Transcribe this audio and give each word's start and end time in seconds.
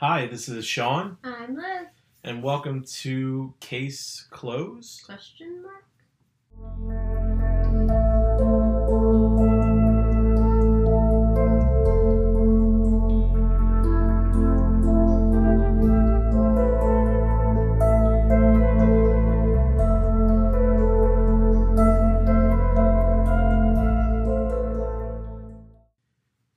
Hi, 0.00 0.26
this 0.26 0.48
is 0.48 0.64
Sean, 0.64 1.18
I'm 1.24 1.56
Liv. 1.56 1.88
and 2.22 2.40
welcome 2.42 2.84
to 3.00 3.54
Case 3.58 4.26
Close. 4.30 5.02
Question 5.04 5.62
mark? 5.62 5.84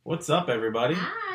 What's 0.04 0.30
up, 0.30 0.50
everybody? 0.50 0.96
Hi. 0.96 1.31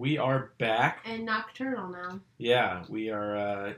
We 0.00 0.16
are 0.16 0.52
back. 0.56 1.02
And 1.04 1.26
nocturnal 1.26 1.90
now. 1.90 2.20
Yeah, 2.38 2.84
we 2.88 3.10
are 3.10 3.36
uh, 3.36 3.72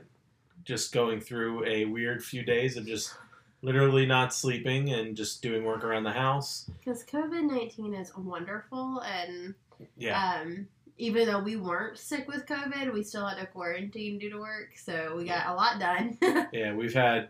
just 0.63 0.93
going 0.93 1.19
through 1.19 1.65
a 1.65 1.83
weird 1.83 2.23
few 2.23 2.43
days 2.43 2.77
of 2.77 2.85
just 2.87 3.13
literally 3.61 4.05
not 4.05 4.33
sleeping 4.33 4.93
and 4.93 5.17
just 5.17 5.41
doing 5.41 5.65
work 5.65 5.83
around 5.83 6.03
the 6.03 6.13
house. 6.13 6.71
Because 6.79 7.03
COVID 7.03 7.43
19 7.51 7.93
is 7.93 8.15
wonderful. 8.15 9.01
And 9.01 9.53
Yeah, 9.97 10.39
um, 10.41 10.65
even 10.97 11.27
though 11.27 11.39
we 11.43 11.57
weren't 11.57 11.97
sick 11.97 12.25
with 12.29 12.45
COVID, 12.45 12.93
we 12.93 13.03
still 13.03 13.27
had 13.27 13.37
to 13.39 13.45
quarantine 13.47 14.17
due 14.17 14.29
to 14.29 14.39
work. 14.39 14.69
So 14.77 15.15
we 15.17 15.25
got 15.25 15.47
a 15.47 15.53
lot 15.53 15.77
done. 15.77 16.17
yeah, 16.53 16.73
we've 16.73 16.93
had 16.93 17.27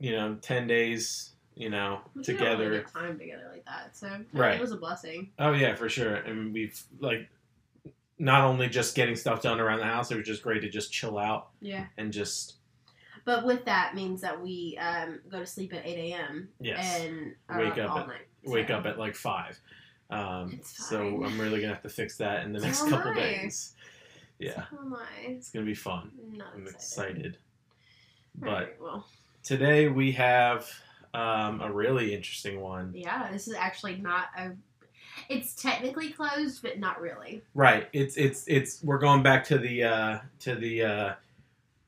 you 0.00 0.10
know 0.16 0.34
ten 0.42 0.66
days, 0.66 1.30
you 1.54 1.70
know, 1.70 2.00
We 2.16 2.22
really 2.22 2.24
together. 2.38 2.70
get 2.72 2.92
time 2.92 3.20
together 3.20 3.48
like 3.52 3.64
that. 3.66 3.96
So 3.96 4.08
Right. 4.32 4.56
it 4.56 4.60
was 4.60 4.72
a 4.72 4.76
blessing. 4.78 5.30
Oh 5.38 5.52
yeah, 5.52 5.76
for 5.76 5.88
sure. 5.88 6.16
And 6.16 6.52
we've 6.52 6.82
like 6.98 7.28
not 8.22 8.44
only 8.44 8.68
just 8.68 8.94
getting 8.94 9.16
stuff 9.16 9.42
done 9.42 9.58
around 9.58 9.80
the 9.80 9.84
house, 9.84 10.12
it 10.12 10.16
was 10.16 10.24
just 10.26 10.42
great 10.44 10.60
to 10.60 10.68
just 10.70 10.92
chill 10.92 11.18
out 11.18 11.48
Yeah. 11.60 11.86
and 11.98 12.12
just 12.12 12.54
But 13.24 13.44
with 13.44 13.64
that 13.64 13.94
means 13.96 14.20
that 14.20 14.40
we 14.40 14.78
um, 14.80 15.20
go 15.28 15.40
to 15.40 15.46
sleep 15.46 15.74
at 15.74 15.84
8 15.84 16.12
a.m. 16.12 16.48
yes. 16.60 17.00
and 17.00 17.34
Wake 17.58 17.78
up 17.78 17.96
at- 17.98 18.06
night. 18.06 18.26
wake 18.44 18.68
So- 18.68 18.74
up 18.76 18.86
at 18.86 18.96
like 18.98 19.16
five. 19.16 19.58
Um, 20.10 20.60
so. 20.62 21.24
I'm 21.24 21.40
really 21.40 21.60
gonna 21.60 21.72
have 21.72 21.82
to 21.82 21.88
fix 21.88 22.16
that 22.18 22.44
in 22.44 22.52
the 22.52 22.60
next 22.60 22.82
am 22.82 22.90
couple 22.90 23.10
I. 23.12 23.14
days. 23.14 23.74
Yeah, 24.38 24.66
So 24.70 24.98
it's 25.22 25.50
gonna 25.50 25.66
be 25.66 25.74
fun. 25.74 26.12
Not 26.32 26.48
I'm 26.54 26.66
excited. 26.66 27.16
excited. 27.16 27.38
But 28.36 28.48
Alright, 28.48 28.80
well, 28.80 29.06
today 29.42 29.88
we 29.88 30.12
have 30.12 30.68
um, 31.14 31.60
a 31.60 31.72
really 31.72 32.14
interesting 32.14 32.60
one. 32.60 32.92
yeah, 32.94 33.30
this 33.32 33.48
is 33.48 33.54
actually 33.54 33.96
not 33.96 34.26
a. 34.38 34.52
It's 35.28 35.54
technically 35.54 36.10
closed, 36.10 36.62
but 36.62 36.78
not 36.78 37.00
really. 37.00 37.42
Right. 37.54 37.88
It's 37.92 38.16
it's 38.16 38.44
it's 38.48 38.82
we're 38.82 38.98
going 38.98 39.22
back 39.22 39.44
to 39.44 39.58
the 39.58 39.84
uh, 39.84 40.18
to 40.40 40.54
the 40.54 40.82
uh, 40.82 41.14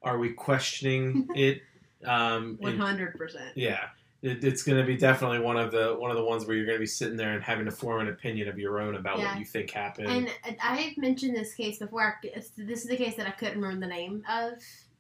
are 0.02 0.18
we 0.18 0.30
questioning 0.30 1.28
it? 1.34 1.62
Um, 2.04 2.58
hundred 2.62 3.16
percent. 3.16 3.52
yeah. 3.56 3.86
It, 4.22 4.42
it's 4.42 4.62
going 4.62 4.78
to 4.78 4.84
be 4.86 4.96
definitely 4.96 5.40
one 5.40 5.58
of 5.58 5.70
the 5.70 5.96
one 5.98 6.10
of 6.10 6.16
the 6.16 6.24
ones 6.24 6.46
where 6.46 6.56
you're 6.56 6.64
going 6.64 6.76
to 6.76 6.80
be 6.80 6.86
sitting 6.86 7.16
there 7.16 7.34
and 7.34 7.42
having 7.42 7.66
to 7.66 7.70
form 7.70 8.00
an 8.00 8.08
opinion 8.08 8.48
of 8.48 8.58
your 8.58 8.80
own 8.80 8.94
about 8.96 9.18
Yeah. 9.18 9.30
what 9.32 9.38
you 9.38 9.44
think 9.44 9.70
happened. 9.70 10.08
And 10.08 10.56
I 10.62 10.76
have 10.76 10.96
mentioned 10.96 11.36
this 11.36 11.52
case 11.54 11.78
before. 11.78 12.18
This 12.22 12.52
is 12.56 12.88
the 12.88 12.96
case 12.96 13.16
that 13.16 13.26
I 13.26 13.32
couldn't 13.32 13.60
remember 13.60 13.86
the 13.86 13.92
name 13.92 14.22
of. 14.28 14.54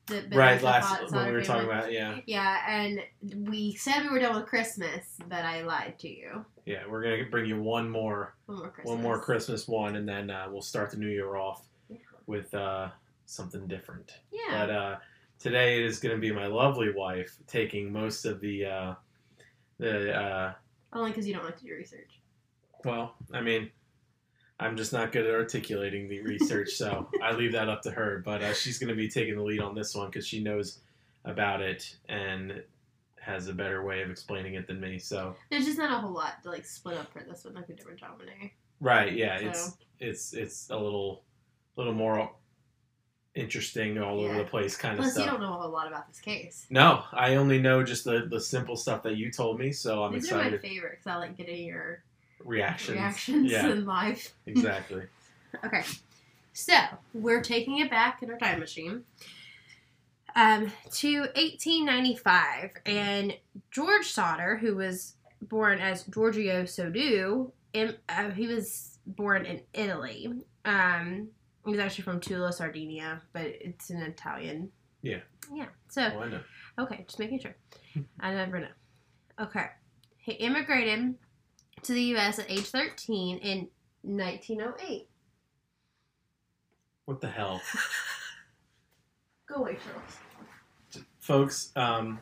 The, 0.06 0.22
right, 0.34 0.62
last 0.62 1.10
when 1.12 1.26
we 1.26 1.32
were 1.32 1.42
talking 1.42 1.64
about 1.64 1.90
yeah, 1.90 2.18
Yeah, 2.26 2.58
and 2.68 3.00
we 3.48 3.74
said 3.74 4.02
we 4.02 4.10
were 4.10 4.18
done 4.18 4.36
with 4.36 4.46
Christmas, 4.46 5.06
but 5.28 5.44
I 5.46 5.62
lied 5.62 5.98
to 6.00 6.08
you. 6.08 6.44
yeah, 6.66 6.82
we're 6.88 7.02
gonna 7.02 7.24
bring 7.30 7.46
you 7.46 7.60
one 7.62 7.88
more 7.88 8.34
One 8.46 8.58
more 8.58 8.68
Christmas. 8.70 8.92
one 8.92 9.02
more 9.02 9.20
Christmas 9.20 9.66
one, 9.68 9.96
and 9.96 10.06
then 10.08 10.30
uh, 10.30 10.46
we'll 10.50 10.60
start 10.62 10.90
the 10.90 10.98
new 10.98 11.08
year 11.08 11.36
off 11.36 11.66
Yeah. 11.88 11.96
with 12.26 12.52
uh, 12.54 12.90
something 13.24 13.66
different. 13.66 14.12
Yeah. 14.30 14.40
But 14.66 14.70
uh, 14.70 14.96
today 15.38 15.78
it 15.78 15.84
is 15.86 15.98
going 16.00 16.14
to 16.14 16.20
be 16.20 16.32
my 16.32 16.46
lovely 16.48 16.92
wife 16.92 17.34
taking 17.46 17.90
most 17.90 18.26
of 18.26 18.40
the 18.40 18.66
uh, 18.66 18.94
the 19.78 20.12
uh, 20.14 20.52
Only 20.92 21.10
because 21.12 21.26
you 21.26 21.32
don't 21.34 21.44
like 21.44 21.56
to 21.58 21.64
do 21.64 21.72
research. 21.74 22.20
well, 22.84 23.14
I 23.32 23.40
mean, 23.40 23.70
I'm 24.60 24.76
just 24.76 24.92
not 24.92 25.10
good 25.12 25.26
at 25.26 25.32
articulating 25.34 26.08
the 26.08 26.20
research, 26.22 26.70
so 26.70 27.08
I 27.22 27.32
leave 27.32 27.52
that 27.52 27.68
up 27.68 27.82
to 27.82 27.90
her. 27.90 28.22
But 28.24 28.42
uh, 28.42 28.54
she's 28.54 28.78
going 28.78 28.88
to 28.90 28.94
be 28.94 29.08
taking 29.08 29.34
the 29.36 29.42
lead 29.42 29.60
on 29.60 29.74
this 29.74 29.94
one 29.94 30.06
because 30.06 30.26
she 30.26 30.42
knows 30.42 30.78
about 31.24 31.60
it 31.60 31.96
and 32.08 32.62
has 33.20 33.48
a 33.48 33.52
better 33.52 33.82
way 33.84 34.02
of 34.02 34.10
explaining 34.10 34.54
it 34.54 34.66
than 34.66 34.78
me. 34.80 34.98
So 34.98 35.34
There's 35.50 35.64
just 35.64 35.78
not 35.78 35.90
a 35.90 35.96
whole 35.98 36.12
lot 36.12 36.42
to 36.44 36.50
like 36.50 36.66
split 36.66 36.96
up 36.98 37.12
for 37.12 37.22
this 37.22 37.44
one, 37.44 37.54
like 37.54 37.68
a 37.68 37.72
different 37.72 37.98
Dominic. 38.00 38.54
right, 38.80 39.12
yeah, 39.12 39.38
So- 39.38 39.46
it's 39.48 39.76
it's 40.00 40.32
it's 40.34 40.70
a 40.70 40.76
little 40.76 41.22
little 41.76 41.94
more 41.94 42.30
interesting 43.34 43.98
all 43.98 44.20
over 44.20 44.36
the 44.38 44.44
place 44.44 44.76
kind 44.76 44.94
of 44.94 45.00
Plus, 45.00 45.14
stuff. 45.14 45.24
you 45.24 45.30
don't 45.32 45.40
know 45.40 45.54
a 45.54 45.60
whole 45.62 45.70
lot 45.70 45.88
about 45.88 46.06
this 46.06 46.20
case. 46.20 46.66
No, 46.70 47.02
I 47.12 47.34
only 47.34 47.58
know 47.58 47.82
just 47.82 48.04
the, 48.04 48.26
the 48.30 48.40
simple 48.40 48.76
stuff 48.76 49.02
that 49.02 49.16
you 49.16 49.30
told 49.32 49.58
me, 49.58 49.72
so 49.72 50.04
I'm 50.04 50.12
These 50.12 50.30
are 50.30 50.36
my 50.36 50.40
excited. 50.42 50.60
favorite 50.62 50.90
because 50.98 51.06
I 51.06 51.16
like 51.16 51.36
getting 51.36 51.64
your 51.66 52.04
Reactions. 52.44 52.96
reactions 52.98 53.50
Yeah, 53.50 53.68
in 53.68 53.84
life. 53.84 54.34
exactly. 54.46 55.02
Okay, 55.64 55.82
so 56.52 56.74
we're 57.12 57.42
taking 57.42 57.78
it 57.78 57.90
back 57.90 58.22
in 58.22 58.30
our 58.30 58.38
time 58.38 58.60
machine 58.60 59.04
um, 60.36 60.72
to 60.92 61.20
1895, 61.20 62.70
and 62.86 63.36
George 63.70 64.06
Sodder, 64.06 64.56
who 64.56 64.76
was 64.76 65.14
born 65.42 65.78
as 65.78 66.04
Giorgio 66.04 66.64
Soddu, 66.64 67.52
in, 67.72 67.96
uh, 68.08 68.30
he 68.30 68.46
was 68.46 68.98
born 69.06 69.46
in 69.46 69.60
Italy. 69.72 70.32
Um, 70.64 71.28
he 71.64 71.70
was 71.70 71.80
actually 71.80 72.04
from 72.04 72.20
Tula, 72.20 72.52
Sardinia, 72.52 73.22
but 73.32 73.46
it's 73.46 73.90
an 73.90 74.02
Italian. 74.02 74.70
Yeah. 75.02 75.20
Yeah. 75.52 75.66
So 75.88 76.10
Oh, 76.14 76.20
I 76.20 76.28
know. 76.28 76.40
Okay, 76.78 77.04
just 77.06 77.18
making 77.18 77.40
sure. 77.40 77.54
I 78.20 78.32
never 78.34 78.58
know. 78.58 78.66
Okay. 79.40 79.66
He 80.16 80.32
immigrated 80.32 81.14
to 81.84 81.92
the 81.92 82.02
U.S. 82.02 82.38
at 82.38 82.50
age 82.50 82.66
13 82.66 83.38
in 83.38 83.68
1908. 84.02 85.08
What 87.04 87.20
the 87.20 87.28
hell, 87.28 87.60
Go 89.46 89.56
away, 89.56 89.76
Charles. 89.84 91.04
folks? 91.20 91.70
Um, 91.76 92.18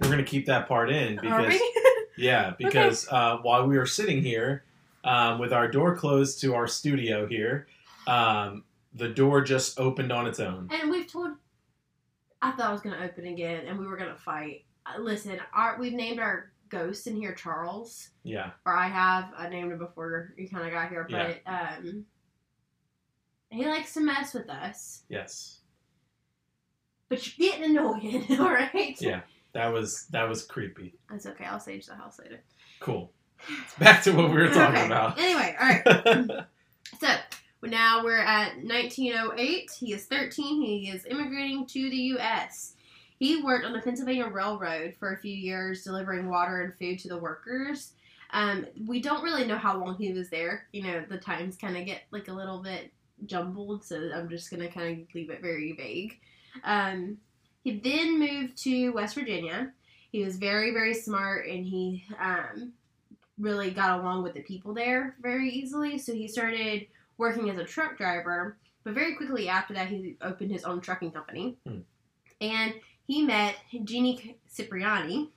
we're 0.00 0.08
gonna 0.10 0.22
keep 0.22 0.46
that 0.46 0.68
part 0.68 0.90
in 0.90 1.18
Are 1.18 1.22
because 1.22 1.60
we? 1.60 1.74
yeah, 2.24 2.52
because 2.56 3.08
uh, 3.10 3.38
while 3.38 3.66
we 3.66 3.76
were 3.76 3.86
sitting 3.86 4.22
here 4.22 4.64
um, 5.02 5.38
with 5.40 5.52
our 5.52 5.66
door 5.68 5.96
closed 5.96 6.40
to 6.42 6.54
our 6.54 6.68
studio 6.68 7.26
here, 7.26 7.66
um, 8.06 8.62
the 8.94 9.08
door 9.08 9.42
just 9.42 9.80
opened 9.80 10.12
on 10.12 10.26
its 10.28 10.38
own. 10.38 10.68
and 10.70 10.90
we've 10.90 11.10
told. 11.10 11.32
I 12.42 12.52
thought 12.52 12.70
I 12.70 12.72
was 12.72 12.80
going 12.80 12.96
to 12.96 13.04
open 13.04 13.26
again 13.26 13.66
and 13.66 13.78
we 13.78 13.86
were 13.86 13.98
going 13.98 14.08
to 14.08 14.18
fight. 14.18 14.64
Uh, 14.86 14.98
Listen, 14.98 15.38
our, 15.52 15.76
we've 15.78 15.92
named 15.92 16.18
our 16.18 16.49
ghost 16.70 17.06
in 17.06 17.16
here 17.16 17.34
Charles. 17.34 18.10
Yeah, 18.22 18.50
Or 18.64 18.74
I 18.76 18.88
have. 18.88 19.30
I 19.36 19.48
named 19.48 19.72
him 19.72 19.78
before 19.78 20.32
you 20.38 20.48
kind 20.48 20.66
of 20.66 20.72
got 20.72 20.88
here. 20.88 21.06
But 21.10 21.40
um, 21.46 22.04
he 23.50 23.66
likes 23.66 23.94
to 23.94 24.00
mess 24.00 24.32
with 24.34 24.48
us. 24.48 25.02
yes, 25.08 25.58
But 27.08 27.36
you're 27.38 27.50
getting 27.50 27.76
annoyed, 27.76 28.26
all 28.40 28.50
right? 28.52 28.96
yeah. 29.00 29.20
That 29.52 29.72
was 29.72 30.06
that 30.10 30.28
was 30.28 30.44
creepy. 30.44 30.94
That's 31.10 31.26
okay. 31.26 31.44
I'll 31.44 31.58
sage 31.58 31.86
the 31.86 31.96
house 31.96 32.20
later. 32.20 32.40
Cool. 32.78 33.10
Back 33.80 34.02
to 34.04 34.12
what 34.12 34.30
we 34.30 34.36
were 34.36 34.48
talking 34.48 34.76
Okay. 34.76 34.86
about. 34.86 35.18
Anyway, 35.18 35.56
all 35.60 35.68
right. 35.68 36.46
So 37.00 37.08
now 37.62 38.02
we're 38.04 38.18
at 38.18 38.56
1908. 38.64 39.70
He 39.78 39.92
is 39.92 40.06
13. 40.06 40.60
He 40.62 40.88
is 40.90 41.04
immigrating 41.06 41.66
to 41.66 41.90
the 41.90 41.96
U.S. 42.14 42.74
He 43.20 43.42
worked 43.42 43.66
on 43.66 43.74
the 43.74 43.80
Pennsylvania 43.80 44.26
Railroad 44.26 44.94
for 44.98 45.12
a 45.12 45.18
few 45.18 45.36
years, 45.36 45.84
delivering 45.84 46.30
water 46.30 46.62
and 46.62 46.74
food 46.78 46.98
to 47.00 47.08
the 47.08 47.18
workers. 47.18 47.92
Um, 48.30 48.66
we 48.86 49.02
don't 49.02 49.22
really 49.22 49.46
know 49.46 49.58
how 49.58 49.76
long 49.76 49.96
he 49.96 50.10
was 50.12 50.30
there. 50.30 50.66
You 50.72 50.84
know, 50.84 51.04
the 51.06 51.18
times 51.18 51.56
kind 51.56 51.76
of 51.76 51.84
get 51.84 52.04
like 52.12 52.28
a 52.28 52.32
little 52.32 52.62
bit 52.62 52.90
jumbled, 53.26 53.84
so 53.84 54.10
I'm 54.14 54.30
just 54.30 54.50
gonna 54.50 54.68
kind 54.68 55.02
of 55.02 55.14
leave 55.14 55.28
it 55.28 55.42
very 55.42 55.72
vague. 55.72 56.18
Um, 56.64 57.18
he 57.62 57.78
then 57.78 58.18
moved 58.18 58.56
to 58.62 58.88
West 58.90 59.16
Virginia. 59.16 59.70
He 60.10 60.24
was 60.24 60.36
very, 60.36 60.72
very 60.72 60.94
smart, 60.94 61.46
and 61.46 61.66
he 61.66 62.02
um, 62.18 62.72
really 63.38 63.70
got 63.70 64.00
along 64.00 64.22
with 64.22 64.32
the 64.32 64.40
people 64.40 64.72
there 64.72 65.16
very 65.20 65.50
easily. 65.50 65.98
So 65.98 66.14
he 66.14 66.26
started 66.26 66.86
working 67.18 67.50
as 67.50 67.58
a 67.58 67.64
truck 67.64 67.98
driver, 67.98 68.56
but 68.82 68.94
very 68.94 69.14
quickly 69.14 69.50
after 69.50 69.74
that, 69.74 69.88
he 69.88 70.16
opened 70.22 70.50
his 70.50 70.64
own 70.64 70.80
trucking 70.80 71.10
company. 71.10 71.58
Hmm. 71.66 71.80
And 72.40 72.74
he 73.10 73.22
met 73.22 73.56
Jeannie 73.82 74.38
Cipriani. 74.54 75.30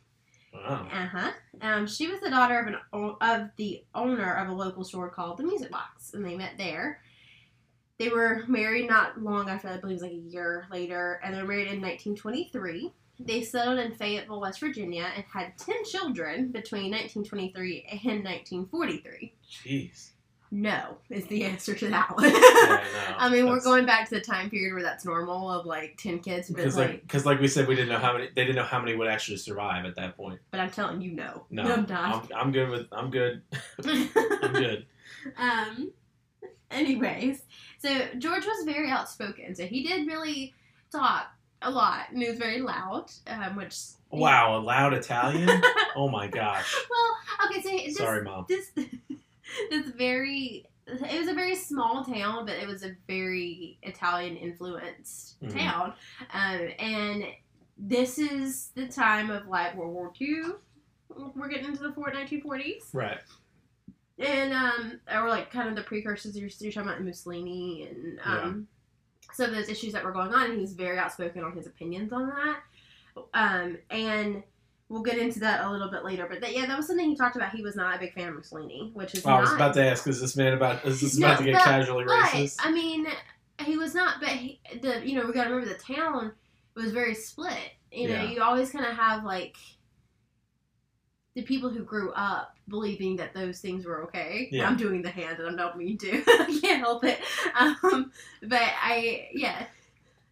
Wow. 0.54 0.88
Uh 0.92 1.08
huh. 1.08 1.32
Um, 1.62 1.88
she 1.88 2.08
was 2.08 2.20
the 2.20 2.30
daughter 2.30 2.60
of 2.60 2.68
an 2.68 2.76
of 3.20 3.50
the 3.58 3.84
owner 3.96 4.36
of 4.36 4.50
a 4.50 4.54
local 4.54 4.84
store 4.84 5.10
called 5.10 5.38
the 5.38 5.44
Music 5.44 5.72
Box, 5.72 6.14
and 6.14 6.24
they 6.24 6.36
met 6.36 6.52
there. 6.60 7.02
They 7.98 8.10
were 8.10 8.44
married 8.48 8.88
not 8.88 9.20
long 9.20 9.50
after, 9.50 9.70
I 9.70 9.78
believe 9.78 9.94
it 9.94 10.02
was 10.02 10.04
like 10.04 10.12
a 10.12 10.30
year 10.32 10.68
later, 10.72 11.20
and 11.24 11.34
they 11.34 11.42
were 11.42 11.48
married 11.48 11.68
in 11.68 11.82
1923. 11.82 12.92
They 13.20 13.42
settled 13.42 13.80
in 13.80 13.96
Fayetteville, 13.96 14.42
West 14.42 14.60
Virginia, 14.60 15.08
and 15.16 15.24
had 15.32 15.58
10 15.58 15.84
children 15.86 16.52
between 16.52 16.92
1923 16.92 17.88
and 17.92 18.24
1943. 18.24 19.34
Jeez. 19.50 20.10
No, 20.56 20.98
is 21.10 21.26
the 21.26 21.46
answer 21.46 21.74
to 21.74 21.90
that 21.90 22.16
one. 22.16 22.26
Yeah, 22.26 22.32
no, 22.40 23.16
I 23.18 23.28
mean, 23.28 23.48
we're 23.50 23.60
going 23.60 23.88
back 23.88 24.08
to 24.10 24.16
the 24.16 24.22
time 24.22 24.52
period 24.52 24.76
where 24.76 24.84
that's 24.84 25.04
normal 25.04 25.50
of 25.50 25.66
like 25.66 25.98
ten 25.98 26.20
kids, 26.20 26.48
because 26.48 26.78
like, 26.78 26.90
like 26.90 27.02
because 27.02 27.26
like 27.26 27.42
we 27.42 27.48
said, 27.48 27.68
we 27.68 27.74
didn't 27.74 27.90
know 27.90 27.98
how 27.98 28.14
many. 28.14 28.28
They 28.36 28.44
didn't 28.44 28.58
know 28.58 28.64
how 28.64 28.80
many 28.80 28.96
would 28.96 29.08
actually 29.08 29.38
survive 29.38 29.84
at 29.86 29.96
that 29.96 30.16
point. 30.16 30.40
but 30.52 30.60
I'm 30.60 30.70
telling 30.70 31.02
you, 31.02 31.12
no, 31.12 31.48
No, 31.50 31.64
I'm 31.64 31.88
not. 31.90 32.32
I'm, 32.32 32.38
I'm 32.38 32.52
good 32.52 32.70
with. 32.70 32.86
I'm 32.92 33.10
good. 33.10 33.42
I'm 33.84 34.54
good. 34.54 34.86
um. 35.38 35.92
Anyways, 36.70 37.42
so 37.80 37.90
George 38.20 38.46
was 38.46 38.64
very 38.64 38.92
outspoken, 38.92 39.56
so 39.56 39.66
he 39.66 39.82
did 39.82 40.06
really 40.06 40.54
talk 40.92 41.32
a 41.64 41.72
lot, 41.72 42.12
and 42.12 42.22
he 42.22 42.30
was 42.30 42.38
very 42.38 42.62
loud, 42.62 43.06
um, 43.26 43.56
which. 43.56 43.76
Wow, 44.12 44.60
a 44.60 44.60
loud 44.60 44.94
Italian. 44.94 45.50
Oh 45.96 46.10
my 46.10 46.26
gosh. 46.26 46.76
Well, 46.90 47.48
okay, 47.48 47.62
so 47.62 47.70
this, 47.70 47.98
Sorry, 47.98 48.24
mom. 48.24 48.48
this 48.50 48.72
this 49.70 49.88
very 49.90 50.66
it 50.86 51.20
was 51.20 51.30
a 51.30 51.34
very 51.34 51.56
small 51.56 52.04
town 52.04 52.46
but 52.46 52.56
it 52.56 52.68
was 52.68 52.84
a 52.84 52.94
very 53.08 53.78
italian 53.84 54.36
influenced 54.36 55.42
Mhm. 55.42 55.54
town. 55.58 55.94
Um, 56.34 56.70
and 56.80 57.26
this 57.78 58.18
is 58.20 58.72
the 58.76 58.88
time 58.88 59.30
of 59.32 59.48
like 59.48 59.76
world 59.76 59.94
war 59.94 60.12
ii 60.22 60.44
we're 61.36 61.48
getting 61.48 61.68
into 61.68 61.84
the 61.84 61.94
four- 61.94 62.12
1940s 62.12 62.90
Right. 62.94 63.20
and 64.20 64.54
um 64.54 65.00
or 65.14 65.30
like 65.30 65.52
kind 65.52 65.70
of 65.70 65.76
the 65.76 65.84
precursors 65.84 66.38
you're, 66.38 66.50
you're 66.60 66.72
talking 66.72 66.90
about 66.90 67.02
mussolini 67.04 67.88
and 67.90 68.20
um 68.26 68.68
some 69.34 69.50
of 69.50 69.56
those 69.56 69.70
issues 69.70 69.94
that 69.94 70.04
were 70.04 70.12
going 70.12 70.34
on 70.34 70.44
and 70.46 70.54
he 70.56 70.60
was 70.62 70.74
very 70.74 70.98
outspoken 71.00 71.44
on 71.44 71.54
his 71.56 71.66
opinions 71.66 72.12
on 72.14 72.28
that. 72.30 72.60
Um 73.34 73.78
and 73.90 74.44
we'll 74.90 75.02
get 75.02 75.18
into 75.18 75.40
that 75.40 75.66
a 75.66 75.72
little 75.72 75.90
bit 75.90 76.04
later 76.04 76.28
but 76.30 76.40
that, 76.42 76.54
yeah 76.54 76.66
that 76.66 76.78
was 76.78 76.86
something 76.88 77.10
he 77.10 77.16
talked 77.16 77.36
about 77.36 77.52
he 77.52 77.62
was 77.64 77.76
not 77.76 77.96
a 77.96 78.00
big 78.00 78.14
fan 78.14 78.28
of 78.30 78.36
mussolini 78.36 78.92
which 78.94 79.14
is 79.16 79.24
Well, 79.24 79.38
I 79.38 79.42
was 79.42 79.52
about 79.54 79.74
to 79.76 79.86
ask, 79.86 80.06
is 80.08 80.20
this 80.22 80.36
man 80.36 80.54
about? 80.54 80.86
Is 80.86 81.02
this 81.02 81.18
No, 81.18 81.28
about 81.28 81.38
to 81.40 81.44
get 81.46 81.54
but- 81.54 81.64
casually 81.64 82.06
but 82.06 82.20
racist? 82.30 82.58
i 82.60 82.72
mean 82.72 83.08
he 83.62 83.78
was 83.78 83.94
not 83.96 84.20
but 84.20 84.30
he, 84.30 84.60
the 84.82 85.08
you 85.08 85.16
know 85.16 85.26
we 85.26 85.34
gotta 85.34 85.50
remember 85.50 85.74
the 85.74 85.80
town 85.80 86.34
was 86.76 86.92
very 86.92 87.14
split 87.16 87.58
you 87.92 88.08
know 88.10 88.16
Yeah. 88.16 88.30
you 88.32 88.42
always 88.44 88.72
kind 88.72 88.86
of 88.86 88.96
have 88.96 89.24
like 89.24 89.56
the 91.36 91.42
people 91.42 91.70
who 91.70 91.84
grew 91.84 92.12
up 92.14 92.56
believing 92.68 93.16
that 93.18 93.34
those 93.34 93.60
things 93.60 93.86
were 93.88 94.04
okay. 94.04 94.48
Yeah. 94.52 94.68
I'm 94.68 94.78
doing 94.78 95.02
the 95.02 95.10
hand 95.10 95.40
and 95.40 95.60
I 95.60 95.64
don't 95.64 95.78
mean 95.78 95.98
to. 95.98 96.24
I 96.28 96.60
can't 96.62 96.80
help 96.80 97.04
it. 97.04 97.20
Um, 97.60 98.12
but 98.44 98.62
I, 98.62 99.30
yeah. 99.34 99.66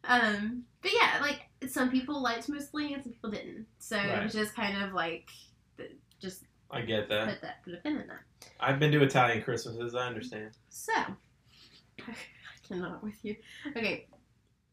Um, 0.04 0.64
but 0.84 0.92
yeah, 0.94 1.18
like 1.22 1.42
some 1.70 1.92
people 1.92 2.22
liked 2.22 2.50
mostly 2.50 2.94
and 2.94 3.04
some 3.04 3.14
people 3.14 3.32
didn't. 3.32 3.66
So 3.80 3.98
it 3.98 4.24
was 4.24 4.34
just 4.34 4.56
kind 4.56 4.84
of 4.84 4.94
like, 4.94 5.30
just 6.20 6.44
I 6.72 6.82
get 6.82 7.10
that. 7.10 7.28
put 7.28 7.42
that, 7.42 7.64
put 7.64 7.74
a 7.74 7.78
pin 7.78 7.98
in 7.98 8.08
that. 8.08 8.22
I've 8.60 8.80
been 8.80 8.92
to 8.92 9.04
Italian 9.04 9.44
Christmases. 9.44 9.96
I 9.96 10.08
understand. 10.08 10.52
So, 10.70 10.94
I 12.00 12.14
cannot 12.68 13.04
with 13.04 13.24
you. 13.24 13.36
Okay, 13.76 14.08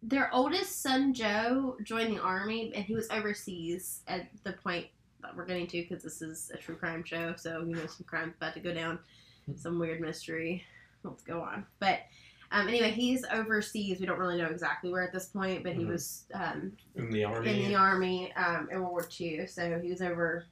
their 0.03 0.33
oldest 0.33 0.81
son 0.81 1.13
Joe 1.13 1.77
joined 1.83 2.15
the 2.15 2.23
army, 2.23 2.73
and 2.75 2.85
he 2.85 2.95
was 2.95 3.09
overseas 3.11 4.03
at 4.07 4.29
the 4.45 4.53
point 4.53 4.87
that 5.23 5.37
we're 5.37 5.47
getting 5.47 5.67
to 5.67 5.83
because 5.83 6.05
this 6.05 6.23
is 6.23 6.51
a 6.55 6.57
true 6.57 6.77
crime 6.77 7.03
show. 7.05 7.35
So 7.37 7.65
you 7.67 7.75
know 7.75 7.87
some 7.87 8.07
crime's 8.07 8.35
about 8.37 8.55
to 8.55 8.61
go 8.61 8.73
down, 8.73 8.99
hmm. 9.47 9.57
some 9.57 9.79
weird 9.79 10.01
mystery. 10.01 10.63
Let's 11.03 11.23
go 11.23 11.41
on. 11.41 11.65
But 11.81 12.01
um, 12.51 12.67
anyway, 12.69 12.91
he's 12.91 13.25
overseas. 13.31 14.01
We 14.01 14.07
don't 14.07 14.19
really 14.19 14.39
know 14.39 14.47
exactly 14.49 14.91
where 14.91 15.03
at 15.03 15.13
this 15.13 15.27
point, 15.27 15.63
but 15.65 15.75
he 15.75 15.85
Mhm. 15.85 15.89
was 15.89 16.25
um, 16.35 16.73
In 16.95 17.11
the 17.11 17.25
army. 17.25 17.51
in 17.65 17.69
the 17.69 17.75
army 17.75 18.33
um, 18.35 18.69
in 18.71 18.81
World 18.81 18.93
War 18.93 19.09
II. 19.21 19.47
So 19.47 19.79
he 19.81 19.91
was 19.91 20.01
over. 20.03 20.45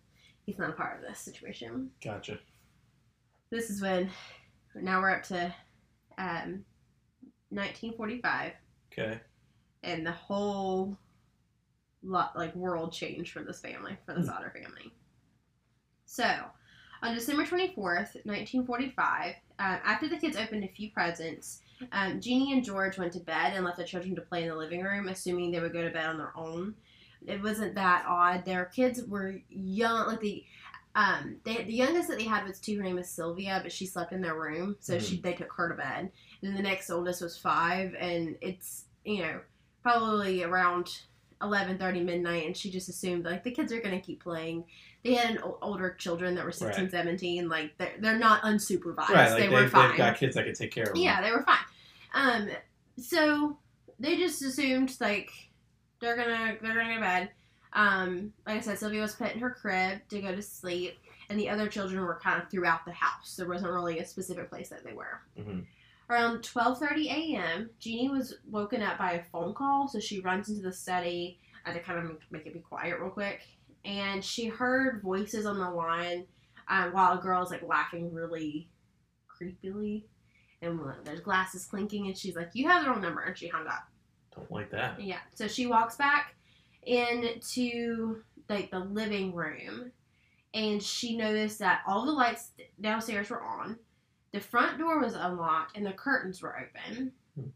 He's 0.45 0.59
not 0.59 0.71
a 0.71 0.75
part 0.75 0.99
of 1.03 1.09
this 1.09 1.19
situation 1.19 1.91
Gotcha. 2.05 2.39
this 3.51 3.69
is 3.71 3.83
when 3.83 4.09
now 4.77 5.01
we're 5.01 5.11
up 5.11 5.25
to 5.25 5.47
um, 6.19 6.65
1945 7.51 8.53
Okay. 8.93 9.21
and 9.83 10.07
the 10.07 10.13
whole 10.13 10.97
lot 12.05 12.37
like 12.37 12.55
world 12.55 12.93
changed 12.93 13.33
for 13.33 13.43
this 13.43 13.61
family 13.61 13.97
for 14.07 14.15
the 14.15 14.21
Hmm. 14.21 14.27
Sodder 14.27 14.51
family 14.51 14.93
so 16.05 16.25
on 17.03 17.15
december 17.15 17.45
24th 17.45 18.15
1945 18.25 19.35
uh, 19.59 19.63
after 19.63 20.09
the 20.09 20.17
kids 20.19 20.37
opened 20.37 20.63
a 20.65 20.69
few 20.69 20.91
presents 20.93 21.61
um, 21.93 22.21
jeannie 22.21 22.53
and 22.53 22.65
george 22.65 22.99
went 22.99 23.13
to 23.13 23.21
bed 23.21 23.53
and 23.55 23.65
left 23.65 23.77
the 23.77 23.85
children 23.85 24.15
to 24.15 24.23
play 24.23 24.43
in 24.43 24.49
the 24.49 24.55
living 24.55 24.83
room 24.83 25.09
assuming 25.09 25.51
they 25.51 25.61
would 25.61 25.73
go 25.73 25.83
to 25.83 25.91
bed 25.91 26.07
on 26.07 26.19
their 26.19 26.33
own 26.37 26.75
it 27.27 27.43
wasn't 27.43 27.75
that 27.75 28.05
odd 28.07 28.45
their 28.45 28.67
kids 28.67 29.03
were 29.05 29.37
young 29.49 30.07
like 30.07 30.21
the 30.21 30.45
um, 30.97 31.37
they, 31.45 31.63
the 31.63 31.75
youngest 31.75 32.09
that 32.09 32.19
they 32.19 32.25
had 32.25 32.47
was 32.47 32.59
two. 32.59 32.79
Her 32.79 32.83
name 32.83 32.97
was 32.97 33.11
Sylvia, 33.11 33.61
but 33.63 33.71
she 33.71 33.85
slept 33.85 34.13
in 34.13 34.23
their 34.23 34.35
room, 34.35 34.77
so 34.81 34.99
she 34.99 35.19
they 35.19 35.35
took 35.35 35.53
her 35.53 35.69
to 35.69 35.75
bed. 35.75 36.11
And 36.41 36.51
then 36.51 36.55
the 36.55 36.63
next 36.63 36.89
oldest 36.89 37.21
was 37.21 37.37
five, 37.37 37.95
and 38.01 38.37
it's 38.41 38.87
you 39.05 39.19
know 39.19 39.41
probably 39.83 40.43
around 40.43 41.01
eleven 41.43 41.77
thirty 41.77 42.01
midnight, 42.01 42.47
and 42.47 42.57
she 42.57 42.71
just 42.71 42.89
assumed 42.89 43.27
like 43.27 43.45
the 43.45 43.51
kids 43.51 43.75
are 43.75 43.81
gonna 43.83 44.01
keep 44.01 44.23
playing. 44.23 44.65
They 45.07 45.15
had 45.15 45.41
older 45.63 45.95
children 45.95 46.35
that 46.35 46.45
were 46.45 46.53
16, 46.53 46.85
Right. 46.85 46.91
17, 46.91 47.49
like 47.49 47.77
they're 47.79 47.95
they're 48.01 48.19
not 48.19 48.43
unsupervised. 48.43 49.09
Right. 49.09 49.31
Like 49.31 49.39
they 49.39 49.49
they 49.49 49.55
were 49.55 49.69
fine. 49.69 49.97
got 49.97 50.17
kids 50.17 50.35
that 50.35 50.45
can 50.45 50.55
take 50.55 50.73
care 50.73 50.85
of 50.85 50.95
them. 50.95 51.03
Yeah, 51.03 51.21
they 51.23 51.31
were 51.33 51.43
fine. 51.45 51.57
Um, 52.15 52.49
so 52.99 53.59
they 53.99 54.17
just 54.17 54.43
assumed 54.43 54.97
like 55.01 55.31
they're 56.01 56.17
gonna 56.17 56.57
they're 56.61 56.75
gonna 56.75 56.89
go 56.89 56.95
to 56.97 57.01
bed. 57.01 57.31
Um, 57.73 58.33
like 58.47 58.57
I 58.59 58.61
said, 58.61 58.79
Sylvia 58.79 59.03
was 59.03 59.15
put 59.15 59.33
in 59.35 59.41
her 59.41 59.51
crib 59.51 60.01
to 60.09 60.21
go 60.23 60.35
to 60.35 60.41
sleep, 60.43 60.99
and 61.29 61.39
the 61.39 61.49
other 61.51 61.69
children 61.69 62.01
were 62.01 62.19
kind 62.23 62.43
of 62.43 62.51
throughout 62.51 62.85
the 62.87 62.93
house. 62.93 63.37
There 63.37 63.49
wasn't 63.49 63.73
really 63.73 63.99
a 63.99 64.05
specific 64.07 64.49
place 64.51 64.71
that 64.71 64.83
they 64.85 64.93
were. 64.95 65.21
hmm 65.37 65.61
Around 66.09 66.39
12:30 66.43 67.07
a.m., 67.35 67.71
Jeannie 67.81 68.09
was 68.09 68.37
woken 68.49 68.81
up 68.81 68.97
by 68.97 69.13
a 69.15 69.25
phone 69.25 69.53
call, 69.55 69.89
so 69.89 69.99
she 69.99 70.21
runs 70.21 70.49
into 70.49 70.63
the 70.63 70.73
study 70.73 71.39
uh, 71.67 71.73
to 71.73 71.81
kind 71.81 71.99
of 71.99 72.17
make 72.31 72.47
it 72.47 72.55
be 72.55 72.61
quiet 72.61 73.01
real 73.01 73.11
quick, 73.11 73.43
and 73.87 74.23
she 74.25 74.47
heard 74.47 75.01
voices 75.03 75.47
on 75.47 75.59
the 75.59 75.71
line 75.71 76.27
uh, 76.69 76.91
while 76.91 77.19
a 77.19 77.23
girl's 77.23 77.51
like 77.51 77.63
laughing 77.63 78.13
really 78.13 78.69
creepily, 79.29 80.05
and 80.61 80.81
there's 81.05 81.21
glasses 81.21 81.65
clinking, 81.65 82.07
and 82.07 82.17
she's 82.17 82.37
like, 82.37 82.51
"You 82.53 82.69
have 82.69 82.85
the 82.85 82.91
wrong 82.91 83.01
number," 83.01 83.23
and 83.23 83.39
she 83.39 83.49
hung 83.49 83.67
up. 83.67 83.89
Don't 84.35 84.51
like 84.51 84.71
that. 84.73 85.01
Yeah. 85.01 85.21
So 85.35 85.49
she 85.49 85.67
walks 85.67 85.97
back 85.97 86.35
into 86.83 88.23
like 88.49 88.71
the 88.71 88.79
living 88.79 89.35
room 89.35 89.91
and 90.55 90.83
she 90.83 91.17
noticed 91.17 91.59
that 91.59 91.83
all 91.87 92.07
the 92.07 92.13
lights 92.13 92.53
downstairs 92.81 93.31
were 93.31 93.43
on. 93.43 93.77
The 94.33 94.41
front 94.41 94.79
door 94.79 95.01
was 95.01 95.15
unlocked 95.15 95.77
and 95.77 95.85
the 95.85 95.93
curtains 95.93 96.43
were 96.43 96.57
open. 96.59 97.13
Hmm. 97.35 97.49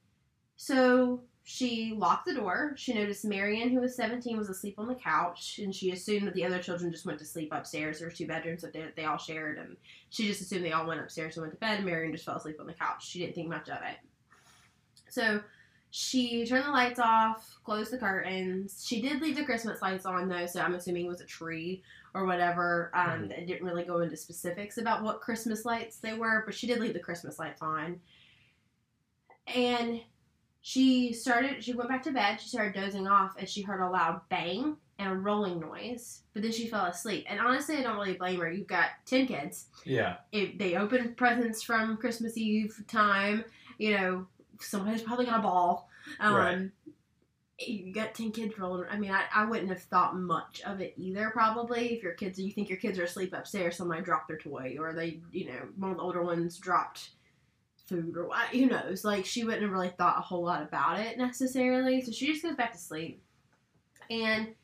So 0.57 1.23
she 1.51 1.95
locked 1.97 2.27
the 2.27 2.35
door. 2.35 2.75
She 2.77 2.95
noticed 2.95 3.25
Marion, 3.25 3.71
who 3.71 3.81
was 3.81 3.97
17, 3.97 4.39
was 4.39 4.49
asleep 4.49 4.77
on 4.79 4.87
the 4.87 4.95
couch, 4.95 5.59
and 5.59 5.75
she 5.75 5.91
assumed 5.91 6.29
that 6.29 6.35
the 6.35 6.45
other 6.45 6.63
children 6.63 6.93
just 6.93 7.05
went 7.05 7.19
to 7.19 7.25
sleep 7.25 7.49
upstairs. 7.51 7.99
There 7.99 8.07
were 8.07 8.15
two 8.15 8.29
bedrooms 8.29 8.63
that 8.63 8.73
they, 8.73 8.85
they 8.95 9.05
all 9.05 9.19
shared, 9.19 9.59
and 9.59 9.77
she 10.11 10.29
just 10.29 10.41
assumed 10.41 10.65
they 10.65 10.71
all 10.71 10.87
went 10.87 11.01
upstairs 11.01 11.37
and 11.37 11.43
went 11.43 11.53
to 11.55 11.59
bed. 11.59 11.79
And 11.79 11.87
Marion 11.87 12.13
just 12.13 12.25
fell 12.25 12.37
asleep 12.37 12.61
on 12.61 12.69
the 12.69 12.73
couch. 12.73 13.05
She 13.05 13.19
didn't 13.19 13.35
think 13.35 13.49
much 13.49 13.69
of 13.69 13.79
it. 13.83 13.97
So 15.09 15.41
she 15.91 16.47
turned 16.47 16.67
the 16.67 16.71
lights 16.71 17.01
off, 17.01 17.59
closed 17.65 17.91
the 17.93 17.99
curtains. 17.99 18.85
She 18.87 19.03
did 19.03 19.21
leave 19.21 19.35
the 19.35 19.45
Christmas 19.45 19.83
lights 19.83 20.07
on 20.07 20.29
though, 20.29 20.47
so 20.47 20.61
I'm 20.61 20.77
assuming 20.77 21.07
it 21.07 21.09
was 21.09 21.21
a 21.21 21.27
tree 21.27 21.83
or 22.15 22.27
whatever. 22.27 22.93
Um, 22.95 23.29
Mhm. 23.29 23.31
It 23.33 23.47
didn't 23.47 23.67
really 23.67 23.83
go 23.83 23.99
into 23.99 24.17
specifics 24.17 24.79
about 24.79 25.03
what 25.03 25.21
Christmas 25.21 25.65
lights 25.65 25.97
they 25.97 26.15
were, 26.15 26.45
but 26.47 26.55
she 26.55 26.69
did 26.69 26.79
leave 26.79 26.95
the 26.95 27.01
Christmas 27.01 27.41
lights 27.41 27.61
on. 27.61 28.01
And 29.49 30.01
she 30.63 31.13
started. 31.13 31.63
She 31.65 31.73
went 31.73 31.89
back 31.89 32.03
to 32.05 32.13
bed. 32.13 32.41
She 32.41 32.49
started 32.49 32.75
dozing 32.75 33.07
off, 33.07 33.35
and 33.39 33.49
she 33.49 33.63
heard 33.63 33.81
a 33.81 33.89
loud 33.89 34.21
bang 34.29 34.77
and 34.99 35.11
a 35.11 35.15
rolling 35.15 35.59
noise. 35.61 36.23
But 36.35 36.43
then 36.43 36.53
she 36.53 36.67
fell 36.69 36.85
asleep. 36.85 37.25
And 37.29 37.41
honestly, 37.41 37.77
I 37.77 37.83
don't 37.83 37.97
really 37.97 38.15
blame 38.15 38.41
her. 38.41 38.51
You've 38.51 38.67
got 38.67 38.91
ten 39.07 39.27
kids 39.27 39.67
Yeah. 39.85 40.17
if 40.33 40.59
they 40.59 40.77
open 40.77 41.15
presents 41.15 41.63
from 41.63 41.97
Christmas 41.97 42.37
Eve 42.37 42.83
time, 42.87 43.45
you 43.79 43.97
know, 43.97 44.27
somebody's 44.61 45.03
probably 45.03 45.25
got 45.27 45.39
a 45.41 45.43
ball. 45.43 45.89
Um, 46.19 46.35
Right. 46.35 46.71
You 47.63 47.93
got 47.93 48.15
10 48.15 48.33
kids 48.33 48.59
rolling. 48.59 48.89
I 48.91 48.97
mean, 48.99 49.11
I, 49.11 49.25
I 49.35 49.45
wouldn't 49.45 49.69
have 49.69 49.83
thought 49.83 50.17
much 50.17 50.63
of 50.65 50.81
it 50.81 50.95
either, 50.97 51.29
probably. 51.29 51.93
If 51.95 52.03
your 52.03 52.15
kids, 52.15 52.39
you 52.39 52.51
think 52.53 52.71
your 52.71 52.79
kids 52.79 52.99
are 52.99 53.05
asleep 53.05 53.35
upstairs, 53.35 53.77
somebody 53.77 54.01
dropped 54.01 54.29
their 54.29 54.39
toy, 54.39 54.77
or 54.79 54.95
they, 54.95 55.21
you 55.31 55.45
know, 55.47 55.69
one 55.77 55.91
of 55.91 55.99
the 55.99 56.03
older 56.03 56.23
ones 56.23 56.57
dropped 56.57 57.11
food, 57.91 58.17
or 58.17 58.27
what, 58.27 58.49
who 58.49 58.67
knows. 58.67 59.05
Like, 59.05 59.27
she 59.27 59.45
wouldn't 59.45 59.63
have 59.63 59.73
really 59.73 59.93
thought 59.99 60.19
a 60.19 60.23
whole 60.23 60.45
lot 60.45 60.63
about 60.63 60.99
it 60.99 61.19
necessarily. 61.19 62.01
So 62.01 62.13
she 62.13 62.29
just 62.29 62.43
goes 62.43 62.57
back 62.57 62.73
to 62.73 62.79
sleep. 62.79 63.23
And 64.09 64.55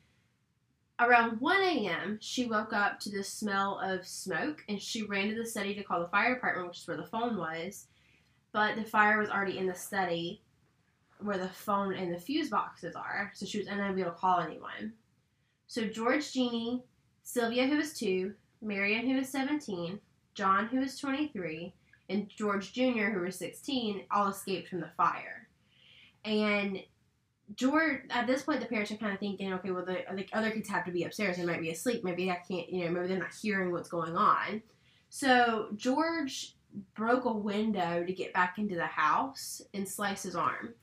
around 0.98 1.40
1 1.40 1.62
a.m., 1.62 2.18
she 2.22 2.46
woke 2.46 2.72
up 2.72 2.98
to 3.00 3.10
the 3.10 3.22
smell 3.22 3.78
of 3.82 4.06
smoke 4.06 4.64
and 4.68 4.80
she 4.80 5.02
ran 5.02 5.28
to 5.28 5.34
the 5.34 5.44
study 5.44 5.74
to 5.74 5.82
call 5.82 6.00
the 6.00 6.08
fire 6.08 6.34
department, 6.34 6.68
which 6.68 6.78
is 6.78 6.88
where 6.88 6.96
the 6.96 7.04
phone 7.04 7.36
was. 7.36 7.88
But 8.52 8.76
the 8.76 8.84
fire 8.84 9.18
was 9.18 9.28
already 9.28 9.58
in 9.58 9.66
the 9.66 9.74
study 9.74 10.40
where 11.18 11.38
the 11.38 11.48
phone 11.48 11.94
and 11.94 12.14
the 12.14 12.18
fuse 12.18 12.48
boxes 12.48 12.94
are, 12.94 13.30
so 13.34 13.46
she 13.46 13.58
was 13.58 13.68
unable 13.68 14.04
to 14.04 14.10
call 14.10 14.40
anyone. 14.40 14.92
So 15.66 15.86
George 15.86 16.32
Jeannie, 16.32 16.84
Sylvia, 17.22 17.66
who 17.66 17.76
was 17.76 17.98
two, 17.98 18.34
Marion, 18.62 19.06
who 19.08 19.16
was 19.16 19.28
17, 19.28 19.98
John, 20.34 20.66
who 20.66 20.80
was 20.80 20.98
23, 20.98 21.72
and 22.08 22.28
George 22.28 22.72
Jr., 22.72 23.10
who 23.10 23.20
was 23.20 23.36
16, 23.36 24.04
all 24.10 24.28
escaped 24.28 24.68
from 24.68 24.80
the 24.80 24.90
fire. 24.96 25.48
And 26.24 26.80
George, 27.54 28.00
at 28.10 28.26
this 28.26 28.42
point, 28.42 28.60
the 28.60 28.66
parents 28.66 28.90
are 28.90 28.96
kind 28.96 29.12
of 29.12 29.20
thinking, 29.20 29.52
okay, 29.54 29.70
well, 29.70 29.84
the, 29.84 30.04
the 30.14 30.26
other 30.32 30.50
kids 30.50 30.68
have 30.68 30.84
to 30.84 30.90
be 30.90 31.04
upstairs. 31.04 31.36
They 31.36 31.44
might 31.44 31.60
be 31.60 31.70
asleep. 31.70 32.02
Maybe 32.02 32.30
I 32.30 32.36
can't, 32.48 32.68
you 32.68 32.84
know, 32.84 32.90
maybe 32.90 33.06
they're 33.08 33.18
not 33.18 33.34
hearing 33.40 33.70
what's 33.70 33.88
going 33.88 34.16
on. 34.16 34.62
So 35.08 35.68
George 35.76 36.56
broke 36.94 37.24
a 37.24 37.32
window 37.32 38.04
to 38.04 38.12
get 38.12 38.32
back 38.32 38.58
into 38.58 38.74
the 38.74 38.86
house 38.86 39.62
and 39.72 39.88
sliced 39.88 40.24
his 40.24 40.36
arm. 40.36 40.74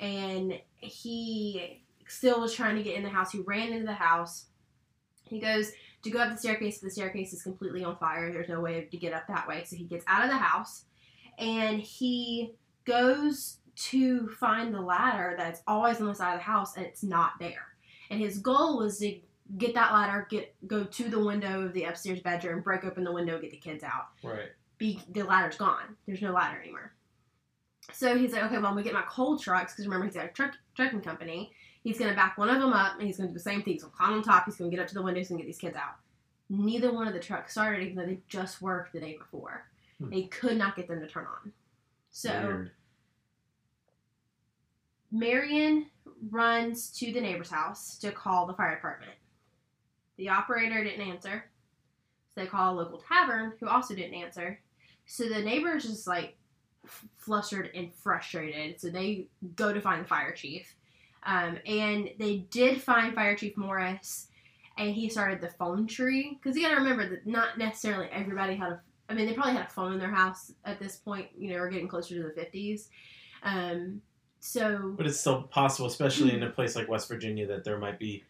And 0.00 0.60
he 0.76 1.84
still 2.06 2.40
was 2.40 2.52
trying 2.52 2.76
to 2.76 2.82
get 2.82 2.96
in 2.96 3.02
the 3.02 3.08
house. 3.08 3.30
He 3.30 3.40
ran 3.40 3.72
into 3.72 3.86
the 3.86 3.92
house. 3.92 4.46
He 5.24 5.38
goes 5.38 5.70
to 6.02 6.10
go 6.10 6.20
up 6.20 6.32
the 6.32 6.38
staircase, 6.38 6.78
but 6.78 6.86
the 6.86 6.90
staircase 6.92 7.32
is 7.32 7.42
completely 7.42 7.84
on 7.84 7.96
fire. 7.96 8.32
There's 8.32 8.48
no 8.48 8.60
way 8.60 8.88
to 8.90 8.96
get 8.96 9.12
up 9.12 9.26
that 9.28 9.46
way. 9.46 9.64
So 9.64 9.76
he 9.76 9.84
gets 9.84 10.04
out 10.06 10.24
of 10.24 10.30
the 10.30 10.36
house 10.36 10.84
and 11.38 11.80
he 11.80 12.54
goes 12.84 13.58
to 13.76 14.28
find 14.28 14.74
the 14.74 14.80
ladder 14.80 15.34
that's 15.36 15.62
always 15.66 16.00
on 16.00 16.06
the 16.06 16.14
side 16.14 16.34
of 16.34 16.40
the 16.40 16.44
house 16.44 16.76
and 16.76 16.84
it's 16.84 17.02
not 17.02 17.32
there. 17.38 17.66
And 18.10 18.20
his 18.20 18.38
goal 18.38 18.78
was 18.78 18.98
to 18.98 19.18
get 19.58 19.74
that 19.74 19.92
ladder, 19.92 20.26
get 20.30 20.54
go 20.66 20.84
to 20.84 21.08
the 21.08 21.22
window 21.22 21.62
of 21.62 21.72
the 21.72 21.84
upstairs 21.84 22.20
bedroom, 22.20 22.60
break 22.60 22.84
open 22.84 23.04
the 23.04 23.12
window, 23.12 23.40
get 23.40 23.50
the 23.50 23.56
kids 23.56 23.84
out. 23.84 24.08
Right. 24.22 24.50
Be 24.78 25.00
the 25.10 25.22
ladder's 25.22 25.56
gone. 25.56 25.96
There's 26.06 26.22
no 26.22 26.32
ladder 26.32 26.60
anymore. 26.60 26.92
So 27.92 28.16
he's 28.16 28.32
like, 28.32 28.44
okay, 28.44 28.56
well, 28.56 28.66
I'm 28.66 28.72
gonna 28.72 28.82
get 28.82 28.94
my 28.94 29.04
coal 29.08 29.38
trucks 29.38 29.72
because 29.72 29.86
remember 29.86 30.06
he's 30.06 30.14
got 30.14 30.26
a 30.26 30.28
truck 30.28 30.52
trucking 30.74 31.00
company. 31.02 31.52
He's 31.82 31.98
gonna 31.98 32.14
back 32.14 32.36
one 32.36 32.50
of 32.50 32.60
them 32.60 32.72
up 32.72 32.98
and 32.98 33.06
he's 33.06 33.16
gonna 33.16 33.28
do 33.28 33.34
the 33.34 33.40
same 33.40 33.62
thing. 33.62 33.74
He's 33.74 33.82
gonna 33.82 33.94
climb 33.96 34.12
on 34.12 34.22
top. 34.22 34.44
He's 34.44 34.56
gonna 34.56 34.70
get 34.70 34.80
up 34.80 34.88
to 34.88 34.94
the 34.94 35.02
windows 35.02 35.30
and 35.30 35.38
get 35.38 35.46
these 35.46 35.58
kids 35.58 35.76
out. 35.76 35.96
Neither 36.48 36.92
one 36.92 37.06
of 37.06 37.14
the 37.14 37.20
trucks 37.20 37.52
started, 37.52 37.82
even 37.82 37.96
though 37.96 38.06
they 38.06 38.18
just 38.28 38.60
worked 38.60 38.92
the 38.92 39.00
day 39.00 39.16
before. 39.16 39.66
Hmm. 39.98 40.10
They 40.10 40.22
could 40.24 40.56
not 40.56 40.76
get 40.76 40.88
them 40.88 41.00
to 41.00 41.06
turn 41.06 41.26
on. 41.26 41.52
So. 42.10 42.30
Weird. 42.30 42.70
Marion 45.12 45.86
runs 46.30 46.90
to 46.98 47.12
the 47.12 47.20
neighbor's 47.20 47.50
house 47.50 47.98
to 47.98 48.12
call 48.12 48.46
the 48.46 48.54
fire 48.54 48.74
department. 48.74 49.12
The 50.16 50.28
operator 50.28 50.84
didn't 50.84 51.06
answer. 51.06 51.44
So 52.34 52.42
they 52.42 52.46
call 52.46 52.74
a 52.74 52.76
local 52.76 53.02
tavern 53.08 53.54
who 53.58 53.66
also 53.66 53.94
didn't 53.94 54.14
answer. 54.14 54.60
So 55.06 55.28
the 55.28 55.40
neighbors 55.40 55.84
just 55.84 56.06
like 56.06 56.36
f- 56.84 57.06
flustered 57.16 57.70
and 57.74 57.92
frustrated. 57.92 58.80
So 58.80 58.88
they 58.90 59.26
go 59.56 59.72
to 59.72 59.80
find 59.80 60.04
the 60.04 60.08
fire 60.08 60.32
chief. 60.32 60.76
Um, 61.24 61.58
and 61.66 62.10
they 62.18 62.38
did 62.50 62.80
find 62.82 63.14
Fire 63.14 63.36
Chief 63.36 63.56
Morris, 63.56 64.28
and 64.78 64.94
he 64.94 65.08
started 65.08 65.40
the 65.40 65.50
phone 65.50 65.86
tree. 65.86 66.38
Because 66.42 66.56
you 66.56 66.62
got 66.62 66.70
to 66.70 66.80
remember 66.80 67.08
that 67.08 67.26
not 67.26 67.58
necessarily 67.58 68.08
everybody 68.10 68.54
had 68.56 68.72
a. 68.72 68.80
I 69.08 69.14
mean, 69.14 69.26
they 69.26 69.34
probably 69.34 69.54
had 69.54 69.66
a 69.66 69.70
phone 69.70 69.92
in 69.92 69.98
their 69.98 70.10
house 70.14 70.52
at 70.64 70.78
this 70.78 70.96
point. 70.96 71.26
You 71.36 71.50
know, 71.50 71.56
we're 71.56 71.70
getting 71.70 71.88
closer 71.88 72.14
to 72.14 72.22
the 72.22 72.30
fifties. 72.30 72.88
Um, 73.42 74.02
so 74.38 74.94
But 74.96 75.06
it's 75.06 75.20
still 75.20 75.42
possible, 75.42 75.86
especially 75.88 76.32
in 76.32 76.42
a 76.42 76.50
place 76.50 76.76
like 76.76 76.88
West 76.88 77.08
Virginia, 77.08 77.46
that 77.48 77.64
there 77.64 77.78
might 77.78 77.98
be. 77.98 78.24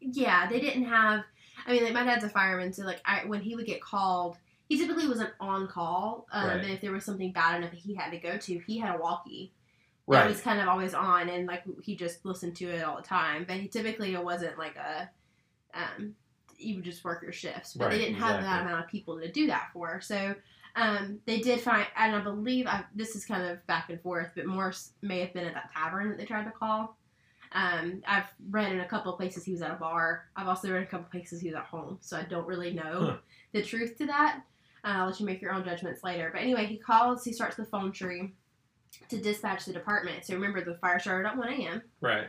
yeah, 0.00 0.48
they 0.48 0.60
didn't 0.60 0.84
have. 0.84 1.22
I 1.66 1.72
mean, 1.72 1.84
like 1.84 1.94
my 1.94 2.04
dad's 2.04 2.24
a 2.24 2.28
fireman, 2.28 2.72
so 2.72 2.84
like 2.84 3.00
I, 3.06 3.24
when 3.26 3.40
he 3.40 3.54
would 3.56 3.64
get 3.66 3.80
called, 3.80 4.36
he 4.68 4.76
typically 4.78 5.08
wasn't 5.08 5.30
on 5.40 5.66
call. 5.68 6.26
Um, 6.32 6.48
Right. 6.48 6.60
But 6.60 6.70
if 6.70 6.80
there 6.80 6.92
was 6.92 7.04
something 7.04 7.32
bad 7.32 7.58
enough 7.58 7.70
that 7.70 7.78
he 7.80 7.94
had 7.94 8.10
to 8.10 8.18
go 8.18 8.36
to, 8.36 8.58
he 8.66 8.78
had 8.78 8.94
a 8.94 8.98
walkie. 8.98 9.52
That 10.08 10.28
was 10.28 10.40
kind 10.40 10.60
of 10.60 10.68
always 10.68 10.92
on, 10.94 11.28
and 11.28 11.46
like 11.46 11.64
he 11.82 11.96
just 11.96 12.24
listened 12.24 12.56
to 12.56 12.66
it 12.66 12.82
all 12.84 12.96
the 12.96 13.02
time. 13.02 13.44
But 13.48 13.56
he, 13.56 13.68
typically, 13.68 14.14
it 14.14 14.22
wasn't 14.22 14.58
like 14.58 14.76
a. 14.76 15.10
Um, 15.72 16.14
you 16.56 16.76
would 16.76 16.84
just 16.84 17.04
work 17.04 17.22
your 17.22 17.32
shifts, 17.32 17.74
but 17.74 17.90
they 17.90 17.98
didn't 17.98 18.14
have 18.14 18.40
that 18.42 18.62
amount 18.62 18.84
of 18.84 18.88
people 18.90 19.18
to 19.18 19.30
do 19.30 19.48
that 19.48 19.70
for. 19.72 20.00
So 20.00 20.34
um, 20.76 21.18
they 21.26 21.40
did 21.40 21.60
find, 21.60 21.86
and 21.96 22.14
I 22.14 22.20
believe 22.20 22.66
I, 22.66 22.84
this 22.94 23.16
is 23.16 23.24
kind 23.24 23.42
of 23.42 23.66
back 23.66 23.90
and 23.90 24.00
forth, 24.00 24.30
but 24.36 24.46
Morris 24.46 24.92
may 25.02 25.20
have 25.20 25.32
been 25.34 25.46
at 25.46 25.54
that 25.54 25.72
tavern 25.72 26.10
that 26.10 26.18
they 26.18 26.24
tried 26.24 26.44
to 26.44 26.52
call. 26.52 26.96
Um, 27.52 28.02
I've 28.06 28.26
read 28.50 28.72
in 28.72 28.80
a 28.80 28.86
couple 28.88 29.12
of 29.12 29.18
places 29.18 29.44
he 29.44 29.52
was 29.52 29.62
at 29.62 29.70
a 29.72 29.74
bar. 29.74 30.26
I've 30.36 30.48
also 30.48 30.68
read 30.70 30.78
in 30.78 30.82
a 30.84 30.86
couple 30.86 31.06
of 31.06 31.10
places 31.12 31.40
he 31.40 31.48
was 31.48 31.56
at 31.56 31.64
home, 31.64 31.98
so 32.00 32.16
I 32.16 32.22
don't 32.22 32.46
really 32.46 32.72
know 32.72 33.06
Huh. 33.06 33.16
the 33.52 33.62
truth 33.62 33.96
to 33.98 34.06
that. 34.06 34.42
Uh, 34.84 34.88
I'll 34.88 35.06
let 35.06 35.18
you 35.18 35.26
make 35.26 35.40
your 35.42 35.52
own 35.52 35.64
judgments 35.64 36.04
later. 36.04 36.30
But 36.32 36.42
anyway, 36.42 36.66
he 36.66 36.76
calls, 36.76 37.24
he 37.24 37.32
starts 37.32 37.56
the 37.56 37.64
phone 37.64 37.90
tree 37.90 38.32
to 39.08 39.18
dispatch 39.18 39.64
the 39.64 39.72
department. 39.72 40.24
So 40.24 40.34
remember, 40.34 40.64
the 40.64 40.74
fire 40.78 40.98
started 40.98 41.28
at 41.28 41.36
1 41.36 41.48
a.m. 41.48 41.82
Right. 42.00 42.28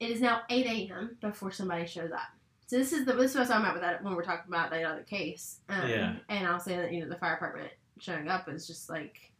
It 0.00 0.10
is 0.10 0.20
now 0.20 0.42
8 0.50 0.66
a.m. 0.66 1.16
before 1.20 1.52
somebody 1.52 1.86
shows 1.86 2.10
up. 2.12 2.20
So 2.66 2.78
this 2.78 2.92
is 2.92 3.04
the 3.04 3.12
this 3.12 3.32
is 3.32 3.34
what 3.34 3.40
I 3.40 3.42
was 3.42 3.48
talking 3.50 3.64
about 3.64 3.74
with 3.74 3.82
that 3.82 4.02
when 4.02 4.14
we're 4.14 4.24
talking 4.24 4.48
about 4.48 4.70
that 4.70 4.82
other 4.82 5.02
case. 5.02 5.58
Um, 5.68 5.88
Yeah. 5.88 6.14
And 6.28 6.46
I'll 6.46 6.58
say 6.58 6.76
that 6.76 6.92
you 6.92 7.00
know 7.00 7.08
the 7.08 7.16
fire 7.16 7.34
department 7.34 7.70
showing 7.98 8.28
up 8.28 8.48
is 8.48 8.66
just 8.66 8.88
like 8.88 9.30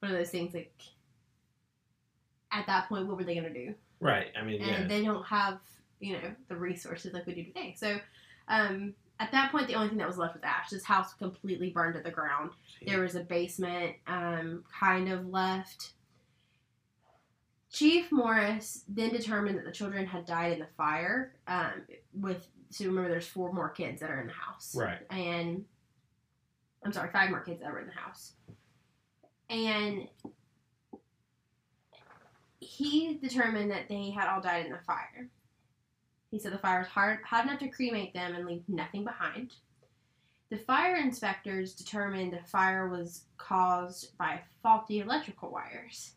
one 0.00 0.12
of 0.12 0.18
those 0.18 0.30
things 0.30 0.52
like. 0.54 0.74
At 2.52 2.66
that 2.66 2.88
point, 2.88 3.08
what 3.08 3.16
were 3.16 3.24
they 3.24 3.34
gonna 3.34 3.52
do? 3.52 3.74
Right. 4.00 4.26
I 4.38 4.44
mean, 4.44 4.60
and 4.60 4.82
yeah. 4.82 4.86
they 4.86 5.02
don't 5.02 5.24
have 5.24 5.60
you 5.98 6.12
know 6.12 6.34
the 6.48 6.56
resources 6.56 7.14
like 7.14 7.26
we 7.26 7.34
do 7.34 7.44
today. 7.44 7.74
So 7.76 7.98
um, 8.48 8.94
at 9.18 9.32
that 9.32 9.50
point, 9.50 9.66
the 9.66 9.74
only 9.74 9.88
thing 9.88 9.98
that 9.98 10.06
was 10.06 10.18
left 10.18 10.34
was 10.34 10.42
ash. 10.42 10.70
This 10.70 10.84
house 10.84 11.14
completely 11.14 11.70
burned 11.70 11.94
to 11.94 12.02
the 12.02 12.10
ground. 12.10 12.50
There 12.86 13.00
was 13.00 13.14
a 13.14 13.20
basement 13.20 13.96
um, 14.06 14.64
kind 14.78 15.10
of 15.10 15.26
left. 15.26 15.92
Chief 17.74 18.12
Morris 18.12 18.84
then 18.86 19.10
determined 19.10 19.58
that 19.58 19.64
the 19.64 19.72
children 19.72 20.06
had 20.06 20.24
died 20.26 20.52
in 20.52 20.58
the 20.60 20.68
fire. 20.76 21.34
Um, 21.48 21.82
with 22.12 22.46
so 22.70 22.84
remember, 22.86 23.08
there's 23.10 23.26
four 23.26 23.52
more 23.52 23.68
kids 23.68 24.00
that 24.00 24.10
are 24.10 24.20
in 24.20 24.28
the 24.28 24.32
house, 24.32 24.74
Right. 24.76 25.00
and 25.10 25.64
I'm 26.84 26.92
sorry, 26.92 27.10
five 27.10 27.30
more 27.30 27.40
kids 27.40 27.60
that 27.60 27.72
were 27.72 27.80
in 27.80 27.86
the 27.88 27.92
house, 27.92 28.34
and 29.50 30.06
he 32.60 33.14
determined 33.18 33.70
that 33.72 33.88
they 33.88 34.10
had 34.10 34.28
all 34.28 34.40
died 34.40 34.66
in 34.66 34.72
the 34.72 34.78
fire. 34.78 35.28
He 36.30 36.38
said 36.38 36.52
the 36.52 36.58
fire 36.58 36.78
was 36.80 36.88
hard, 36.88 37.20
hot 37.24 37.44
enough 37.44 37.58
to 37.60 37.68
cremate 37.68 38.14
them 38.14 38.34
and 38.34 38.46
leave 38.46 38.62
nothing 38.68 39.04
behind. 39.04 39.52
The 40.50 40.56
fire 40.58 40.96
inspectors 40.96 41.74
determined 41.74 42.32
the 42.32 42.42
fire 42.48 42.88
was 42.88 43.24
caused 43.36 44.16
by 44.18 44.42
faulty 44.62 45.00
electrical 45.00 45.50
wires. 45.50 46.14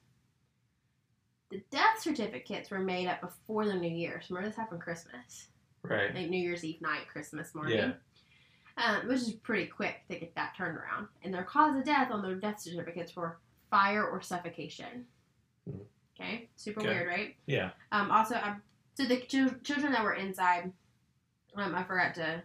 The 1.50 1.62
death 1.72 2.02
certificates 2.02 2.70
were 2.70 2.80
made 2.80 3.08
up 3.08 3.22
before 3.22 3.66
the 3.66 3.74
New 3.74 3.90
Year. 3.90 4.22
So 4.22 4.36
remember 4.36 4.50
this 4.50 4.58
happened 4.58 4.82
Christmas, 4.82 5.48
Right. 5.82 6.14
like 6.14 6.30
New 6.30 6.42
Year's 6.42 6.64
Eve 6.66 6.82
night, 6.82 7.08
Christmas 7.08 7.56
morning. 7.56 7.78
Yeah. 7.78 7.94
Um, 8.78 9.08
which 9.08 9.22
is 9.22 9.34
pretty 9.34 9.66
quick 9.68 10.02
to 10.10 10.20
get 10.20 10.36
that 10.36 10.56
turned 10.56 10.78
around. 10.78 11.08
And 11.24 11.34
their 11.34 11.44
cause 11.44 11.76
of 11.76 11.84
death 11.84 12.12
on 12.12 12.22
their 12.22 12.36
death 12.36 12.60
certificates 12.60 13.16
were 13.16 13.40
fire 13.72 14.06
or 14.06 14.22
suffocation. 14.22 15.08
Mhm. 15.68 15.86
Okay, 16.20 16.50
super 16.56 16.82
Okay. 16.82 16.90
weird, 16.90 17.08
right? 17.08 17.36
Yeah. 17.46 17.72
Um, 17.92 18.12
also, 18.12 18.36
I, 18.36 18.58
so 18.96 19.06
the 19.06 19.22
ch- 19.22 19.64
children 19.64 19.92
that 19.94 20.04
were 20.04 20.14
inside, 20.16 20.72
um, 21.56 21.74
I 21.76 21.84
forgot 21.84 22.14
to 22.16 22.44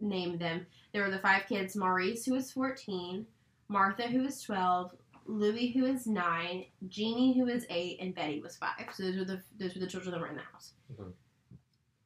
name 0.00 0.38
them. 0.38 0.66
There 0.92 1.02
were 1.02 1.10
the 1.10 1.18
five 1.18 1.46
kids: 1.46 1.76
Maurice, 1.76 2.24
who 2.26 2.32
was 2.34 2.52
fourteen, 2.52 3.26
Martha, 3.68 4.06
who 4.08 4.22
was 4.22 4.40
twelve, 4.42 4.94
Louis, 5.28 5.72
who 5.72 5.84
is 5.86 6.06
nine, 6.06 6.66
Jeannie, 6.88 7.38
who 7.38 7.46
is 7.48 7.66
eight, 7.70 7.98
and 8.00 8.14
Betty 8.14 8.40
was 8.40 8.56
five. 8.56 8.86
So 8.92 9.02
those 9.04 9.16
were 9.18 9.24
the 9.24 9.42
those 9.58 9.74
were 9.74 9.80
the 9.80 9.86
children 9.86 10.12
that 10.12 10.20
were 10.20 10.28
in 10.28 10.36
the 10.36 10.42
house. 10.42 10.72
Mhm. 10.92 11.12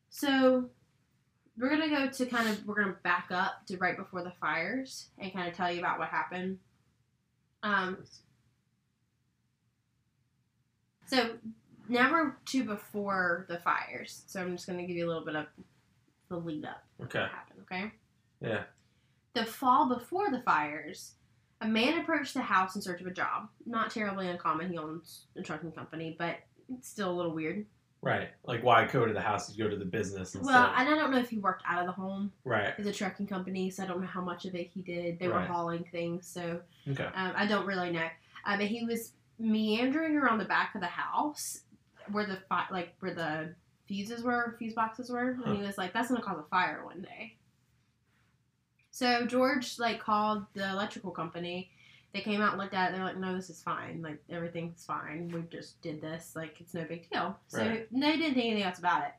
So 0.09 0.71
we're 1.59 1.69
gonna 1.71 1.89
go 1.89 2.09
to 2.09 2.27
kind 2.27 2.49
of 2.49 2.67
we're 2.67 2.77
gonna 2.83 2.97
back 3.03 3.29
up 3.31 3.67
to 3.67 3.77
right 3.79 3.97
before 3.97 4.23
the 4.23 4.33
fires 4.41 5.11
and 5.19 5.33
kind 5.33 5.49
of 5.49 5.55
tell 5.55 5.71
you 5.71 5.81
about 5.81 5.99
what 5.99 6.09
happened. 6.09 6.59
Um, 7.63 8.05
so 11.07 11.37
now 11.89 12.11
we're 12.13 12.37
to 12.47 12.65
before 12.65 13.47
the 13.49 13.59
fires. 13.59 14.25
So 14.27 14.41
I'm 14.41 14.53
just 14.57 14.67
gonna 14.67 14.87
give 14.87 14.97
you 14.97 15.07
a 15.07 15.09
little 15.09 15.25
bit 15.25 15.37
of 15.37 15.47
the 16.29 16.37
lead 16.39 16.65
up 16.65 16.85
Okay. 17.03 17.21
what 17.21 17.31
happened. 17.31 17.61
Okay. 17.63 17.93
Yeah. 18.41 18.65
The 19.35 19.45
fall 19.45 19.89
before 19.89 20.31
the 20.31 20.41
fires, 20.43 21.15
a 21.61 21.67
man 21.69 22.01
approached 22.01 22.35
the 22.35 22.41
house 22.41 22.75
in 22.77 22.83
search 22.83 23.01
of 23.01 23.07
a 23.07 23.11
job. 23.13 23.49
Not 23.67 23.91
terribly 23.91 24.29
uncommon. 24.29 24.71
He 24.71 24.79
owns 24.79 25.27
a 25.37 25.43
trucking 25.43 25.73
company, 25.73 26.17
but 26.19 26.37
it's 26.73 26.89
still 26.89 27.11
a 27.11 27.15
little 27.15 27.33
weird. 27.35 27.67
Right. 28.03 28.31
Like, 28.45 28.63
why 28.65 28.87
go 28.87 29.05
to 29.05 29.13
the 29.13 29.21
house? 29.21 29.55
You 29.55 29.65
go 29.65 29.69
to 29.71 29.77
the 29.77 29.85
business 29.85 30.35
instead. 30.35 30.47
Well, 30.55 30.73
and 30.75 30.89
I 30.89 30.95
don't 30.95 31.11
know 31.11 31.19
if 31.19 31.29
he 31.29 31.37
worked 31.39 31.63
out 31.69 31.81
of 31.81 31.87
the 31.87 31.93
home. 31.93 32.33
right. 32.45 32.73
It's 32.79 32.89
a 32.89 32.93
trucking 32.93 33.27
company, 33.27 33.69
so 33.71 33.83
I 33.83 33.87
don't 33.87 34.01
know 34.01 34.07
how 34.07 34.23
much 34.23 34.47
of 34.47 34.55
it 34.55 34.71
he 34.73 34.81
did. 34.81 35.19
They 35.19 35.29
were 35.29 35.35
Right. 35.35 35.47
hauling 35.49 35.85
things, 35.93 36.27
so 36.27 36.61
Okay. 36.89 37.05
um, 37.15 37.33
I 37.37 37.47
don't 37.47 37.67
really 37.67 37.91
know. 37.91 38.09
Uh, 38.47 38.57
but 38.57 38.67
he 38.67 38.87
was 38.87 39.13
meandering 39.39 40.17
around 40.17 40.39
the 40.39 40.47
back 40.47 40.75
of 40.75 40.81
the 40.81 40.87
house 40.87 41.61
where 42.11 42.25
the 42.27 42.39
fi- 42.49 42.69
like 42.71 42.95
where 43.01 43.13
the 43.15 43.55
fuses 43.87 44.23
were, 44.23 44.57
fuse 44.59 44.73
boxes 44.73 45.11
were, 45.11 45.37
and 45.45 45.57
he 45.57 45.63
was 45.63 45.77
like, 45.77 45.93
"That's 45.93 46.09
gonna 46.09 46.23
cause 46.23 46.39
a 46.39 46.43
fire 46.45 46.83
one 46.87 47.03
day." 47.03 47.37
So 49.01 49.25
George 49.25 49.79
like 49.79 49.99
called 49.99 50.45
the 50.53 50.69
electrical 50.69 51.11
company. 51.11 51.71
They 52.13 52.21
came 52.21 52.43
out 52.43 52.51
and 52.53 52.61
looked 52.61 52.75
at 52.75 52.91
it. 52.91 52.97
They're 52.97 53.05
like, 53.07 53.17
"No, 53.17 53.35
this 53.35 53.49
is 53.49 53.63
fine. 53.63 54.03
Like 54.03 54.23
everything's 54.29 54.85
fine. 54.85 55.29
We 55.29 55.41
just 55.51 55.81
did 55.81 56.03
this. 56.03 56.37
Like 56.37 56.61
it's 56.61 56.75
no 56.75 56.85
big 56.85 57.09
deal." 57.09 57.39
So 57.49 57.61
Right. 57.61 57.89
they 57.91 58.17
didn't 58.19 58.35
think 58.35 58.51
anything 58.51 58.63
else 58.63 58.79
about 58.79 59.07
it. 59.07 59.15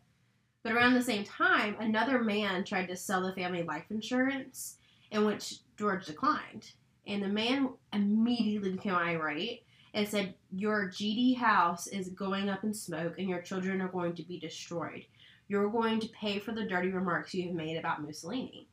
But 0.62 0.74
around 0.74 0.94
the 0.94 1.02
same 1.02 1.24
time, 1.24 1.78
another 1.80 2.22
man 2.22 2.64
tried 2.64 2.90
to 2.90 2.96
sell 2.96 3.24
the 3.24 3.34
family 3.34 3.64
life 3.64 3.86
insurance, 3.90 4.78
in 5.10 5.26
which 5.26 5.56
George 5.78 6.06
declined 6.06 6.74
And 7.08 7.24
the 7.24 7.28
man 7.28 7.70
immediately 7.92 8.74
became 8.74 8.94
irate 8.94 9.64
and 9.96 10.08
said, 10.08 10.36
Your 10.52 10.90
GD 10.90 11.38
house 11.38 11.88
is 11.88 12.10
going 12.10 12.50
up 12.50 12.64
in 12.64 12.76
smoke 12.76 13.18
and 13.18 13.28
your 13.28 13.42
children 13.42 13.82
are 13.82 13.88
going 13.88 14.14
to 14.14 14.24
be 14.24 14.40
destroyed. 14.40 15.08
You're 15.48 15.72
going 15.72 16.00
to 16.02 16.08
pay 16.10 16.38
for 16.38 16.52
the 16.52 16.68
dirty 16.68 16.90
remarks 16.90 17.34
you 17.34 17.48
have 17.48 17.56
made 17.56 17.78
about 17.78 18.04
Mussolini. 18.04 18.68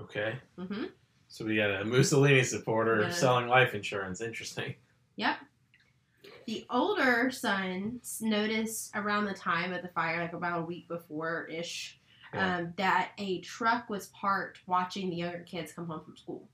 Okay. 0.00 0.38
hmm 0.58 0.84
So 1.28 1.44
we 1.44 1.56
got 1.56 1.70
a 1.80 1.84
Mussolini 1.84 2.42
supporter 2.44 3.02
Yeah. 3.02 3.10
selling 3.10 3.48
life 3.48 3.74
insurance. 3.74 4.20
Interesting. 4.20 4.74
Yep. 5.16 5.38
The 6.46 6.64
older 6.70 7.30
sons 7.30 8.18
noticed 8.20 8.92
around 8.94 9.24
the 9.24 9.34
time 9.34 9.72
of 9.72 9.82
the 9.82 9.88
fire, 9.88 10.20
like 10.20 10.32
about 10.32 10.60
a 10.60 10.64
week 10.64 10.86
before 10.88 11.46
ish, 11.46 11.98
Yeah. 12.32 12.56
um, 12.58 12.74
that 12.76 13.12
a 13.18 13.40
truck 13.40 13.88
was 13.90 14.08
parked 14.08 14.60
watching 14.66 15.10
the 15.10 15.16
younger 15.16 15.40
kids 15.44 15.72
come 15.72 15.86
home 15.86 16.04
from 16.04 16.16
school. 16.16 16.48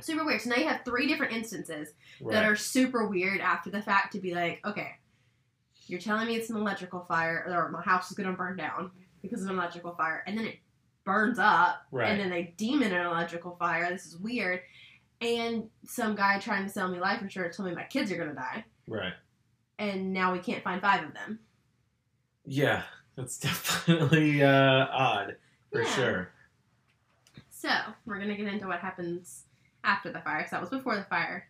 Super 0.00 0.24
weird. 0.24 0.42
So 0.42 0.50
now 0.50 0.56
you 0.56 0.68
have 0.68 0.84
three 0.84 1.06
different 1.08 1.32
instances 1.32 1.94
Right. 2.20 2.34
that 2.34 2.44
are 2.44 2.54
super 2.54 3.06
weird 3.08 3.40
after 3.40 3.70
the 3.70 3.80
fact 3.82 4.12
to 4.12 4.20
be 4.20 4.34
like, 4.34 4.60
okay, 4.64 4.96
you're 5.86 6.00
telling 6.00 6.26
me 6.26 6.36
it's 6.36 6.50
an 6.50 6.56
electrical 6.56 7.04
fire, 7.08 7.44
or 7.48 7.70
my 7.70 7.80
house 7.82 8.10
is 8.10 8.16
going 8.16 8.28
to 8.28 8.36
burn 8.36 8.56
down 8.56 8.90
because 9.22 9.42
of 9.42 9.48
an 9.48 9.56
electrical 9.56 9.94
fire, 9.94 10.22
and 10.26 10.36
then 10.38 10.46
it 10.46 10.58
burns 11.06 11.38
up, 11.38 11.86
Right. 11.90 12.10
and 12.10 12.20
then 12.20 12.28
they 12.28 12.52
deem 12.58 12.82
it 12.82 12.92
an 12.92 13.06
electrical 13.06 13.56
fire. 13.56 13.88
This 13.90 14.04
is 14.04 14.18
weird. 14.18 14.60
And 15.22 15.70
some 15.86 16.14
guy 16.14 16.38
trying 16.38 16.64
to 16.64 16.68
sell 16.70 16.88
me 16.88 17.00
life 17.00 17.22
insurance 17.22 17.56
told 17.56 17.70
me 17.70 17.74
my 17.74 17.84
kids 17.84 18.12
are 18.12 18.16
going 18.16 18.28
to 18.28 18.34
die, 18.34 18.64
right. 18.86 19.14
and 19.78 20.12
now 20.12 20.32
we 20.34 20.40
can't 20.40 20.62
find 20.62 20.82
five 20.82 21.04
of 21.04 21.14
them. 21.14 21.38
Yeah. 22.44 22.82
That's 23.16 23.38
definitely 23.40 24.42
uh, 24.44 24.86
odd 24.90 25.36
for 25.72 25.80
Yeah. 25.82 25.94
sure. 25.94 26.28
So 27.48 27.70
we're 28.04 28.16
going 28.18 28.28
to 28.28 28.36
get 28.36 28.46
into 28.52 28.66
what 28.66 28.80
happens 28.80 29.44
after 29.84 30.12
the 30.12 30.20
fire. 30.20 30.44
So 30.44 30.56
that 30.56 30.60
was 30.60 30.68
before 30.68 30.96
the 30.96 31.04
fire. 31.04 31.48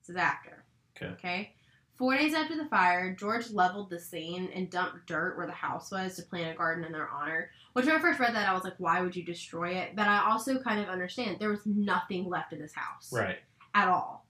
This 0.00 0.10
is 0.10 0.16
after. 0.16 0.62
Okay. 0.96 1.06
Okay. 1.14 1.52
Four 2.00 2.16
days 2.16 2.32
after 2.32 2.56
the 2.56 2.64
fire, 2.64 3.14
George 3.14 3.50
leveled 3.50 3.90
the 3.90 4.00
scene 4.00 4.48
and 4.54 4.70
dumped 4.70 5.06
dirt 5.06 5.36
where 5.36 5.46
the 5.46 5.52
house 5.52 5.90
was 5.90 6.16
to 6.16 6.22
plant 6.22 6.54
a 6.54 6.56
garden 6.56 6.82
in 6.82 6.92
their 6.92 7.10
honor. 7.10 7.50
Which 7.74 7.84
when 7.84 7.94
I 7.94 7.98
first 8.00 8.18
read 8.18 8.34
that, 8.34 8.48
I 8.48 8.54
was 8.54 8.64
like, 8.64 8.76
why 8.78 9.02
would 9.02 9.14
you 9.14 9.22
destroy 9.22 9.72
it? 9.72 9.94
But 9.94 10.08
I 10.08 10.30
also 10.30 10.58
kind 10.62 10.80
of 10.80 10.88
understand 10.88 11.36
there 11.38 11.50
was 11.50 11.66
nothing 11.66 12.26
left 12.26 12.54
of 12.54 12.58
this 12.58 12.72
house 12.74 13.12
Right. 13.12 13.36
at 13.74 13.86
all. 13.88 14.24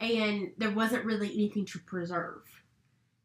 And 0.00 0.50
there 0.58 0.72
wasn't 0.72 1.04
really 1.04 1.32
anything 1.32 1.64
to 1.66 1.78
preserve. 1.78 2.42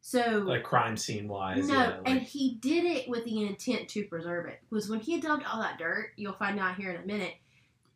So 0.00 0.44
Like 0.46 0.62
crime 0.62 0.96
scene 0.96 1.26
wise. 1.26 1.66
no, 1.68 1.74
yeah. 1.74 2.00
and 2.06 2.20
he 2.20 2.54
did 2.60 2.84
it 2.84 3.08
with 3.08 3.24
the 3.24 3.42
intent 3.48 3.88
to 3.88 4.04
preserve 4.04 4.46
it. 4.46 4.60
Because 4.70 4.88
when 4.88 5.00
he 5.00 5.20
dumped 5.20 5.44
all 5.52 5.60
that 5.60 5.76
dirt, 5.76 6.12
you'll 6.16 6.34
find 6.34 6.60
out 6.60 6.76
here 6.76 6.92
in 6.92 7.02
a 7.02 7.04
minute, 7.04 7.34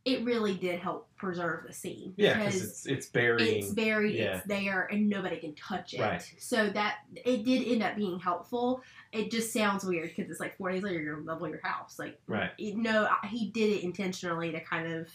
it 0.04 0.25
really 0.25 0.54
did 0.54 0.80
help 0.80 1.09
preserve 1.16 1.64
the 1.66 1.73
scene. 1.73 2.12
yeah, 2.16 2.37
because 2.37 2.62
it's 2.62 2.87
it's 2.87 3.06
burying. 3.06 3.62
it's 3.62 3.73
buried, 3.73 4.16
yeah. 4.16 4.38
it's 4.38 4.47
there, 4.47 4.88
and 4.90 5.09
nobody 5.09 5.37
can 5.37 5.54
touch 5.54 5.94
it. 5.94 6.00
Right. 6.00 6.35
So 6.38 6.71
that 6.71 6.99
it 7.14 7.44
did 7.44 7.68
end 7.68 7.82
up 7.82 7.94
being 7.94 8.18
helpful. 8.18 8.82
It 9.12 9.30
just 9.30 9.52
sounds 9.52 9.85
weird 9.85 10.11
because 10.14 10.30
it's 10.30 10.40
like 10.40 10.56
four 10.56 10.73
days 10.73 10.82
later 10.82 11.00
you're 11.00 11.16
gonna 11.16 11.26
level 11.26 11.49
your 11.49 11.61
house. 11.62 11.99
Like, 11.99 12.18
right. 12.26 12.50
it, 12.59 12.76
no, 12.76 13.09
he 13.28 13.50
did 13.50 13.71
it 13.71 13.85
intentionally 13.85 14.50
to 14.50 14.61
kind 14.61 14.92
of, 14.92 15.09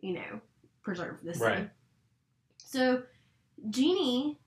you 0.00 0.14
know, 0.14 0.40
preserve 0.82 1.18
the 1.22 1.34
scene. 1.34 1.42
Right. 1.42 1.70
So, 2.56 3.02
Jeannie, 3.68 4.38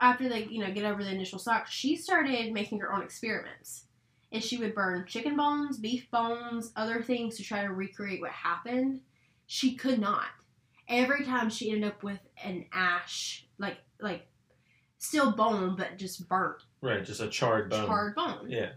after 0.00 0.28
they, 0.28 0.44
you 0.44 0.60
know, 0.60 0.70
get 0.70 0.84
over 0.84 1.02
the 1.02 1.10
initial 1.10 1.38
shock, 1.38 1.66
she 1.66 1.96
started 1.96 2.52
making 2.52 2.80
her 2.80 2.92
own 2.92 3.02
experiments. 3.02 3.85
And 4.36 4.44
she 4.44 4.58
would 4.58 4.74
burn 4.74 5.06
chicken 5.06 5.34
bones, 5.34 5.78
beef 5.78 6.10
bones, 6.10 6.70
other 6.76 7.02
things 7.02 7.38
to 7.38 7.42
try 7.42 7.62
to 7.62 7.72
recreate 7.72 8.20
what 8.20 8.32
happened. 8.32 9.00
She 9.46 9.76
could 9.76 9.98
not. 9.98 10.26
Every 10.88 11.24
time 11.24 11.48
she 11.48 11.70
ended 11.70 11.90
up 11.90 12.02
with 12.02 12.18
an 12.44 12.66
ash, 12.70 13.46
like 13.56 13.78
like 13.98 14.26
still 14.98 15.32
bone, 15.32 15.74
but 15.74 15.96
just 15.96 16.28
burnt, 16.28 16.64
Right. 16.82 17.02
Just 17.02 17.22
a 17.22 17.28
charred 17.28 17.70
bone. 17.70 17.86
charred 17.86 18.14
bone. 18.14 18.50
Yeah. 18.50 18.72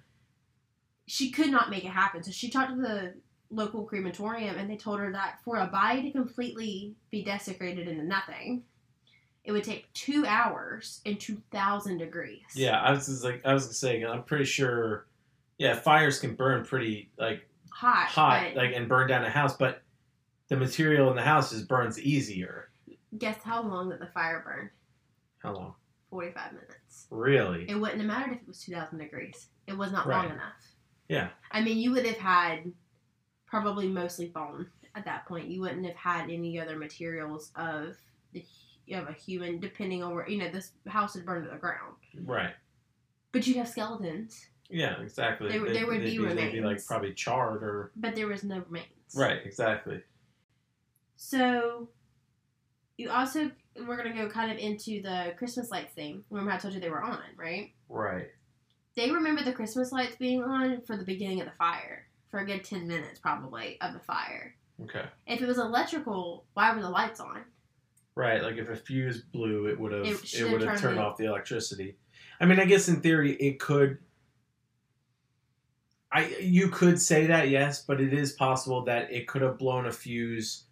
She 1.08 1.30
could 1.30 1.50
not 1.50 1.70
make 1.70 1.84
it 1.84 1.90
happen. 1.92 2.24
So 2.24 2.32
she 2.32 2.50
talked 2.50 2.70
to 2.74 2.82
the 2.82 3.16
local 3.50 3.84
crematorium 3.84 4.56
and 4.56 4.70
they 4.70 4.78
told 4.78 5.02
her 5.02 5.12
that 5.12 5.40
for 5.44 5.58
a 5.58 5.68
body 5.68 6.04
to 6.04 6.12
completely 6.12 6.96
be 7.12 7.22
desecrated 7.22 7.90
into 7.90 8.06
nothing, 8.06 8.64
it 9.44 9.52
would 9.52 9.66
take 9.66 9.92
two 9.92 10.26
hours 10.26 11.02
and 11.06 11.20
2,000 11.20 11.98
degrees. 11.98 12.44
Yeah. 12.56 12.80
I 12.80 12.92
was 12.92 13.08
just 13.08 13.26
like 13.26 13.42
I 13.44 13.54
was 13.54 13.66
gonna 13.66 13.74
say 13.74 14.02
I'm 14.06 14.24
pretty 14.24 14.46
sure. 14.46 15.06
Yeah, 15.60 15.76
fires 15.76 16.20
can 16.20 16.34
burn 16.36 16.66
pretty 16.66 17.12
like 17.20 17.48
Hot. 17.72 18.08
hot, 18.08 18.44
but 18.56 18.56
like 18.64 18.76
and 18.76 18.90
burn 18.90 19.08
down 19.08 19.24
a 19.24 19.30
house, 19.30 19.56
but 19.56 19.84
the 20.48 20.56
material 20.58 21.10
in 21.12 21.16
the 21.16 21.22
house 21.22 21.52
just 21.52 21.68
burns 21.68 22.00
easier. 22.00 22.72
guess 23.18 23.38
how 23.44 23.62
long 23.62 23.90
that 23.90 24.00
the 24.00 24.08
fire 24.08 24.42
burned? 24.46 24.70
How 25.44 25.54
long? 25.54 25.76
45 26.10 26.54
minutes. 26.54 27.08
Really? 27.12 27.70
It 27.70 27.76
wouldn't 27.76 28.00
have 28.00 28.08
mattered 28.08 28.34
if 28.36 28.42
it 28.42 28.48
was 28.48 28.62
2,000 28.64 28.98
degrees. 28.98 29.48
It 29.68 29.78
was 29.78 29.92
not 29.92 30.08
Right. 30.08 30.24
long 30.26 30.34
enough. 30.36 30.54
Yeah. 31.08 31.30
I 31.52 31.62
mean, 31.62 31.78
you 31.78 31.92
would 31.92 32.06
have 32.06 32.18
had 32.18 32.72
probably 33.46 33.88
mostly 33.88 34.28
bone 34.30 34.68
at 34.96 35.06
that 35.06 35.26
point. 35.28 35.48
You 35.50 35.62
wouldn't 35.62 35.86
have 35.86 35.96
had 35.96 36.30
any 36.30 36.60
other 36.60 36.78
materials 36.78 37.52
of 37.56 37.96
the 38.34 38.44
of 38.92 39.08
a 39.08 39.14
human, 39.14 39.60
depending 39.60 40.02
on 40.02 40.16
where 40.16 40.28
you 40.28 40.38
know 40.40 40.50
this 40.50 40.72
house 40.88 41.14
had 41.14 41.24
burned 41.26 41.46
to 41.46 41.52
the 41.52 41.58
ground. 41.58 41.96
Right. 42.24 42.56
But 43.32 43.46
you'd 43.46 43.58
have 43.58 43.68
skeletons, 43.68 44.48
Yeah, 44.70 45.02
exactly. 45.02 45.50
There- 45.50 45.74
there 45.74 45.88
would 45.88 46.02
they'd 46.02 46.18
be 46.18 46.18
they'd 46.18 46.36
be 46.36 46.44
like 46.44 46.54
remains. 46.64 46.86
probably 46.86 47.14
charred 47.14 47.64
or 47.64 47.92
but 47.96 48.16
there 48.16 48.28
was 48.28 48.44
no 48.44 48.60
remains. 48.68 48.88
right. 49.16 49.40
Exactly. 49.46 50.02
So 51.16 51.90
you 52.98 53.10
also 53.10 53.52
we're 53.88 53.98
gonna 53.98 54.14
go 54.14 54.30
kind 54.30 54.52
of 54.52 54.58
into 54.58 55.02
the 55.02 55.34
Christmas 55.38 55.72
lights 55.72 55.94
thing. 55.94 56.24
Remember, 56.30 56.52
I 56.52 56.58
told 56.58 56.74
you 56.74 56.80
they 56.80 56.90
were 56.90 57.02
on, 57.04 57.20
right? 57.38 57.74
Right. 57.88 58.28
They 58.96 59.10
remember 59.12 59.44
the 59.44 59.54
Christmas 59.54 59.92
lights 59.92 60.18
being 60.18 60.44
on 60.44 60.82
for 60.82 60.98
the 60.98 61.06
beginning 61.06 61.40
of 61.40 61.46
the 61.46 61.54
fire, 61.54 62.08
for 62.30 62.40
a 62.40 62.46
good 62.46 62.64
ten 62.64 62.88
minutes 62.88 63.20
probably 63.20 63.80
of 63.82 63.94
the 63.94 64.00
fire. 64.00 64.56
Okay. 64.84 65.06
If 65.28 65.42
it 65.42 65.46
was 65.48 65.58
electrical, 65.58 66.46
why 66.54 66.74
were 66.76 66.82
the 66.82 66.90
lights 66.90 67.20
on? 67.20 67.44
Right. 68.16 68.42
Like 68.44 68.58
if 68.58 68.70
a 68.70 68.76
fuse 68.76 69.22
blew, 69.22 69.68
it 69.68 69.80
would 69.80 69.94
have 69.94 70.06
It 70.06 70.10
it, 70.22 70.28
should 70.28 70.52
would 70.52 70.62
have 70.62 70.72
have 70.72 70.82
turned 70.82 70.96
turned 70.96 70.98
it- 71.00 71.02
off 71.02 71.18
the 71.18 71.26
electricity. 71.26 71.96
I 72.42 72.46
mean, 72.46 72.60
I 72.60 72.66
guess 72.66 72.88
in 72.90 73.02
theory 73.02 73.34
it 73.36 73.60
could. 73.60 74.00
I 76.12 76.28
you 76.40 76.70
could 76.70 77.00
say 77.00 77.28
that 77.28 77.50
yes, 77.50 77.84
but 77.86 78.02
it 78.02 78.14
is 78.14 78.32
possible 78.34 78.84
that 78.86 79.12
it 79.12 79.28
could 79.28 79.42
have 79.42 79.58
blown 79.58 79.86
a 79.86 79.92
fuse 79.92 80.64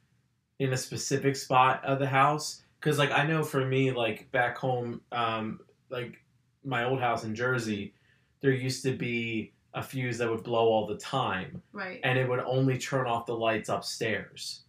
in 0.59 0.73
a 0.73 0.77
specific 0.77 1.35
spot 1.35 1.83
of 1.85 1.99
the 1.99 2.07
house. 2.07 2.63
Because 2.79 2.97
like 2.97 3.11
I 3.11 3.25
know 3.25 3.43
for 3.43 3.65
me, 3.65 3.91
like 3.91 4.31
back 4.31 4.57
home, 4.57 5.01
um, 5.11 5.59
like 5.89 6.17
my 6.63 6.83
old 6.85 6.99
house 6.99 7.23
in 7.23 7.35
Jersey, 7.35 7.93
there 8.41 8.51
used 8.51 8.83
to 8.83 8.93
be 8.95 9.53
a 9.73 9.83
fuse 9.83 10.17
that 10.17 10.29
would 10.29 10.43
blow 10.43 10.67
all 10.69 10.87
the 10.87 10.97
time, 10.97 11.61
Right. 11.71 11.99
and 12.03 12.17
it 12.17 12.27
would 12.27 12.39
only 12.39 12.77
turn 12.79 13.05
off 13.05 13.27
the 13.27 13.35
lights 13.35 13.69
upstairs. 13.69 14.63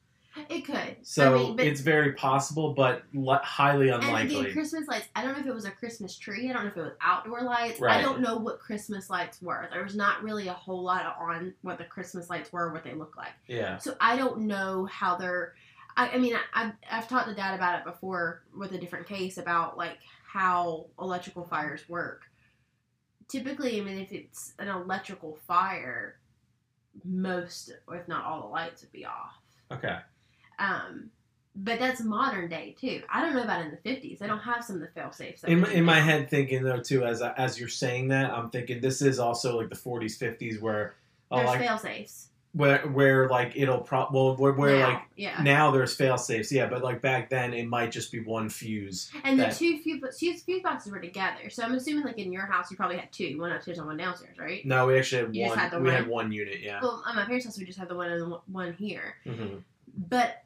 It 0.48 0.64
could. 0.64 0.96
So 1.02 1.34
I 1.34 1.38
mean, 1.38 1.56
but 1.56 1.66
it's 1.66 1.80
very 1.80 2.12
possible, 2.12 2.74
but 2.74 3.02
li- 3.14 3.38
highly 3.42 3.88
and 3.90 4.02
unlikely. 4.02 4.40
again, 4.40 4.52
Christmas 4.52 4.88
lights. 4.88 5.08
I 5.14 5.22
don't 5.22 5.32
know 5.34 5.40
if 5.40 5.46
it 5.46 5.54
was 5.54 5.64
a 5.64 5.70
Christmas 5.70 6.16
tree. 6.16 6.48
I 6.50 6.52
don't 6.52 6.64
know 6.64 6.70
if 6.70 6.76
it 6.76 6.82
was 6.82 6.92
outdoor 7.00 7.42
lights. 7.42 7.80
Right. 7.80 7.96
I 7.96 8.02
don't 8.02 8.20
know 8.20 8.36
what 8.36 8.58
Christmas 8.60 9.10
lights 9.10 9.40
were. 9.42 9.68
There 9.72 9.82
was 9.82 9.96
not 9.96 10.22
really 10.22 10.48
a 10.48 10.52
whole 10.52 10.82
lot 10.82 11.16
on 11.20 11.54
what 11.62 11.78
the 11.78 11.84
Christmas 11.84 12.28
lights 12.30 12.52
were, 12.52 12.72
what 12.72 12.84
they 12.84 12.94
look 12.94 13.16
like. 13.16 13.32
yeah, 13.46 13.78
So 13.78 13.94
I 14.00 14.16
don't 14.16 14.40
know 14.40 14.86
how 14.86 15.16
they're. 15.16 15.54
I, 15.96 16.10
I 16.10 16.18
mean, 16.18 16.34
I, 16.36 16.40
I've, 16.54 16.72
I've 16.90 17.08
talked 17.08 17.28
to 17.28 17.34
Dad 17.34 17.54
about 17.54 17.78
it 17.80 17.84
before 17.84 18.42
with 18.56 18.72
a 18.72 18.78
different 18.78 19.06
case 19.06 19.36
about 19.38 19.76
like 19.76 19.98
how 20.24 20.86
electrical 21.00 21.44
fires 21.44 21.88
work. 21.88 22.22
Typically, 23.28 23.80
I 23.80 23.84
mean, 23.84 23.98
if 23.98 24.12
it's 24.12 24.54
an 24.58 24.68
electrical 24.68 25.38
fire, 25.46 26.18
most, 27.04 27.72
if 27.92 28.08
not 28.08 28.24
all, 28.24 28.42
the 28.42 28.46
lights 28.48 28.82
would 28.82 28.92
be 28.92 29.04
off. 29.04 29.34
okay, 29.70 29.98
Um, 30.58 31.10
but 31.60 31.78
that's 31.80 32.00
modern 32.00 32.48
day 32.48 32.76
too. 32.80 33.02
I 33.12 33.20
don't 33.20 33.34
know 33.34 33.42
about 33.42 33.62
in 33.62 33.70
the 33.70 33.76
fifties. 33.78 34.20
They 34.20 34.26
don't 34.28 34.38
have 34.38 34.62
some 34.64 34.76
of 34.76 34.82
the 34.82 34.88
fail 34.88 35.10
safes. 35.10 35.42
in, 35.44 35.60
my- 35.60 35.70
in 35.72 35.84
my 35.84 35.98
head 36.00 36.30
thinking 36.30 36.62
though 36.62 36.80
too 36.80 37.04
as 37.04 37.20
as 37.22 37.58
you're 37.58 37.68
saying 37.68 38.08
that 38.08 38.30
i'm 38.30 38.48
thinking 38.50 38.80
this 38.80 39.02
is 39.02 39.18
also 39.18 39.56
like 39.58 39.68
the 39.68 39.74
40s 39.76 40.16
50s 40.18 40.60
where 40.60 40.94
uh, 41.32 41.36
there's 41.38 41.48
like 41.48 41.58
fail 41.60 41.78
safes. 41.78 42.28
where 42.52 42.78
where 42.88 43.28
like 43.28 43.52
it'll 43.56 43.78
pro 43.80 44.06
well 44.12 44.36
where, 44.36 44.52
where 44.52 44.78
now, 44.78 44.88
like 44.88 45.02
yeah, 45.16 45.42
now 45.42 45.70
there's 45.72 45.94
fail 45.96 46.16
safes 46.16 46.52
yeah 46.52 46.66
but 46.68 46.82
like 46.84 47.02
back 47.02 47.28
then 47.28 47.52
it 47.52 47.66
might 47.66 47.90
just 47.90 48.12
be 48.12 48.20
one 48.20 48.48
fuse 48.48 49.10
and 49.24 49.38
the 49.40 49.48
two 49.48 49.78
fuse, 49.78 50.16
fuse 50.18 50.42
fuse 50.42 50.62
boxes 50.62 50.92
were 50.92 51.00
together. 51.00 51.50
So 51.50 51.64
I'm 51.64 51.74
assuming 51.74 52.04
like 52.04 52.18
in 52.18 52.32
your 52.32 52.46
house 52.46 52.70
you 52.70 52.76
probably 52.76 52.98
had 52.98 53.10
two, 53.12 53.36
one 53.40 53.50
upstairs 53.52 53.78
and 53.78 53.86
one 53.88 53.96
downstairs, 53.96 54.38
right? 54.38 54.64
no 54.64 54.86
we 54.86 54.96
actually 54.98 55.22
had 55.26 55.34
You 55.34 55.48
one 55.48 55.58
had 55.58 55.72
the 55.72 55.78
we 55.80 55.88
one? 55.88 55.94
had 55.94 56.06
one 56.08 56.30
unit 56.32 56.60
yeah 56.62 56.78
Well, 56.80 57.02
at 57.08 57.16
my 57.16 57.24
parents' 57.24 57.46
house 57.46 57.58
we 57.58 57.64
just 57.64 57.78
had 57.78 57.88
the 57.88 57.96
one 57.96 58.10
and 58.12 58.30
the 58.32 58.40
one 58.46 58.72
here. 58.74 59.16
hmm 59.24 59.56
But 60.08 60.44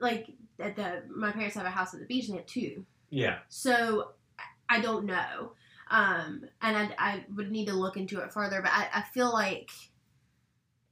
like 0.00 0.26
at 0.58 0.76
the 0.76 1.02
my 1.14 1.30
parents 1.32 1.54
have 1.56 1.66
a 1.66 1.70
house 1.70 1.94
at 1.94 2.00
the 2.00 2.06
beach 2.06 2.26
and 2.26 2.34
they 2.34 2.38
have 2.38 2.46
two. 2.46 2.84
yeah 3.10 3.38
So 3.48 4.12
I 4.68 4.80
don't 4.80 5.04
know. 5.06 5.52
Um, 5.90 6.44
and 6.62 6.76
I, 6.76 6.90
I 6.98 7.24
would 7.34 7.50
need 7.50 7.66
to 7.66 7.72
look 7.74 7.96
into 7.96 8.20
it 8.20 8.32
further, 8.32 8.62
but 8.62 8.70
I, 8.72 8.88
I 8.94 9.02
feel 9.02 9.32
like 9.32 9.70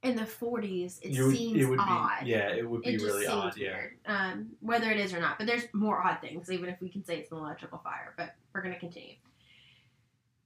in 0.03 0.15
the 0.17 0.23
40s, 0.23 0.99
it 1.01 1.21
would- 1.23 1.35
seems 1.35 1.61
it 1.61 1.65
would 1.69 1.79
odd. 1.79 2.23
be 2.25 2.31
yeah, 2.31 2.49
it 2.49 2.69
would 2.69 2.81
be 2.81 2.95
it 2.95 3.01
really 3.01 3.25
odd. 3.25 3.55
Yeah. 3.57 3.73
weird, 3.75 3.97
um, 4.05 4.49
whether 4.59 4.91
it 4.91 4.97
is 4.97 5.13
or 5.13 5.19
not. 5.21 5.37
But 5.37 5.47
there's 5.47 5.63
more 5.73 6.01
odd 6.05 6.19
things, 6.19 6.51
even 6.51 6.67
if 6.69 6.81
we 6.81 6.89
can 6.89 7.03
say 7.05 7.17
it's 7.19 7.31
an 7.31 7.37
electrical 7.37 7.77
fire. 7.79 8.13
But 8.17 8.35
we're 8.53 8.61
going 8.61 8.73
to 8.73 8.79
continue. 8.79 9.15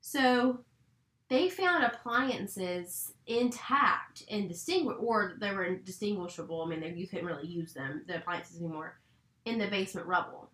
So 0.01 0.59
they 1.29 1.49
found 1.49 1.83
appliances 1.83 3.13
intact 3.27 4.23
and 4.29 4.49
distinguish, 4.49 4.97
or 4.99 5.33
they 5.39 5.51
were 5.51 5.63
indistinguishable. 5.63 6.61
I 6.61 6.69
mean, 6.69 6.81
they, 6.81 6.93
you 6.93 7.07
couldn't 7.07 7.25
really 7.25 7.47
use 7.47 7.73
them, 7.73 8.03
the 8.07 8.17
appliances 8.17 8.59
anymore, 8.59 8.99
in 9.45 9.57
the 9.57 9.67
basement 9.67 10.07
rubble. 10.07 10.49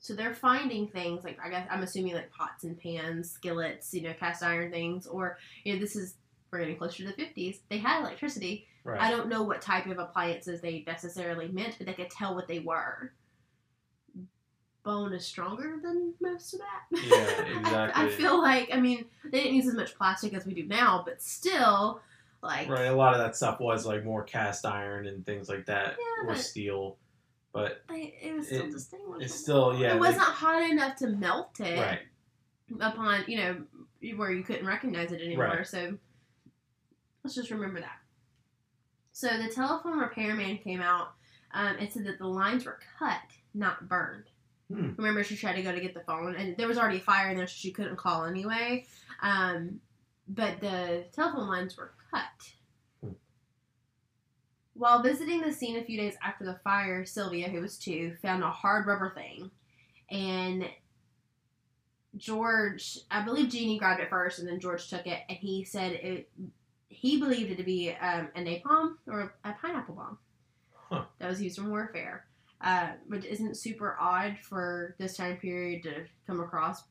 So 0.00 0.14
they're 0.14 0.34
finding 0.34 0.86
things 0.86 1.24
like 1.24 1.38
I 1.44 1.50
guess 1.50 1.66
I'm 1.70 1.82
assuming 1.82 2.14
like 2.14 2.30
pots 2.30 2.64
and 2.64 2.78
pans, 2.78 3.30
skillets, 3.30 3.92
you 3.92 4.02
know, 4.02 4.14
cast 4.14 4.42
iron 4.42 4.70
things, 4.70 5.06
or 5.06 5.38
you 5.64 5.74
know, 5.74 5.80
this 5.80 5.96
is 5.96 6.14
we're 6.50 6.60
getting 6.60 6.76
closer 6.76 7.04
to 7.04 7.08
the 7.08 7.22
50s. 7.22 7.58
They 7.68 7.78
had 7.78 8.00
electricity. 8.00 8.66
Right. 8.84 9.00
I 9.00 9.10
don't 9.10 9.28
know 9.28 9.42
what 9.42 9.60
type 9.60 9.86
of 9.86 9.98
appliances 9.98 10.60
they 10.60 10.84
necessarily 10.86 11.48
meant, 11.48 11.76
but 11.76 11.86
they 11.86 11.92
could 11.92 12.10
tell 12.10 12.34
what 12.34 12.48
they 12.48 12.60
were. 12.60 13.12
Bone 14.84 15.12
is 15.12 15.24
stronger 15.26 15.78
than 15.82 16.14
most 16.20 16.54
of 16.54 16.60
that. 16.60 17.02
Yeah, 17.02 17.14
I- 17.54 17.58
exactly. 17.58 18.04
I, 18.04 18.08
feel 18.10 18.40
like, 18.40 18.70
I 18.72 18.80
mean, 18.80 19.04
they 19.24 19.40
didn't 19.42 19.54
use 19.54 19.66
as 19.68 19.74
much 19.74 19.94
plastic 19.96 20.32
as 20.34 20.46
we 20.46 20.54
do 20.54 20.64
now, 20.66 21.02
but 21.04 21.20
still, 21.20 22.00
like, 22.42 22.68
Right. 22.68 22.86
A 22.86 22.94
lot 22.94 23.12
of 23.12 23.18
that 23.20 23.36
stuff 23.36 23.60
was 23.60 23.84
like 23.84 24.04
more 24.04 24.22
cast 24.22 24.64
iron 24.64 25.06
and 25.06 25.26
things 25.26 25.48
like 25.48 25.66
that, 25.66 25.96
Yeah, 25.98 26.30
or 26.30 26.34
steel. 26.36 26.96
But 27.52 27.82
it 27.90 28.34
was 28.36 28.46
still 28.46 28.62
It- 28.66 28.70
distinguishable. 28.70 29.20
it's 29.20 29.34
still 29.34 29.76
yeah. 29.78 29.90
it 29.90 29.94
they- 29.94 29.98
wasn't 30.00 30.22
hot 30.22 30.62
enough 30.70 30.96
to 30.96 31.08
melt 31.08 31.58
it 31.60 31.78
right. 31.78 32.00
upon, 32.80 33.24
you 33.26 33.38
know, 33.38 33.62
where 34.16 34.30
you 34.30 34.44
couldn't 34.44 34.66
recognize 34.66 35.10
it 35.12 35.20
anymore. 35.20 35.46
Right. 35.46 35.66
So 35.66 35.98
let's 37.24 37.34
just 37.34 37.50
remember 37.50 37.80
that. 37.80 37.98
So 39.12 39.28
the 39.42 39.48
telephone 39.52 39.98
repairman 39.98 40.58
came 40.58 40.80
out 40.80 41.14
um, 41.52 41.76
and 41.80 41.90
said 41.92 42.04
that 42.04 42.18
the 42.18 42.26
lines 42.28 42.64
were 42.64 42.78
cut, 42.98 43.18
not 43.54 43.88
burned. 43.88 44.24
Hmm. 44.72 44.90
Remember, 44.96 45.24
she 45.24 45.36
tried 45.36 45.54
to 45.56 45.62
go 45.62 45.72
to 45.72 45.80
get 45.80 45.94
the 45.94 46.00
phone, 46.00 46.34
and 46.36 46.56
there 46.56 46.68
was 46.68 46.76
already 46.78 46.98
a 46.98 47.00
fire 47.00 47.30
in 47.30 47.36
there, 47.36 47.46
so 47.46 47.54
she 47.56 47.70
couldn't 47.70 47.96
call 47.96 48.24
anyway. 48.24 48.86
Um, 49.22 49.80
but 50.28 50.60
the 50.60 51.04
telephone 51.12 51.48
lines 51.48 51.76
were 51.76 51.92
cut. 52.10 52.22
Hmm. 53.02 53.12
While 54.74 55.02
visiting 55.02 55.40
the 55.40 55.52
scene 55.52 55.76
a 55.78 55.84
few 55.84 55.96
days 55.98 56.14
after 56.22 56.44
the 56.44 56.60
fire, 56.64 57.04
Sylvia, 57.06 57.48
who 57.48 57.60
was 57.62 57.78
two, 57.78 58.16
found 58.20 58.42
a 58.42 58.50
hard 58.50 58.86
rubber 58.86 59.10
thing, 59.14 59.50
and 60.10 60.68
George, 62.16 62.98
I 63.10 63.22
believe 63.22 63.48
Jeannie 63.50 63.78
grabbed 63.78 64.00
it 64.00 64.10
first, 64.10 64.38
and 64.38 64.48
then 64.48 64.60
George 64.60 64.88
took 64.88 65.06
it, 65.06 65.20
and 65.28 65.38
he 65.38 65.64
said 65.64 65.92
it. 65.92 66.30
He 66.90 67.18
believed 67.18 67.50
it 67.52 67.56
to 67.56 67.62
be 67.62 67.92
um, 67.92 68.28
a 68.34 68.40
napalm 68.40 68.96
or 69.06 69.34
a 69.44 69.52
pineapple 69.52 69.94
bomb 69.94 70.18
Huh. 70.90 71.04
that 71.18 71.28
was 71.28 71.40
used 71.42 71.58
in 71.58 71.68
warfare, 71.70 72.24
uh, 72.60 72.88
which 73.06 73.24
isn't 73.24 73.56
super 73.56 73.96
odd 74.00 74.36
for 74.42 74.94
this 74.98 75.16
time 75.16 75.36
period 75.36 75.82
to 75.84 76.04
come 76.26 76.40
across 76.40 76.84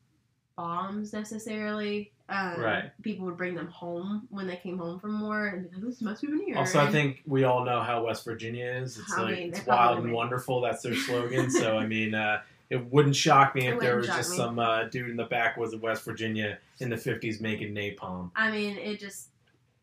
bombs 0.56 1.14
necessarily. 1.14 2.12
Um, 2.30 2.60
Right. 2.60 2.92
People 3.04 3.26
would 3.28 3.38
bring 3.38 3.56
them 3.56 3.68
home 3.68 4.28
when 4.30 4.48
they 4.48 4.58
came 4.58 4.78
home 4.78 5.00
from 5.00 5.22
war, 5.22 5.48
and 5.48 5.70
be 5.70 5.76
like, 5.76 5.86
this 5.86 6.02
must 6.02 6.22
been 6.22 6.42
here. 6.46 6.58
Also, 6.58 6.80
I 6.80 6.92
think 6.92 7.22
we 7.26 7.46
all 7.46 7.64
know 7.64 7.82
how 7.82 8.06
West 8.06 8.26
Virginia 8.26 8.66
is. 8.66 8.98
It's 8.98 9.14
I 9.14 9.22
like 9.22 9.36
mean, 9.38 9.50
it's 9.50 9.66
wild 9.66 10.04
and 10.04 10.12
wonderful. 10.12 10.60
That's 10.60 10.82
their 10.84 10.96
slogan. 10.96 11.50
so 11.62 11.78
I 11.78 11.86
mean, 11.86 12.14
uh, 12.16 12.42
it 12.70 12.92
wouldn't 12.92 13.16
shock 13.16 13.56
me 13.56 13.68
It 13.68 13.76
if 13.76 13.80
there 13.80 13.96
was 13.96 14.08
just 14.08 14.32
me. 14.32 14.38
some 14.38 14.60
uh, 14.60 14.86
dude 14.86 15.10
in 15.10 15.16
the 15.16 15.26
backwoods 15.26 15.74
of 15.74 15.82
West 15.82 16.04
Virginia 16.04 16.58
in 16.80 16.90
the 16.90 16.98
'50s 16.98 17.40
making 17.40 17.74
napalm. 17.74 18.32
I 18.36 18.52
mean, 18.52 18.78
it 18.78 19.00
just, 19.00 19.30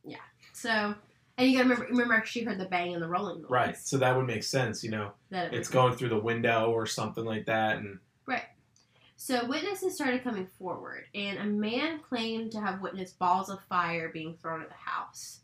yeah. 0.04 0.16
So, 0.52 0.94
and 1.36 1.50
you 1.50 1.56
gotta 1.56 1.68
remember, 1.68 1.86
remember 1.90 2.24
she 2.26 2.42
heard 2.44 2.58
the 2.58 2.64
bang 2.66 2.94
and 2.94 3.02
the 3.02 3.08
rolling 3.08 3.42
noise. 3.42 3.50
Right. 3.50 3.76
So 3.76 3.98
that 3.98 4.16
would 4.16 4.26
make 4.26 4.42
sense. 4.44 4.82
You 4.84 4.90
know, 4.90 5.12
That 5.30 5.52
it's 5.54 5.68
going 5.68 5.96
through 5.96 6.10
the 6.10 6.18
window 6.20 6.70
or 6.70 6.86
something 6.86 7.24
like 7.24 7.46
that, 7.46 7.78
and 7.78 7.98
Right. 8.26 8.44
So 9.16 9.46
witnesses 9.46 9.94
started 9.94 10.22
coming 10.24 10.46
forward, 10.58 11.04
and 11.14 11.38
a 11.38 11.44
man 11.44 12.00
claimed 12.00 12.52
to 12.52 12.60
have 12.60 12.80
witnessed 12.82 13.18
balls 13.18 13.48
of 13.48 13.58
fire 13.68 14.10
being 14.12 14.36
thrown 14.40 14.60
at 14.62 14.68
the 14.68 14.74
house. 14.74 15.40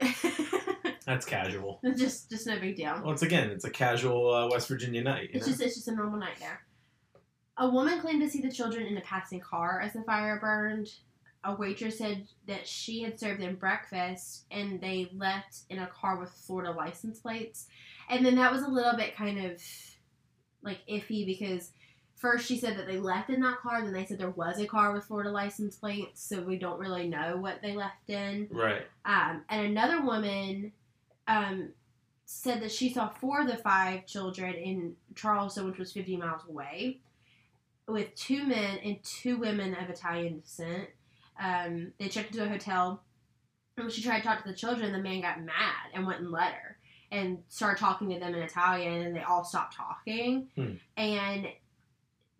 that's 1.06 1.24
casual. 1.24 1.80
just, 1.96 2.30
just 2.30 2.46
no 2.46 2.58
big 2.58 2.76
deal. 2.76 3.00
Once 3.04 3.22
again, 3.22 3.50
it's 3.50 3.64
a 3.64 3.70
casual 3.70 4.32
uh, 4.32 4.48
West 4.48 4.66
Virginia 4.68 5.02
night. 5.02 5.24
You 5.24 5.30
It's 5.34 5.46
know? 5.46 5.52
just, 5.52 5.62
it's 5.62 5.74
just 5.76 5.88
a 5.88 5.94
normal 5.94 6.18
night 6.18 6.36
there. 6.40 6.62
A 7.58 7.68
woman 7.68 8.00
claimed 8.00 8.20
to 8.22 8.28
see 8.28 8.40
the 8.40 8.50
children 8.50 8.86
in 8.86 8.96
a 8.96 9.00
passing 9.02 9.38
car 9.40 9.80
as 9.80 9.92
the 9.92 10.02
fire 10.02 10.38
burned. 10.40 10.88
A 11.44 11.54
waitress 11.54 11.98
said 11.98 12.26
that 12.46 12.66
she 12.66 13.02
had 13.02 13.20
served 13.20 13.40
them 13.40 13.56
breakfast 13.56 14.44
and 14.50 14.80
they 14.80 15.10
left 15.14 15.60
in 15.68 15.78
a 15.78 15.86
car 15.86 16.18
with 16.18 16.30
Florida 16.30 16.72
license 16.72 17.20
plates. 17.20 17.66
And 18.08 18.24
then 18.24 18.36
that 18.36 18.52
was 18.52 18.62
a 18.62 18.68
little 18.68 18.96
bit 18.96 19.16
kind 19.16 19.44
of 19.44 19.62
like 20.62 20.78
iffy 20.90 21.26
because 21.26 21.70
first 22.14 22.46
she 22.46 22.58
said 22.58 22.78
that 22.78 22.86
they 22.86 22.98
left 22.98 23.30
in 23.30 23.40
that 23.40 23.58
car, 23.58 23.82
then 23.82 23.92
they 23.92 24.04
said 24.04 24.18
there 24.18 24.30
was 24.30 24.58
a 24.58 24.66
car 24.66 24.92
with 24.92 25.04
Florida 25.04 25.30
license 25.30 25.76
plates, 25.76 26.22
so 26.22 26.40
we 26.40 26.56
don't 26.56 26.78
really 26.78 27.06
know 27.08 27.36
what 27.36 27.60
they 27.60 27.76
left 27.76 28.08
in. 28.08 28.48
right. 28.50 28.86
Um, 29.04 29.42
and 29.50 29.66
another 29.66 30.00
woman 30.00 30.72
um, 31.28 31.70
said 32.24 32.62
that 32.62 32.72
she 32.72 32.92
saw 32.92 33.08
four 33.08 33.42
of 33.42 33.48
the 33.48 33.56
five 33.56 34.06
children 34.06 34.54
in 34.54 34.96
Charleston, 35.14 35.66
which 35.66 35.78
was 35.78 35.92
50 35.92 36.16
miles 36.16 36.42
away, 36.48 37.00
with 37.86 38.14
two 38.14 38.46
men 38.46 38.78
and 38.78 39.02
two 39.02 39.36
women 39.36 39.74
of 39.74 39.90
Italian 39.90 40.40
descent. 40.40 40.88
Um, 41.42 41.92
they 41.98 42.08
checked 42.08 42.32
into 42.32 42.44
a 42.44 42.48
hotel, 42.48 43.02
and 43.76 43.84
when 43.84 43.92
she 43.92 44.02
tried 44.02 44.18
to 44.18 44.24
talk 44.24 44.42
to 44.42 44.48
the 44.48 44.56
children, 44.56 44.92
the 44.92 45.02
man 45.02 45.20
got 45.20 45.42
mad 45.42 45.90
and 45.92 46.06
went 46.06 46.20
and 46.20 46.30
let 46.30 46.52
her 46.52 46.78
and 47.10 47.38
started 47.48 47.78
talking 47.78 48.10
to 48.10 48.18
them 48.18 48.34
in 48.34 48.42
Italian, 48.42 49.02
and 49.02 49.16
they 49.16 49.22
all 49.22 49.44
stopped 49.44 49.76
talking. 49.76 50.48
Hmm. 50.56 50.74
And 50.96 51.46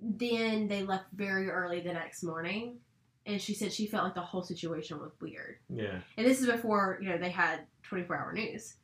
then 0.01 0.69
they 0.69 0.83
left 0.83 1.05
very 1.15 1.49
early 1.49 1.81
the 1.81 1.93
next 1.93 2.23
morning. 2.23 2.79
And 3.27 3.41
she 3.41 3.55
said 3.55 3.73
she 3.73 3.87
felt 3.87 4.05
like 4.05 4.15
the 4.15 4.21
whole 4.21 4.43
situation 4.43 4.99
was 4.99 5.13
weird. 5.21 5.57
Yeah. 5.71 6.01
And 6.19 6.27
this 6.27 6.41
is 6.41 6.47
before, 6.47 6.99
you 7.01 7.09
know, 7.09 7.19
they 7.19 7.31
had 7.31 7.61
24 7.85 8.17
hour 8.17 8.33
news. 8.33 8.75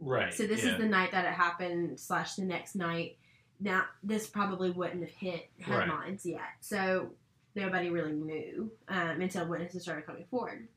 Right. 0.00 0.32
So 0.32 0.46
this 0.46 0.64
yeah. 0.64 0.72
is 0.72 0.78
the 0.78 0.86
night 0.86 1.10
that 1.12 1.24
it 1.24 1.32
happened, 1.32 1.98
slash 1.98 2.34
the 2.34 2.44
next 2.44 2.76
night. 2.76 3.16
Now, 3.58 3.84
this 4.04 4.28
probably 4.28 4.70
wouldn't 4.70 5.00
have 5.00 5.10
hit 5.10 5.50
Right. 5.66 5.80
headlines 5.80 6.24
yet. 6.24 6.42
So 6.60 7.10
nobody 7.58 7.90
really 7.90 8.12
knew 8.12 8.70
um, 8.88 9.20
until 9.20 9.46
witnesses 9.46 9.82
started 9.82 10.06
coming 10.06 10.24
forward. 10.30 10.68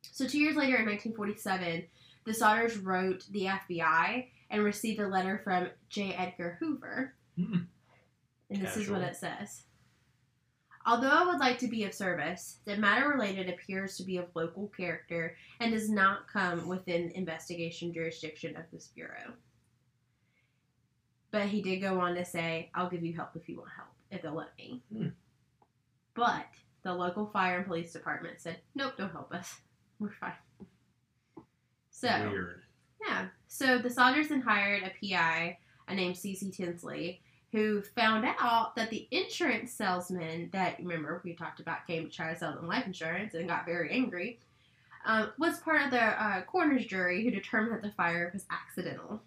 So 0.00 0.26
two 0.26 0.38
years 0.38 0.56
later, 0.56 0.76
in 0.76 0.86
1947, 0.86 1.84
the 2.24 2.32
Sodders 2.32 2.82
wrote 2.82 3.24
the 3.30 3.46
FBI 3.46 4.26
and 4.50 4.64
received 4.64 5.00
a 5.00 5.08
letter 5.08 5.40
from 5.42 5.68
J. 5.88 6.14
Edgar 6.14 6.56
Hoover. 6.60 7.14
Hmm. 7.36 7.62
And 8.50 8.62
this 8.62 8.76
is 8.76 8.90
what 8.90 9.00
it 9.00 9.16
says. 9.16 9.62
Although 10.84 11.08
I 11.08 11.24
would 11.24 11.38
like 11.38 11.58
to 11.58 11.68
be 11.68 11.84
of 11.84 11.94
service, 11.94 12.58
the 12.64 12.76
matter 12.76 13.08
related 13.08 13.48
appears 13.48 13.96
to 13.96 14.02
be 14.02 14.16
of 14.16 14.26
local 14.34 14.68
character 14.76 15.36
and 15.60 15.72
does 15.72 15.88
not 15.88 16.28
come 16.28 16.68
within 16.68 17.10
investigation 17.10 17.94
jurisdiction 17.94 18.56
of 18.56 18.64
this 18.72 18.88
bureau. 18.88 19.32
But 21.30 21.46
he 21.46 21.62
did 21.62 21.80
go 21.80 22.00
on 22.00 22.14
to 22.16 22.24
say, 22.24 22.70
I'll 22.74 22.90
give 22.90 23.04
you 23.04 23.14
help 23.14 23.30
if 23.36 23.48
you 23.48 23.56
want 23.56 23.70
help, 23.74 23.88
if 24.10 24.22
they'll 24.22 24.34
let 24.34 24.56
me. 24.58 24.82
Hmm. 24.92 25.08
But 26.14 26.46
the 26.82 26.92
local 26.92 27.26
fire 27.26 27.58
and 27.58 27.66
police 27.66 27.92
department 27.92 28.40
said, 28.40 28.58
nope, 28.74 28.94
don't 28.98 29.12
help 29.12 29.32
us. 29.32 29.56
We're 29.98 30.10
fine. 30.20 30.32
So, 31.90 32.08
Weird. 32.30 32.62
yeah. 33.06 33.26
So 33.46 33.78
the 33.78 33.88
Sodders 33.88 34.28
then 34.28 34.40
hired 34.40 34.82
a 34.82 34.92
PI, 35.06 35.58
named 35.92 36.16
C.C. 36.16 36.50
Tinsley, 36.50 37.20
who 37.52 37.82
found 37.82 38.24
out 38.40 38.74
that 38.76 38.90
the 38.90 39.06
insurance 39.10 39.72
salesman 39.72 40.48
that 40.52 40.78
remember 40.78 41.20
we 41.24 41.34
talked 41.34 41.60
about 41.60 41.86
came 41.86 42.04
to 42.08 42.10
try 42.10 42.32
to 42.32 42.38
sell 42.38 42.54
them 42.54 42.66
life 42.66 42.86
insurance 42.86 43.34
and 43.34 43.48
got 43.48 43.66
very 43.66 43.90
angry, 43.90 44.40
um, 45.04 45.32
was 45.38 45.58
part 45.60 45.82
of 45.82 45.90
the 45.90 46.00
uh, 46.00 46.42
coroner's 46.42 46.86
jury 46.86 47.22
who 47.22 47.30
determined 47.30 47.74
that 47.74 47.82
the 47.82 47.94
fire 47.94 48.30
was 48.32 48.46
accidental. 48.50 49.20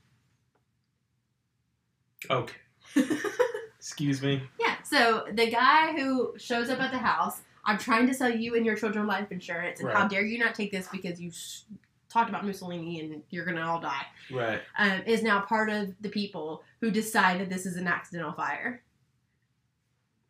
Okay. 2.29 2.55
Excuse 3.85 4.19
me. 4.23 4.41
Yeah. 4.59 4.77
So 4.83 5.25
the 5.31 5.51
guy 5.51 5.93
who 5.93 6.33
shows 6.39 6.71
up 6.71 6.79
at 6.81 6.91
the 6.91 6.97
house, 6.97 7.41
I'm 7.65 7.77
trying 7.77 8.07
to 8.07 8.15
sell 8.15 8.31
you 8.33 8.55
and 8.55 8.65
your 8.65 8.75
children 8.75 9.05
life 9.05 9.31
insurance, 9.31 9.79
and 9.79 9.91
how 9.91 10.07
dare 10.07 10.25
you 10.25 10.39
not 10.39 10.55
take 10.55 10.71
this 10.71 10.87
because 10.91 11.21
you 11.21 11.29
s- 11.29 11.65
talked 12.09 12.27
about 12.29 12.43
Mussolini 12.45 12.99
and 12.99 13.21
you're 13.29 13.45
gonna 13.45 13.61
all 13.61 13.79
die. 13.79 14.05
Right. 14.31 14.61
um, 14.79 15.03
is 15.05 15.21
now 15.21 15.41
part 15.41 15.69
of 15.69 15.89
the 16.01 16.09
people 16.09 16.63
who 16.81 16.89
decide 16.89 17.39
that 17.41 17.49
this 17.51 17.67
is 17.67 17.75
an 17.77 17.85
accidental 17.85 18.33
fire. 18.33 18.81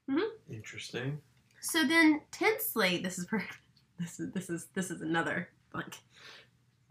hmm 0.09 0.19
Interesting. 0.51 1.21
So 1.61 1.85
then 1.87 2.21
Tinsley, 2.31 2.97
this 2.97 3.17
is 3.17 3.25
per- 3.25 3.41
this 3.99 4.19
is 4.19 4.33
this 4.33 4.49
is 4.49 4.67
this 4.73 4.91
is 4.91 4.99
another 5.01 5.47
like 5.73 5.95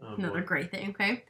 Oh, 0.01 0.15
another 0.15 0.41
boy. 0.41 0.47
great 0.47 0.71
thing. 0.71 0.89
Okay, 0.89 1.23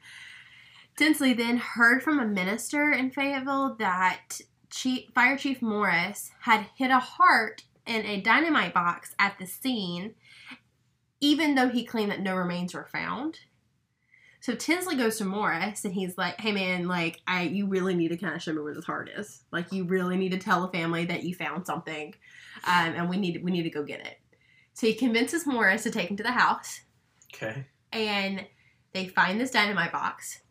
Tinsley 0.95 1.33
then 1.33 1.57
heard 1.57 2.01
from 2.03 2.19
a 2.19 2.25
minister 2.25 2.91
in 2.91 3.11
Fayetteville 3.11 3.75
that 3.79 4.39
Chief, 4.75 5.09
Fire 5.15 5.37
Chief 5.37 5.61
Morris 5.61 6.31
had 6.41 6.65
hit 6.75 6.91
a 6.91 6.99
heart 6.99 7.63
in 7.87 8.05
a 8.05 8.19
dynamite 8.19 8.73
box 8.73 9.15
at 9.17 9.39
the 9.39 9.45
scene. 9.47 10.15
even 11.21 11.55
though 11.55 11.69
he 11.69 11.85
claimed 11.85 12.11
that 12.11 12.19
no 12.19 12.35
remains 12.35 12.73
were 12.73 12.85
found. 12.91 13.39
So 14.41 14.53
Tinsley 14.53 14.95
goes 14.97 15.17
to 15.17 15.25
Morris 15.25 15.85
and 15.85 15.93
he's 15.93 16.17
like, 16.17 16.39
"Hey 16.39 16.51
man, 16.51 16.87
like 16.89 17.21
I 17.25 17.43
you 17.43 17.65
really 17.67 17.95
need 17.95 18.09
to 18.09 18.17
kind 18.17 18.35
of 18.35 18.43
show 18.43 18.51
me 18.53 18.61
where 18.61 18.75
this 18.75 18.85
heart 18.85 19.09
is. 19.17 19.43
Like 19.49 19.71
you 19.71 19.85
really 19.85 20.17
need 20.17 20.33
to 20.33 20.37
tell 20.37 20.61
the 20.61 20.77
family 20.77 21.05
that 21.05 21.23
you 21.23 21.33
found 21.33 21.65
something, 21.65 22.13
um, 22.65 22.93
and 22.95 23.09
we 23.09 23.17
need 23.17 23.41
we 23.43 23.49
need 23.51 23.63
to 23.63 23.69
go 23.71 23.81
get 23.83 24.01
it." 24.05 24.19
So 24.73 24.85
he 24.87 24.93
convinces 24.93 25.47
Morris 25.47 25.83
to 25.83 25.89
take 25.89 26.11
him 26.11 26.17
to 26.17 26.23
the 26.23 26.33
house, 26.33 26.81
Okay. 27.33 27.65
and 27.93 28.45
they 28.91 29.07
find 29.07 29.39
this 29.39 29.51
dynamite 29.51 29.93
box. 29.93 30.41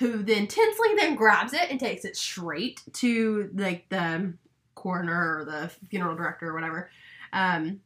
Who 0.00 0.22
then 0.22 0.46
Tinsley 0.46 0.94
then 0.96 1.14
grabs 1.14 1.52
it 1.52 1.70
and 1.70 1.78
takes 1.78 2.04
it 2.04 2.16
straight 2.16 2.82
to 2.94 3.50
like 3.54 3.88
the 3.90 4.32
coroner 4.74 5.38
or 5.38 5.44
the 5.44 5.70
funeral 5.90 6.16
director 6.16 6.48
or 6.48 6.54
whatever. 6.54 6.90
Um, 7.34 7.80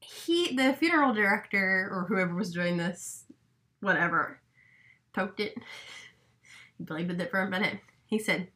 he 0.00 0.54
the 0.56 0.72
funeral 0.72 1.14
director 1.14 1.88
or 1.92 2.06
whoever 2.08 2.34
was 2.34 2.52
doing 2.52 2.76
this, 2.76 3.24
whatever, 3.80 4.40
poked 5.12 5.38
it. 5.38 5.56
He 6.76 6.84
with 6.84 7.20
it 7.20 7.30
for 7.30 7.40
a 7.40 7.48
minute. 7.48 7.78
He 8.06 8.18
said, 8.18 8.48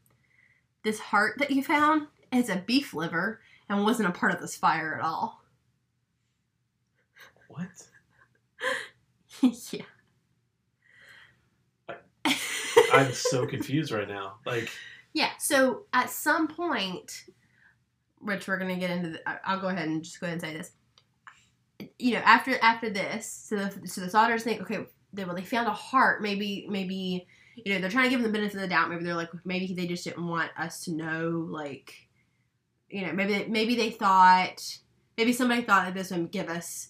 "This 0.82 0.98
heart 0.98 1.38
that 1.38 1.52
you 1.52 1.62
found 1.62 2.08
is 2.32 2.48
a 2.48 2.64
beef 2.66 2.94
liver 2.94 3.40
and 3.68 3.84
wasn't 3.84 4.08
a 4.08 4.12
part 4.12 4.34
of 4.34 4.40
this 4.40 4.56
fire 4.56 4.96
at 4.96 5.04
all." 5.04 5.44
What? 7.48 7.86
yeah. 9.72 9.84
I'm 12.92 13.12
so 13.12 13.46
confused 13.46 13.92
right 13.92 14.08
now. 14.08 14.34
Like, 14.46 14.70
Yeah, 15.12 15.30
so 15.38 15.84
at 15.92 16.10
some 16.10 16.48
point, 16.48 17.24
which 18.18 18.46
we're 18.46 18.58
gonna 18.58 18.76
get 18.76 18.90
into, 18.90 19.10
the, 19.10 19.48
I'll 19.48 19.60
go 19.60 19.68
ahead 19.68 19.88
and 19.88 20.02
just 20.02 20.20
go 20.20 20.26
ahead 20.26 20.42
and 20.42 20.42
say 20.42 20.56
this. 20.56 20.72
You 21.98 22.14
know, 22.14 22.20
after 22.20 22.56
after 22.62 22.90
this, 22.90 23.26
so 23.26 23.56
the 23.56 23.88
so 23.88 24.00
the 24.00 24.06
Sodders 24.06 24.42
think, 24.42 24.62
okay, 24.62 24.86
they 25.12 25.24
well 25.24 25.34
they 25.34 25.42
found 25.42 25.66
a 25.66 25.72
heart. 25.72 26.22
Maybe 26.22 26.66
maybe 26.68 27.26
you 27.56 27.74
know 27.74 27.80
they're 27.80 27.90
trying 27.90 28.04
to 28.04 28.10
give 28.10 28.22
them 28.22 28.30
the 28.30 28.38
benefit 28.38 28.56
of 28.56 28.62
the 28.62 28.68
doubt. 28.68 28.90
Maybe 28.90 29.04
they're 29.04 29.14
like 29.14 29.30
maybe 29.44 29.74
they 29.74 29.86
just 29.86 30.04
didn't 30.04 30.26
want 30.26 30.50
us 30.56 30.84
to 30.84 30.92
know. 30.92 31.46
Like, 31.50 31.92
you 32.88 33.04
know, 33.06 33.12
maybe 33.12 33.50
maybe 33.50 33.74
they 33.74 33.90
thought 33.90 34.62
maybe 35.16 35.32
somebody 35.32 35.62
thought 35.62 35.86
that 35.86 35.94
this 35.94 36.10
would 36.10 36.30
give 36.30 36.48
us, 36.48 36.88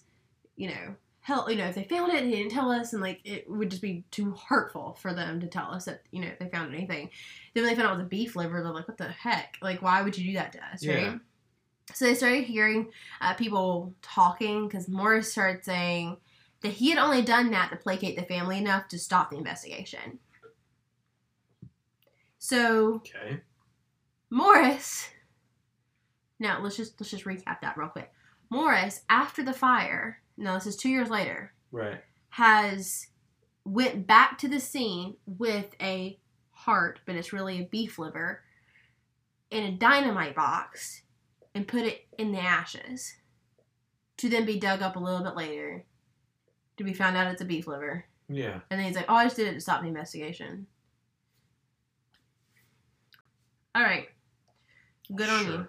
you 0.55 0.67
know, 0.69 0.95
help. 1.23 1.49
You 1.49 1.55
know, 1.55 1.65
if 1.65 1.75
they 1.75 1.85
found 1.85 2.13
it 2.13 2.21
and 2.21 2.31
they 2.31 2.37
didn't 2.37 2.51
tell 2.51 2.71
us, 2.71 2.93
and 2.93 3.01
like 3.01 3.21
it 3.23 3.49
would 3.49 3.71
just 3.71 3.81
be 3.81 4.05
too 4.11 4.35
hurtful 4.47 4.97
for 5.01 5.13
them 5.13 5.39
to 5.39 5.47
tell 5.47 5.71
us 5.71 5.85
that 5.85 6.03
you 6.11 6.21
know 6.21 6.27
if 6.27 6.37
they 6.37 6.49
found 6.49 6.73
anything. 6.73 7.09
Then 7.53 7.63
when 7.63 7.71
they 7.71 7.75
found 7.75 7.87
out 7.87 7.93
it 7.93 7.97
was 7.97 8.05
a 8.05 8.09
beef 8.09 8.35
liver, 8.35 8.61
they're 8.61 8.71
like, 8.71 8.87
"What 8.87 8.97
the 8.97 9.05
heck? 9.05 9.57
Like, 9.61 9.81
why 9.81 10.03
would 10.03 10.17
you 10.17 10.31
do 10.31 10.33
that 10.37 10.51
to 10.53 10.59
us?" 10.65 10.83
Yeah. 10.83 10.93
Right? 10.93 11.19
So 11.93 12.05
they 12.05 12.13
started 12.13 12.45
hearing 12.45 12.91
uh, 13.19 13.33
people 13.33 13.93
talking 14.01 14.67
because 14.67 14.87
Morris 14.87 15.31
started 15.31 15.65
saying 15.65 16.17
that 16.61 16.71
he 16.71 16.89
had 16.89 16.99
only 16.99 17.21
done 17.21 17.51
that 17.51 17.71
to 17.71 17.75
placate 17.75 18.15
the 18.15 18.23
family 18.23 18.57
enough 18.57 18.87
to 18.89 18.99
stop 18.99 19.31
the 19.31 19.37
investigation. 19.37 20.19
So 22.37 22.95
okay. 22.95 23.39
Morris. 24.29 25.09
Now 26.39 26.61
let's 26.61 26.75
just 26.75 26.99
let's 26.99 27.11
just 27.11 27.25
recap 27.25 27.61
that 27.61 27.77
real 27.77 27.89
quick. 27.89 28.11
Morris, 28.49 29.01
after 29.09 29.43
the 29.43 29.53
fire, 29.53 30.21
now 30.37 30.55
this 30.55 30.67
is 30.67 30.75
two 30.75 30.89
years 30.89 31.09
later, 31.09 31.53
Right. 31.71 32.01
has 32.29 33.07
went 33.65 34.05
back 34.07 34.37
to 34.39 34.47
the 34.47 34.59
scene 34.59 35.15
with 35.25 35.75
a 35.81 36.19
heart, 36.51 36.99
but 37.05 37.15
it's 37.15 37.33
really 37.33 37.59
a 37.61 37.65
beef 37.67 37.97
liver, 37.99 38.43
in 39.51 39.63
a 39.63 39.71
dynamite 39.77 40.35
box, 40.35 41.01
and 41.55 41.67
put 41.67 41.81
it 41.83 42.07
in 42.17 42.31
the 42.31 42.39
ashes, 42.39 43.13
to 44.17 44.29
then 44.29 44.45
be 44.45 44.59
dug 44.59 44.81
up 44.81 44.95
a 44.95 44.99
little 44.99 45.23
bit 45.23 45.35
later, 45.35 45.85
to 46.77 46.83
be 46.83 46.93
found 46.93 47.15
out 47.15 47.31
it's 47.31 47.41
a 47.41 47.45
beef 47.45 47.67
liver, 47.67 48.05
Yeah. 48.27 48.61
and 48.69 48.79
then 48.79 48.87
he's 48.87 48.95
like, 48.95 49.05
"Oh, 49.09 49.15
I 49.15 49.25
just 49.25 49.35
did 49.35 49.47
it 49.47 49.53
to 49.53 49.61
stop 49.61 49.81
the 49.81 49.87
investigation." 49.87 50.67
All 53.75 53.81
right, 53.83 54.09
good 55.15 55.29
on 55.29 55.45
you. 55.45 55.67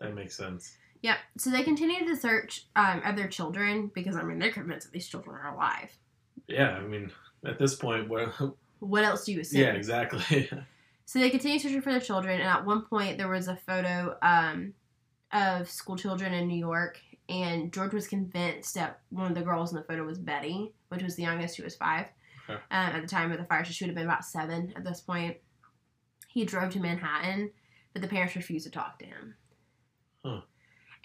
That 0.00 0.14
makes 0.14 0.36
sense. 0.36 0.76
Yep. 1.02 1.16
So 1.38 1.50
they 1.50 1.62
continued 1.62 2.06
to 2.06 2.16
search 2.16 2.66
um, 2.76 3.02
of 3.04 3.16
their 3.16 3.28
children 3.28 3.90
because 3.94 4.16
I 4.16 4.22
mean 4.22 4.38
they're 4.38 4.52
convinced 4.52 4.86
that 4.86 4.92
these 4.92 5.08
children 5.08 5.36
are 5.36 5.54
alive. 5.54 5.90
Yeah. 6.48 6.70
I 6.70 6.82
mean, 6.82 7.10
at 7.44 7.58
this 7.58 7.74
point, 7.74 8.08
what? 8.08 8.32
What 8.78 9.04
else 9.04 9.24
do 9.24 9.32
you 9.32 9.40
assume? 9.40 9.60
Yeah. 9.60 9.72
Exactly. 9.72 10.50
So 11.04 11.18
they 11.18 11.30
continued 11.30 11.60
searching 11.60 11.82
for 11.82 11.90
their 11.90 12.00
children, 12.00 12.40
and 12.40 12.48
at 12.48 12.64
one 12.64 12.82
point 12.82 13.18
there 13.18 13.28
was 13.28 13.48
a 13.48 13.56
photo 13.56 14.16
um, 14.22 14.72
of 15.30 15.68
school 15.68 15.96
children 15.96 16.32
in 16.32 16.48
New 16.48 16.58
York, 16.58 17.00
and 17.28 17.70
George 17.70 17.92
was 17.92 18.06
convinced 18.06 18.74
that 18.76 19.00
one 19.10 19.26
of 19.26 19.34
the 19.34 19.42
girls 19.42 19.72
in 19.72 19.76
the 19.76 19.84
photo 19.84 20.04
was 20.04 20.18
Betty, 20.18 20.72
which 20.88 21.02
was 21.02 21.16
the 21.16 21.22
youngest, 21.22 21.56
who 21.56 21.64
was 21.64 21.76
five. 21.76 22.06
Okay. 22.48 22.58
Um, 22.70 22.94
at 22.94 23.02
the 23.02 23.08
time 23.08 23.30
of 23.30 23.38
the 23.38 23.44
fire, 23.44 23.64
so 23.64 23.72
she 23.72 23.84
would 23.84 23.90
have 23.90 23.96
been 23.96 24.06
about 24.06 24.24
seven 24.24 24.72
at 24.74 24.84
this 24.84 25.00
point. 25.00 25.36
He 26.28 26.44
drove 26.44 26.72
to 26.72 26.80
Manhattan, 26.80 27.50
but 27.92 28.00
the 28.00 28.08
parents 28.08 28.34
refused 28.34 28.64
to 28.64 28.70
talk 28.70 28.98
to 29.00 29.04
him. 29.04 29.34
Huh. 30.24 30.40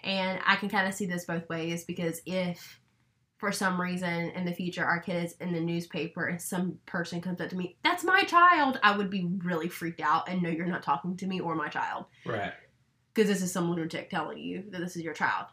And 0.04 0.40
I 0.46 0.56
can 0.56 0.68
kind 0.68 0.86
of 0.86 0.94
see 0.94 1.06
this 1.06 1.24
both 1.24 1.48
ways 1.48 1.84
because 1.84 2.20
if 2.24 2.80
for 3.38 3.52
some 3.52 3.80
reason 3.80 4.30
in 4.30 4.44
the 4.44 4.52
future 4.52 4.84
our 4.84 5.00
kid 5.00 5.24
is 5.24 5.32
in 5.40 5.52
the 5.52 5.60
newspaper 5.60 6.26
and 6.26 6.40
some 6.40 6.78
person 6.86 7.20
comes 7.20 7.40
up 7.40 7.48
to 7.50 7.56
me, 7.56 7.76
that's 7.82 8.04
my 8.04 8.22
child, 8.24 8.78
I 8.82 8.96
would 8.96 9.10
be 9.10 9.30
really 9.44 9.68
freaked 9.68 10.00
out 10.00 10.28
and 10.28 10.42
know 10.42 10.50
you're 10.50 10.66
not 10.66 10.82
talking 10.82 11.16
to 11.16 11.26
me 11.26 11.40
or 11.40 11.54
my 11.54 11.68
child 11.68 12.06
right. 12.26 12.52
because 13.14 13.28
this 13.28 13.42
is 13.42 13.52
some 13.52 13.70
lunatic 13.70 14.10
telling 14.10 14.38
you 14.38 14.64
that 14.70 14.80
this 14.80 14.96
is 14.96 15.02
your 15.02 15.14
child. 15.14 15.46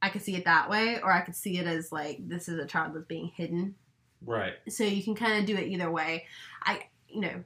I 0.00 0.08
could 0.08 0.22
see 0.22 0.34
it 0.34 0.44
that 0.46 0.68
way, 0.68 1.00
or 1.00 1.12
I 1.12 1.20
could 1.20 1.36
see 1.36 1.58
it 1.58 1.66
as 1.66 1.92
like 1.92 2.18
this 2.28 2.48
is 2.48 2.58
a 2.58 2.66
child 2.66 2.94
that's 2.94 3.06
being 3.06 3.30
hidden. 3.36 3.76
Right. 4.24 4.54
So 4.68 4.82
you 4.82 5.02
can 5.02 5.14
kind 5.14 5.38
of 5.38 5.46
do 5.46 5.56
it 5.56 5.68
either 5.68 5.90
way. 5.90 6.26
I, 6.64 6.80
you 7.06 7.20
know, 7.20 7.44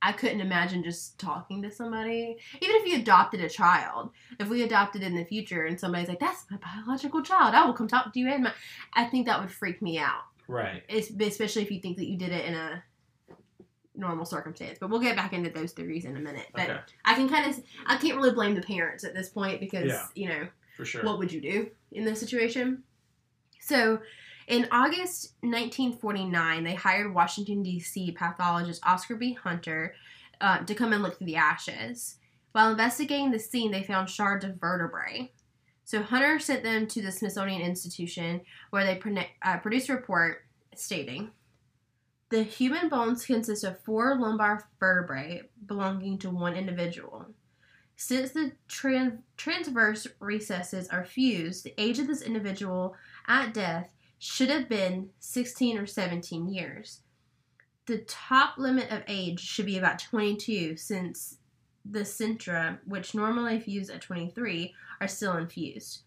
I 0.00 0.12
couldn't 0.12 0.40
imagine 0.40 0.82
just 0.84 1.18
talking 1.18 1.60
to 1.62 1.70
somebody, 1.70 2.36
even 2.60 2.76
if 2.76 2.86
you 2.86 2.98
adopted 3.00 3.40
a 3.40 3.48
child. 3.48 4.10
If 4.38 4.48
we 4.48 4.62
adopted 4.62 5.02
in 5.02 5.16
the 5.16 5.24
future 5.24 5.66
and 5.66 5.78
somebody's 5.78 6.08
like, 6.08 6.20
"That's 6.20 6.44
my 6.50 6.56
biological 6.58 7.22
child," 7.22 7.54
I 7.54 7.64
will 7.66 7.72
come 7.72 7.88
talk 7.88 8.12
to 8.12 8.20
you. 8.20 8.28
And 8.28 8.44
my, 8.44 8.52
I 8.94 9.04
think 9.06 9.26
that 9.26 9.40
would 9.40 9.50
freak 9.50 9.82
me 9.82 9.98
out. 9.98 10.22
Right. 10.46 10.82
It's, 10.88 11.10
especially 11.10 11.62
if 11.62 11.70
you 11.70 11.80
think 11.80 11.96
that 11.98 12.06
you 12.06 12.16
did 12.16 12.30
it 12.30 12.44
in 12.46 12.54
a 12.54 12.82
normal 13.94 14.24
circumstance. 14.24 14.78
But 14.78 14.88
we'll 14.90 15.00
get 15.00 15.16
back 15.16 15.32
into 15.32 15.50
those 15.50 15.72
theories 15.72 16.04
in 16.04 16.16
a 16.16 16.20
minute. 16.20 16.46
But 16.54 16.70
Okay. 16.70 16.80
I 17.04 17.14
can 17.14 17.28
kind 17.28 17.50
of, 17.50 17.60
I 17.86 17.96
can't 17.96 18.16
really 18.16 18.30
blame 18.32 18.54
the 18.54 18.62
parents 18.62 19.02
at 19.02 19.14
this 19.14 19.28
point 19.28 19.58
because 19.60 19.86
Yeah. 19.90 20.06
you 20.14 20.28
know 20.28 20.48
For 20.76 20.84
sure. 20.84 21.02
what 21.04 21.18
would 21.18 21.32
you 21.32 21.40
do 21.40 21.70
in 21.90 22.04
this 22.04 22.20
situation? 22.20 22.84
So, 23.60 24.00
in 24.48 24.66
August 24.72 25.34
1949, 25.42 26.64
they 26.64 26.74
hired 26.74 27.14
Washington, 27.14 27.62
D.C. 27.62 28.12
pathologist 28.12 28.82
Oscar 28.84 29.14
B. 29.16 29.34
Hunter 29.34 29.94
uh, 30.40 30.64
to 30.64 30.74
come 30.74 30.92
and 30.92 31.02
look 31.02 31.18
through 31.18 31.26
the 31.26 31.36
ashes. 31.36 32.16
While 32.52 32.70
investigating 32.70 33.30
the 33.30 33.38
scene, 33.38 33.70
they 33.70 33.82
found 33.82 34.08
shards 34.08 34.44
of 34.44 34.58
vertebrae. 34.58 35.32
So, 35.84 36.02
Hunter 36.02 36.38
sent 36.38 36.62
them 36.62 36.86
to 36.88 37.02
the 37.02 37.12
Smithsonian 37.12 37.60
Institution, 37.60 38.40
where 38.70 38.84
they 38.84 39.00
uh, 39.42 39.58
produced 39.58 39.88
a 39.90 39.94
report 39.94 40.44
stating 40.74 41.30
the 42.30 42.42
human 42.42 42.88
bones 42.88 43.24
consist 43.24 43.64
of 43.64 43.80
four 43.80 44.16
lumbar 44.18 44.68
vertebrae 44.78 45.42
belonging 45.66 46.18
to 46.18 46.30
one 46.30 46.56
individual. 46.56 47.26
Since 47.96 48.32
the 48.32 48.52
tran- 48.68 49.22
transverse 49.36 50.06
processes 50.06 50.88
are 50.88 51.04
fused, 51.04 51.64
the 51.64 51.74
age 51.78 51.98
of 51.98 52.06
this 52.06 52.22
individual 52.22 52.94
at 53.26 53.54
death 53.54 53.90
should 54.18 54.50
have 54.50 54.68
been 54.68 55.10
16 55.20 55.78
or 55.78 55.86
17 55.86 56.48
years. 56.48 57.00
The 57.86 57.98
top 57.98 58.58
limit 58.58 58.90
of 58.90 59.02
age 59.08 59.40
should 59.40 59.66
be 59.66 59.78
about 59.78 59.98
22, 59.98 60.76
since 60.76 61.38
the 61.90 62.00
centra, 62.00 62.78
which 62.84 63.14
normally 63.14 63.60
fuse 63.60 63.88
at 63.88 64.02
23, 64.02 64.74
are 65.00 65.08
still 65.08 65.32
unfused. 65.32 66.02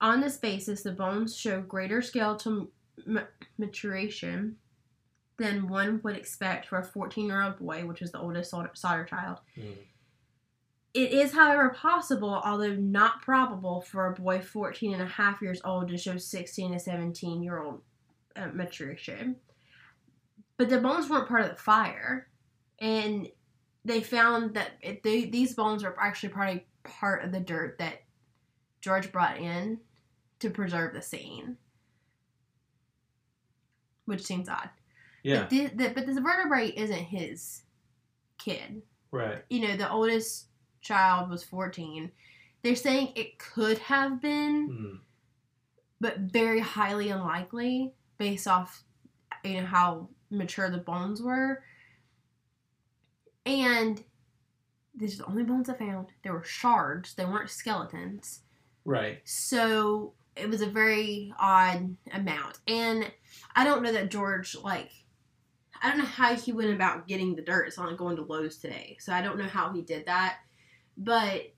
On 0.00 0.20
this 0.20 0.38
basis, 0.38 0.82
the 0.82 0.92
bones 0.92 1.36
show 1.36 1.60
greater 1.60 2.00
skeletal 2.02 2.68
m- 3.06 3.26
maturation 3.58 4.56
than 5.38 5.68
one 5.68 6.00
would 6.02 6.16
expect 6.16 6.66
for 6.66 6.78
a 6.78 6.84
14 6.84 7.26
year 7.26 7.42
old 7.42 7.58
boy, 7.58 7.84
which 7.84 8.00
was 8.00 8.12
the 8.12 8.20
oldest 8.20 8.50
Sodder, 8.50 8.70
Sodder 8.74 9.04
child. 9.04 9.38
Mm. 9.58 9.76
It 10.92 11.12
is, 11.12 11.32
however, 11.32 11.70
possible, 11.70 12.40
although 12.44 12.74
not 12.74 13.22
probable, 13.22 13.80
for 13.80 14.06
a 14.06 14.14
boy 14.14 14.40
14 14.40 14.94
and 14.94 15.02
a 15.02 15.06
half 15.06 15.40
years 15.40 15.60
old 15.64 15.88
to 15.88 15.96
show 15.96 16.16
16 16.16 16.72
to 16.72 16.78
17 16.78 17.42
year 17.42 17.62
old 17.62 17.80
uh, 18.34 18.48
maturation. 18.48 19.36
But 20.56 20.68
the 20.68 20.80
bones 20.80 21.08
weren't 21.08 21.28
part 21.28 21.42
of 21.42 21.50
the 21.50 21.56
fire, 21.56 22.28
and 22.80 23.28
they 23.84 24.00
found 24.00 24.54
that 24.54 24.72
it, 24.82 25.02
they, 25.02 25.26
these 25.26 25.54
bones 25.54 25.84
are 25.84 25.96
actually 25.98 26.30
probably 26.30 26.66
part 26.82 27.24
of 27.24 27.30
the 27.32 27.40
dirt 27.40 27.78
that 27.78 28.02
George 28.80 29.12
brought 29.12 29.38
in 29.38 29.78
to 30.40 30.50
preserve 30.50 30.92
the 30.92 31.02
scene, 31.02 31.56
which 34.06 34.22
seems 34.22 34.48
odd. 34.48 34.70
Yeah. 35.22 35.42
But, 35.42 35.50
the, 35.50 35.66
the, 35.68 35.88
but 35.94 36.06
this 36.06 36.18
vertebrae 36.18 36.68
isn't 36.68 36.96
his 36.96 37.62
kid 38.38 38.82
Right. 39.12 39.42
you 39.50 39.66
know, 39.66 39.76
the 39.76 39.90
oldest 39.90 40.46
child 40.80 41.30
was 41.30 41.42
14. 41.44 42.10
They're 42.62 42.76
saying 42.76 43.12
it 43.14 43.38
could 43.38 43.78
have 43.78 44.20
been, 44.20 44.68
Hmm. 44.68 44.96
but 46.00 46.18
very 46.18 46.60
highly 46.60 47.10
unlikely 47.10 47.94
based 48.18 48.46
off 48.46 48.84
you 49.44 49.60
know 49.60 49.66
how 49.66 50.08
mature 50.30 50.68
the 50.70 50.78
bones 50.78 51.22
were. 51.22 51.62
And 53.46 54.02
these 54.94 55.14
are 55.14 55.22
the 55.24 55.30
only 55.30 55.42
bones 55.44 55.68
I 55.70 55.74
found. 55.74 56.08
They 56.22 56.30
were 56.30 56.44
shards. 56.44 57.14
They 57.14 57.24
weren't 57.24 57.50
skeletons. 57.50 58.40
Right. 58.84 59.20
So 59.24 60.12
it 60.36 60.48
was 60.48 60.60
a 60.62 60.66
very 60.66 61.32
odd 61.38 61.96
amount. 62.12 62.58
And 62.68 63.10
I 63.56 63.64
don't 63.64 63.82
know 63.82 63.92
that 63.92 64.10
George 64.10 64.54
like 64.62 64.90
I 65.82 65.88
don't 65.88 65.98
know 65.98 66.04
how 66.04 66.34
he 66.34 66.52
went 66.52 66.70
about 66.74 67.08
getting 67.08 67.34
the 67.34 67.40
dirt. 67.42 67.66
It's 67.68 67.78
not 67.78 67.88
like 67.88 67.96
going 67.96 68.16
to 68.16 68.22
Lowe's 68.22 68.58
today. 68.58 68.98
So 69.00 69.14
I 69.14 69.22
don't 69.22 69.38
know 69.38 69.44
how 69.48 69.72
he 69.72 69.80
did 69.80 70.04
that. 70.06 70.36
But 71.00 71.54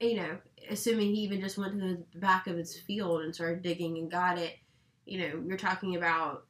you 0.00 0.16
know, 0.16 0.38
assuming 0.70 1.14
he 1.14 1.22
even 1.22 1.40
just 1.40 1.58
went 1.58 1.78
to 1.78 2.04
the 2.12 2.18
back 2.18 2.46
of 2.46 2.56
his 2.56 2.76
field 2.78 3.22
and 3.22 3.34
started 3.34 3.62
digging 3.62 3.98
and 3.98 4.10
got 4.10 4.38
it, 4.38 4.56
you 5.04 5.18
know, 5.18 5.42
you're 5.46 5.56
talking 5.56 5.96
about 5.96 6.44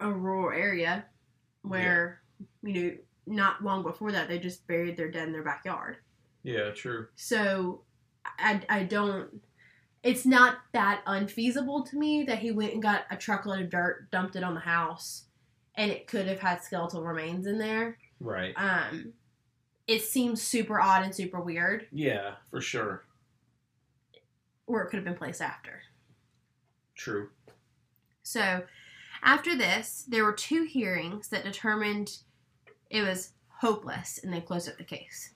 a 0.00 0.10
rural 0.10 0.56
area 0.56 1.04
where, 1.62 2.22
you 2.62 2.72
know, 2.72 2.92
not 3.26 3.62
long 3.62 3.82
before 3.82 4.12
that 4.12 4.28
they 4.28 4.38
just 4.38 4.66
buried 4.66 4.96
their 4.96 5.10
dead 5.10 5.26
in 5.26 5.32
their 5.32 5.44
backyard. 5.44 5.96
Yeah. 6.42 6.70
True. 6.70 7.08
So 7.14 7.82
I, 8.38 8.60
I 8.68 8.82
don't. 8.84 9.42
It's 10.02 10.26
not 10.26 10.56
that 10.72 11.02
unfeasible 11.06 11.84
to 11.84 11.96
me 11.96 12.24
that 12.24 12.40
he 12.40 12.50
went 12.50 12.72
and 12.72 12.82
got 12.82 13.02
a 13.10 13.16
truckload 13.16 13.60
of 13.60 13.70
dirt, 13.70 14.10
dumped 14.10 14.34
it 14.34 14.42
on 14.42 14.54
the 14.54 14.60
house, 14.60 15.26
and 15.76 15.92
it 15.92 16.08
could 16.08 16.26
have 16.26 16.40
had 16.40 16.60
skeletal 16.60 17.04
remains 17.04 17.46
in 17.46 17.58
there. 17.58 17.98
Right. 18.18 18.52
Um, 18.56 19.12
it 19.86 20.02
seems 20.02 20.40
super 20.42 20.80
odd 20.80 21.02
and 21.04 21.14
super 21.14 21.40
weird, 21.40 21.86
Yeah. 21.92 22.34
For 22.50 22.60
sure. 22.60 23.04
or 24.66 24.82
it 24.82 24.86
could 24.90 24.96
have 24.96 25.04
been 25.04 25.14
placed 25.16 25.40
after. 25.42 25.82
True. 26.94 27.30
So, 28.22 28.64
after 29.22 29.56
this, 29.56 30.04
there 30.08 30.24
were 30.24 30.32
two 30.32 30.62
hearings 30.64 31.28
that 31.28 31.44
determined 31.44 32.18
it 32.90 33.02
was 33.02 33.32
hopeless 33.60 34.18
and 34.22 34.32
they 34.32 34.40
closed 34.40 34.68
up 34.68 34.78
the 34.78 34.84
case. 34.84 35.34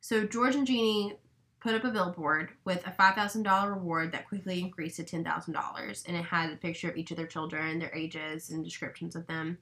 So, 0.00 0.26
George 0.26 0.54
and 0.56 0.66
Jeannie 0.66 1.18
put 1.60 1.74
up 1.74 1.84
a 1.84 1.90
billboard 1.90 2.50
with 2.64 2.86
a 2.86 2.90
$5,000 2.90 3.68
reward 3.70 4.12
that 4.12 4.28
quickly 4.28 4.60
increased 4.60 4.96
to 4.96 5.04
$10,000, 5.04 6.04
and 6.06 6.16
it 6.16 6.24
had 6.24 6.50
a 6.52 6.56
picture 6.56 6.90
of 6.90 6.96
each 6.96 7.10
of 7.10 7.16
their 7.16 7.26
children, 7.26 7.78
their 7.78 7.94
ages, 7.94 8.50
and 8.50 8.62
descriptions 8.62 9.16
of 9.16 9.26
them. 9.28 9.56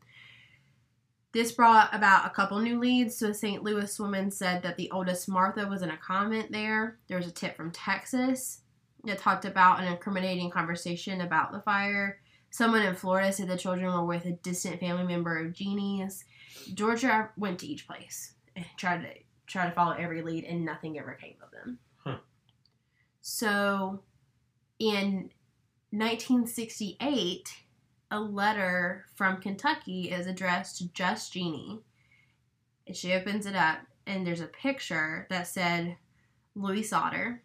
This 1.33 1.53
brought 1.53 1.95
about 1.95 2.27
a 2.27 2.31
couple 2.31 2.59
new 2.59 2.79
leads. 2.79 3.17
So, 3.17 3.31
a 3.31 3.35
St. 3.35 3.63
Louis 3.63 3.99
woman 3.99 4.31
said 4.31 4.63
that 4.63 4.77
the 4.77 4.91
oldest 4.91 5.29
Martha 5.29 5.67
was 5.67 5.83
in 5.83 5.91
a 5.91 5.97
comment 5.97 6.53
there. 6.53 6.99
There 7.09 7.17
was 7.17 7.27
a 7.27 7.33
tip 7.33 7.57
from 7.57 7.71
Texas 7.71 8.61
that 9.05 9.19
talked 9.19 9.45
about 9.45 9.81
an 9.81 9.87
incriminating 9.87 10.51
conversation 10.51 11.23
about 11.23 11.53
the 11.53 11.61
fire. 11.61 12.21
Someone 12.51 12.83
in 12.83 12.95
Florida 12.95 13.33
said 13.33 13.49
the 13.49 13.57
children 13.57 13.87
were 13.87 14.05
with 14.05 14.27
a 14.27 14.33
distant 14.33 14.79
family 14.79 15.05
member 15.05 15.39
of 15.39 15.55
Jeannie's. 15.55 16.25
Georgia 16.75 17.31
went 17.39 17.61
to 17.61 17.67
each 17.67 17.87
place 17.87 18.35
and 18.55 18.67
tried 18.77 19.03
to 19.03 19.09
try 19.47 19.67
to 19.67 19.73
follow 19.73 19.93
every 19.93 20.23
lead, 20.23 20.45
and 20.45 20.65
nothing 20.65 20.99
ever 20.99 21.15
came 21.15 21.37
of 21.43 21.51
them. 21.51 21.79
Huh. 22.05 22.19
So, 23.23 24.03
in 24.79 25.31
1968, 25.91 27.51
a 28.13 28.21
letter 28.21 29.07
from 29.15 29.41
Kentucky 29.41 30.11
is 30.11 30.27
addressed 30.27 30.77
to 30.79 30.89
just 30.93 31.33
Jeannie. 31.33 31.81
And 32.87 32.95
she 32.95 33.15
opens 33.15 33.47
it 33.47 33.57
up, 33.57 33.79
and 34.07 34.27
there's 34.27 34.43
a 34.43 34.47
picture 34.47 35.27
that 35.31 35.47
said 35.47 35.97
Louis 36.55 36.83
Sodder. 36.83 37.43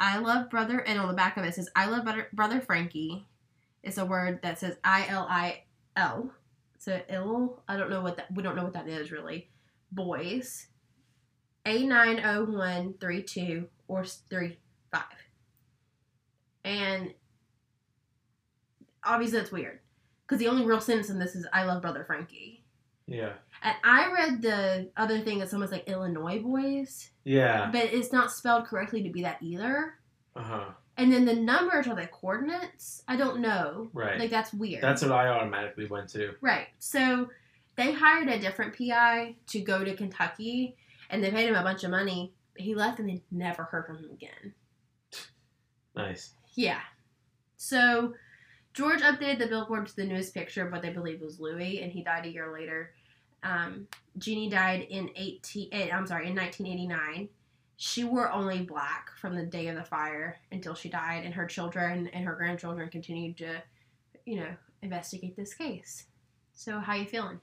I 0.00 0.18
love 0.18 0.50
brother, 0.50 0.80
and 0.80 0.98
on 0.98 1.06
the 1.06 1.14
back 1.14 1.36
of 1.36 1.44
it 1.44 1.54
says, 1.54 1.70
I 1.76 1.86
love 1.86 2.08
brother, 2.32 2.60
Frankie. 2.60 3.24
It's 3.84 3.98
a 3.98 4.04
word 4.04 4.40
that 4.42 4.58
says 4.58 4.76
I 4.82 5.06
L 5.08 5.26
I 5.30 5.62
L. 5.96 6.32
So 6.78 7.00
ill. 7.08 7.62
I 7.68 7.76
don't 7.76 7.90
know 7.90 8.00
what 8.00 8.16
that. 8.16 8.34
We 8.34 8.42
don't 8.42 8.56
know 8.56 8.64
what 8.64 8.72
that 8.72 8.88
is 8.88 9.12
really. 9.12 9.48
Boys. 9.92 10.66
A 11.64 11.86
nine 11.86 12.20
O 12.24 12.44
one 12.44 12.94
three 13.00 13.22
two 13.22 13.68
or 13.86 14.04
three 14.04 14.58
five. 14.90 15.04
And 16.64 17.14
obviously 19.04 19.38
that's 19.38 19.52
weird 19.52 19.80
because 20.26 20.38
the 20.38 20.48
only 20.48 20.64
real 20.64 20.80
sentence 20.80 21.10
in 21.10 21.18
this 21.18 21.34
is 21.34 21.46
I 21.52 21.64
love 21.64 21.82
brother 21.82 22.04
Frankie. 22.04 22.64
Yeah. 23.06 23.32
And 23.62 23.76
I 23.84 24.10
read 24.12 24.42
the 24.42 24.90
other 24.96 25.20
thing 25.20 25.38
that 25.40 25.50
someone's 25.50 25.72
like 25.72 25.88
Illinois 25.88 26.38
boys, 26.40 27.10
Yeah. 27.24 27.68
but 27.72 27.84
it's 27.86 28.12
not 28.12 28.30
spelled 28.32 28.66
correctly 28.66 29.02
to 29.02 29.10
be 29.10 29.22
that 29.22 29.38
either. 29.42 29.94
Uh 30.36 30.42
huh. 30.42 30.64
And 30.96 31.12
then 31.12 31.24
the 31.24 31.34
numbers 31.34 31.86
are 31.88 31.96
the 31.96 32.06
coordinates. 32.06 33.02
I 33.08 33.16
don't 33.16 33.40
know. 33.40 33.90
Right. 33.92 34.18
Like 34.18 34.30
that's 34.30 34.52
weird. 34.52 34.82
That's 34.82 35.02
what 35.02 35.10
I 35.12 35.28
automatically 35.28 35.86
went 35.86 36.08
to. 36.10 36.34
right. 36.40 36.68
So 36.78 37.28
they 37.76 37.92
hired 37.92 38.28
a 38.28 38.38
different 38.38 38.76
PI 38.76 39.34
to 39.48 39.60
go 39.60 39.82
to 39.82 39.94
Kentucky, 39.96 40.76
and 41.10 41.24
they 41.24 41.30
paid 41.30 41.48
him 41.48 41.54
a 41.54 41.62
bunch 41.62 41.84
of 41.84 41.90
money. 41.90 42.34
He 42.56 42.74
left, 42.74 42.98
and 43.00 43.08
they 43.08 43.22
never 43.30 43.64
heard 43.64 43.86
from 43.86 43.96
him 43.98 44.10
again. 44.12 44.52
Nice. 45.96 46.32
Yeah. 46.54 46.80
So 47.56 48.14
George 48.72 49.00
updated 49.02 49.38
the 49.38 49.46
billboard 49.46 49.86
to 49.86 49.96
the 49.96 50.04
newest 50.06 50.32
picture, 50.34 50.64
but 50.66 50.82
they 50.82 50.90
believe 50.90 51.16
it 51.20 51.24
was 51.24 51.40
Louis, 51.40 51.82
and 51.82 51.92
he 51.92 52.02
died 52.02 52.24
a 52.26 52.30
year 52.30 52.52
later. 52.52 52.92
Um, 53.42 53.86
Jeannie 54.18 54.48
died 54.48 54.86
in 54.88 55.10
eighteen. 55.16 55.68
eh, 55.72 55.90
I'm 55.92 56.06
sorry, 56.06 56.28
in 56.28 56.34
1989. 56.36 57.28
She 57.76 58.04
wore 58.04 58.30
only 58.30 58.62
black 58.62 59.10
from 59.18 59.34
the 59.34 59.44
day 59.44 59.66
of 59.68 59.74
the 59.76 59.82
fire 59.84 60.38
until 60.52 60.74
she 60.74 60.88
died, 60.88 61.24
and 61.24 61.34
her 61.34 61.46
children 61.46 62.06
and 62.12 62.24
her 62.24 62.34
grandchildren 62.34 62.88
continued 62.88 63.36
to, 63.38 63.60
you 64.24 64.36
know, 64.36 64.54
investigate 64.82 65.36
this 65.36 65.52
case. 65.54 66.04
So, 66.52 66.78
how 66.78 66.94
you 66.94 67.06
feeling? 67.06 67.40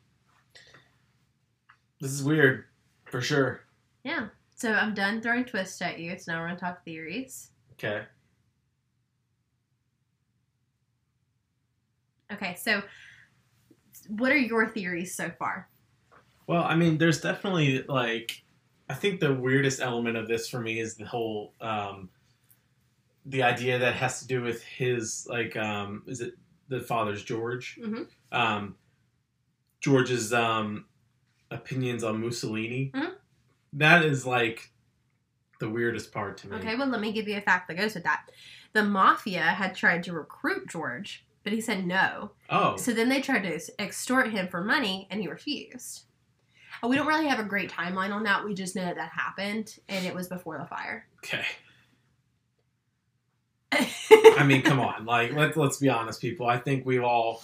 This 2.00 2.12
is 2.12 2.24
weird, 2.24 2.66
for 3.06 3.22
sure. 3.22 3.62
Yeah. 4.04 4.28
So 4.56 4.74
I'm 4.74 4.94
done 4.94 5.22
throwing 5.22 5.46
twists 5.46 5.82
at 5.82 6.00
you. 6.00 6.18
So 6.18 6.32
now 6.32 6.40
we're 6.42 6.48
gonna 6.48 6.60
talk 6.60 6.84
theories. 6.84 7.52
Okay. 7.74 8.04
Okay. 12.32 12.56
So, 12.56 12.82
what 14.08 14.32
are 14.32 14.38
your 14.38 14.68
theories 14.68 15.16
so 15.16 15.32
far? 15.38 15.70
Well, 16.48 16.64
I 16.64 16.76
mean, 16.76 16.98
there's 16.98 17.22
definitely 17.22 17.84
like, 17.84 18.44
I 18.90 18.96
think 18.96 19.20
the 19.20 19.34
weirdest 19.34 19.80
element 19.82 20.18
of 20.18 20.28
this 20.28 20.50
for 20.50 20.60
me 20.60 20.80
is 20.80 20.96
the 20.96 21.06
whole, 21.06 21.54
um, 21.62 22.10
the 23.26 23.44
idea 23.44 23.78
that 23.78 23.94
has 23.96 24.20
to 24.22 24.28
do 24.28 24.42
with 24.42 24.64
his 24.64 25.28
like, 25.30 25.56
um, 25.56 26.04
is 26.08 26.22
it 26.22 26.34
the 26.70 26.80
father's 26.80 27.24
George? 27.24 27.78
Mhm. 27.82 28.08
Um, 28.32 28.76
George's 29.82 30.34
um, 30.34 30.86
opinions 31.52 32.04
on 32.04 32.22
Mussolini. 32.22 32.92
Mhm. 32.96 33.16
That 33.74 34.04
is 34.04 34.26
like 34.26 34.72
the 35.60 35.70
weirdest 35.70 36.12
part 36.12 36.38
to 36.38 36.48
me. 36.48 36.58
Okay, 36.58 36.76
well, 36.76 36.88
let 36.88 37.02
me 37.02 37.12
give 37.12 37.28
you 37.28 37.38
a 37.38 37.42
fact 37.42 37.68
that 37.68 37.78
goes 37.78 37.94
with 37.94 38.04
that. 38.06 38.32
The 38.74 38.84
mafia 38.84 39.42
had 39.42 39.76
tried 39.76 40.04
to 40.06 40.14
recruit 40.14 40.68
George, 40.68 41.26
but 41.44 41.54
he 41.54 41.62
said 41.62 41.86
no. 41.86 42.32
Oh, 42.50 42.76
So 42.78 42.92
then 42.94 43.10
they 43.10 43.22
tried 43.22 43.44
to 43.44 43.60
extort 43.82 44.30
him 44.32 44.48
for 44.48 44.64
money, 44.64 45.08
and 45.10 45.22
he 45.22 45.28
refused. 45.28 46.04
And 46.82 46.90
we 46.90 46.96
don't 46.96 47.08
really 47.08 47.28
have 47.28 47.40
a 47.40 47.44
great 47.44 47.72
timeline 47.72 48.12
on 48.12 48.24
that. 48.24 48.44
We 48.46 48.54
just 48.54 48.76
know 48.76 48.84
that 48.86 48.96
that 48.96 49.10
happened, 49.12 49.76
and 49.90 50.06
it 50.06 50.14
was 50.16 50.28
before 50.28 50.58
the 50.58 50.66
fire. 50.66 51.08
okay. 51.24 51.46
I 53.72 54.44
mean, 54.46 54.62
come 54.64 54.80
on. 54.80 55.06
Like, 55.06 55.34
let, 55.34 55.56
let's 55.56 55.78
be 55.78 55.90
honest, 55.90 56.22
people. 56.22 56.48
I 56.48 56.58
think 56.58 56.86
we 56.86 57.00
all. 57.00 57.44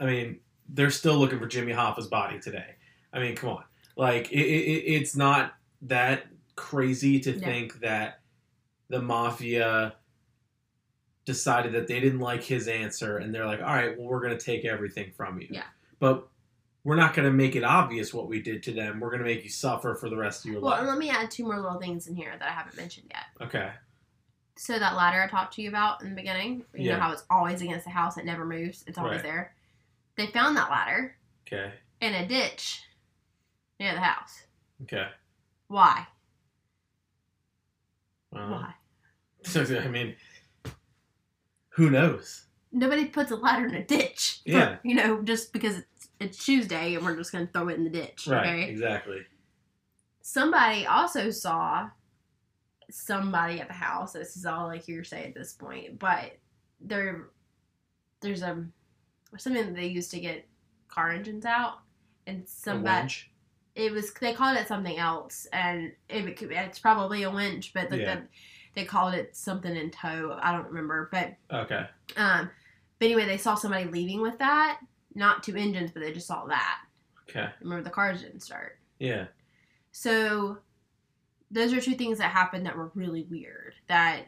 I 0.00 0.06
mean, 0.06 0.40
they're 0.68 0.90
still 0.90 1.16
looking 1.16 1.38
for 1.38 1.46
Jimmy 1.46 1.72
Hoffa's 1.72 2.08
body 2.08 2.40
today. 2.40 2.74
I 3.12 3.20
mean, 3.20 3.36
come 3.36 3.50
on. 3.50 3.64
Like, 3.96 4.30
it, 4.32 4.38
it, 4.44 4.82
it's 4.94 5.14
not 5.16 5.54
that 5.82 6.26
crazy 6.56 7.20
to 7.20 7.32
No. 7.32 7.38
think 7.38 7.80
that 7.80 8.20
the 8.88 9.00
mafia 9.00 9.94
decided 11.26 11.72
that 11.72 11.86
they 11.86 12.00
didn't 12.00 12.20
like 12.20 12.42
his 12.42 12.68
answer 12.68 13.18
and 13.18 13.34
they're 13.34 13.44
like, 13.44 13.60
all 13.60 13.66
right, 13.74 13.98
well, 13.98 14.06
we're 14.08 14.20
going 14.20 14.36
to 14.36 14.42
take 14.42 14.64
everything 14.64 15.10
from 15.14 15.38
you. 15.40 15.48
Yeah. 15.50 15.64
But 15.98 16.26
we're 16.84 16.96
not 16.96 17.14
going 17.14 17.26
to 17.26 17.32
make 17.32 17.56
it 17.56 17.64
obvious 17.64 18.14
what 18.14 18.28
we 18.28 18.40
did 18.40 18.62
to 18.62 18.72
them. 18.72 19.00
We're 19.00 19.10
going 19.10 19.20
to 19.22 19.26
make 19.26 19.42
you 19.42 19.50
suffer 19.50 19.94
for 19.96 20.08
the 20.08 20.16
rest 20.16 20.44
of 20.46 20.52
your 20.52 20.60
life. 20.60 20.78
well, 20.80 20.88
let 20.88 20.98
me 20.98 21.10
add 21.10 21.30
two 21.30 21.44
more 21.44 21.56
little 21.60 21.80
things 21.80 22.06
in 22.06 22.14
here 22.14 22.32
that 22.38 22.48
I 22.48 22.52
haven't 22.52 22.76
mentioned 22.76 23.10
yet. 23.10 23.46
Okay. 23.46 23.72
So 24.54 24.78
that 24.78 24.94
ladder 24.94 25.20
I 25.22 25.26
talked 25.28 25.54
to 25.54 25.62
you 25.62 25.68
about 25.68 26.00
in 26.02 26.08
the 26.10 26.14
beginning, 26.16 26.64
you 26.74 26.84
Yeah. 26.86 26.94
know 26.94 27.00
how 27.02 27.12
it's 27.12 27.24
always 27.28 27.60
against 27.60 27.84
the 27.84 27.90
house, 27.90 28.16
it 28.16 28.24
never 28.24 28.46
moves, 28.46 28.84
it's 28.86 28.96
always 28.96 29.16
Right. 29.16 29.22
there. 29.24 29.54
They 30.16 30.28
found 30.28 30.56
that 30.56 30.70
ladder 30.70 31.16
Okay. 31.46 31.72
in 32.00 32.14
a 32.14 32.26
ditch 32.26 32.82
near 33.80 33.92
the 33.92 34.00
house. 34.00 34.44
Okay. 34.84 35.08
Why? 35.66 36.06
Well, 38.30 38.48
Why? 38.50 38.74
So 39.42 39.62
I 39.84 39.88
mean, 39.88 40.14
who 41.76 41.90
knows? 41.90 42.46
Nobody 42.72 43.06
puts 43.06 43.30
a 43.30 43.36
ladder 43.36 43.66
in 43.66 43.74
a 43.74 43.84
ditch. 43.84 44.40
for- 44.44 44.50
Yeah. 44.50 44.76
you 44.82 44.94
know, 44.94 45.22
just 45.22 45.52
because 45.52 45.78
it's, 45.78 46.08
it's 46.20 46.44
Tuesday 46.44 46.94
and 46.94 47.04
we're 47.04 47.16
just 47.16 47.32
going 47.32 47.46
to 47.46 47.52
throw 47.52 47.68
it 47.68 47.74
in 47.78 47.84
the 47.84 47.90
ditch. 47.90 48.26
Right. 48.26 48.46
Okay. 48.46 48.70
Exactly. 48.70 49.20
somebody 50.22 50.86
also 50.86 51.30
saw 51.30 51.88
somebody 52.90 53.60
at 53.60 53.68
the 53.68 53.74
house. 53.74 54.12
This 54.12 54.36
is 54.36 54.46
all 54.46 54.66
like 54.66 54.84
hearsay 54.84 55.28
at 55.28 55.34
this 55.34 55.52
point, 55.52 55.98
but 55.98 56.38
there, 56.80 57.28
there's 58.20 58.42
a 58.42 58.64
something 59.38 59.66
that 59.66 59.74
they 59.74 59.86
used 59.86 60.10
to 60.12 60.20
get 60.20 60.46
car 60.88 61.10
engines 61.12 61.44
out, 61.44 61.78
and 62.26 62.48
somebody 62.48 63.12
it 63.74 63.92
was 63.92 64.12
they 64.14 64.32
called 64.32 64.56
it 64.56 64.66
something 64.68 64.96
else, 64.98 65.46
and 65.52 65.92
it, 66.08 66.36
could- 66.36 66.50
it's 66.52 66.78
probably 66.78 67.22
a 67.24 67.30
winch, 67.30 67.72
but 67.74 67.90
the, 67.90 67.98
Yeah. 67.98 68.14
the, 68.16 68.22
they 68.76 68.84
called 68.84 69.14
it 69.14 69.34
something 69.34 69.74
in 69.74 69.90
tow. 69.90 70.38
I 70.40 70.52
don't 70.52 70.66
remember, 70.68 71.08
but 71.10 71.34
Okay. 71.52 71.86
um, 72.16 72.48
but 72.98 73.06
anyway, 73.06 73.24
they 73.26 73.38
saw 73.38 73.54
somebody 73.56 73.84
leaving 73.86 74.20
with 74.20 74.38
that, 74.38 74.80
not 75.14 75.42
two 75.42 75.56
engines, 75.56 75.90
but 75.90 76.02
they 76.02 76.12
just 76.12 76.26
saw 76.28 76.44
that. 76.46 76.78
Okay. 77.28 77.48
Remember, 77.60 77.82
the 77.82 77.90
cars 77.90 78.22
didn't 78.22 78.40
start. 78.40 78.78
Yeah. 79.00 79.24
So 79.92 80.58
those 81.50 81.72
are 81.72 81.80
two 81.80 81.94
things 81.94 82.18
that 82.18 82.30
happened 82.30 82.66
that 82.66 82.76
were 82.76 82.92
really 82.94 83.22
weird. 83.24 83.74
That 83.88 84.26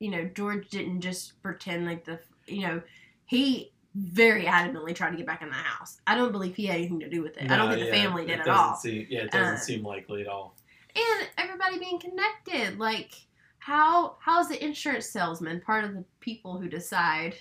you 0.00 0.10
know, 0.10 0.24
George 0.34 0.68
didn't 0.68 1.00
just 1.00 1.40
pretend 1.42 1.86
like 1.86 2.04
the 2.04 2.18
you 2.46 2.66
know, 2.66 2.82
he 3.24 3.72
very 3.94 4.44
adamantly 4.46 4.94
tried 4.94 5.10
to 5.10 5.16
get 5.16 5.26
back 5.26 5.42
in 5.42 5.48
the 5.48 5.54
house. 5.54 6.00
I 6.08 6.16
don't 6.16 6.32
believe 6.32 6.56
he 6.56 6.66
had 6.66 6.76
anything 6.78 6.98
to 7.00 7.08
do 7.08 7.22
with 7.22 7.36
it. 7.36 7.48
I 7.50 7.56
don't 7.56 7.68
No, 7.68 7.76
think 7.76 7.88
the 7.88 7.96
yeah, 7.96 8.02
family 8.02 8.26
did 8.26 8.40
at 8.40 8.48
all. 8.48 8.74
Seem, 8.74 9.06
yeah, 9.08 9.20
it 9.20 9.30
doesn't 9.30 9.54
Uh, 9.54 9.58
seem 9.58 9.84
likely 9.84 10.22
at 10.22 10.28
all. 10.28 10.56
And 10.94 11.28
everybody 11.38 11.78
being 11.78 11.98
connected. 11.98 12.78
Like 12.78 13.12
how 13.58 14.16
how's 14.20 14.48
the 14.48 14.62
insurance 14.64 15.06
salesman 15.06 15.60
part 15.60 15.84
of 15.84 15.94
the 15.94 16.04
people 16.20 16.58
who 16.58 16.68
decide 16.68 17.36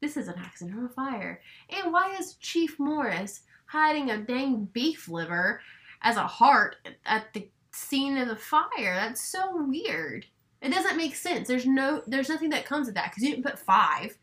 this 0.00 0.16
is 0.16 0.28
an 0.28 0.34
accident 0.38 0.78
or 0.78 0.86
a 0.86 0.90
fire? 0.90 1.40
And 1.70 1.92
why 1.92 2.14
is 2.18 2.34
Chief 2.34 2.78
Morris 2.78 3.42
hiding 3.66 4.10
a 4.10 4.18
dang 4.18 4.66
beef 4.72 5.08
liver 5.08 5.60
as 6.02 6.16
a 6.16 6.26
heart 6.26 6.76
at 7.04 7.32
the 7.32 7.48
scene 7.72 8.16
of 8.18 8.28
the 8.28 8.36
fire? 8.36 8.94
That's 8.94 9.26
so 9.28 9.64
weird. 9.64 10.26
It 10.62 10.72
doesn't 10.72 10.96
make 10.96 11.14
sense. 11.14 11.48
There's 11.48 11.66
no 11.66 12.02
there's 12.06 12.28
nothing 12.28 12.50
that 12.50 12.66
comes 12.66 12.88
of 12.88 12.94
that 12.94 13.10
because 13.10 13.22
you 13.22 13.30
didn't 13.30 13.44
put 13.44 13.58
five. 13.58 14.16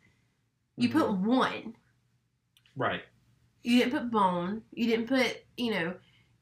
You 0.78 0.90
Mhm. 0.90 0.94
put 0.94 1.12
one. 1.12 1.76
Right. 2.76 3.04
You 3.64 3.80
didn't 3.80 3.94
put 3.94 4.12
bone. 4.12 4.64
You 4.72 4.88
didn't 4.88 5.08
put 5.08 5.46
you 5.58 5.72
know. 5.72 5.96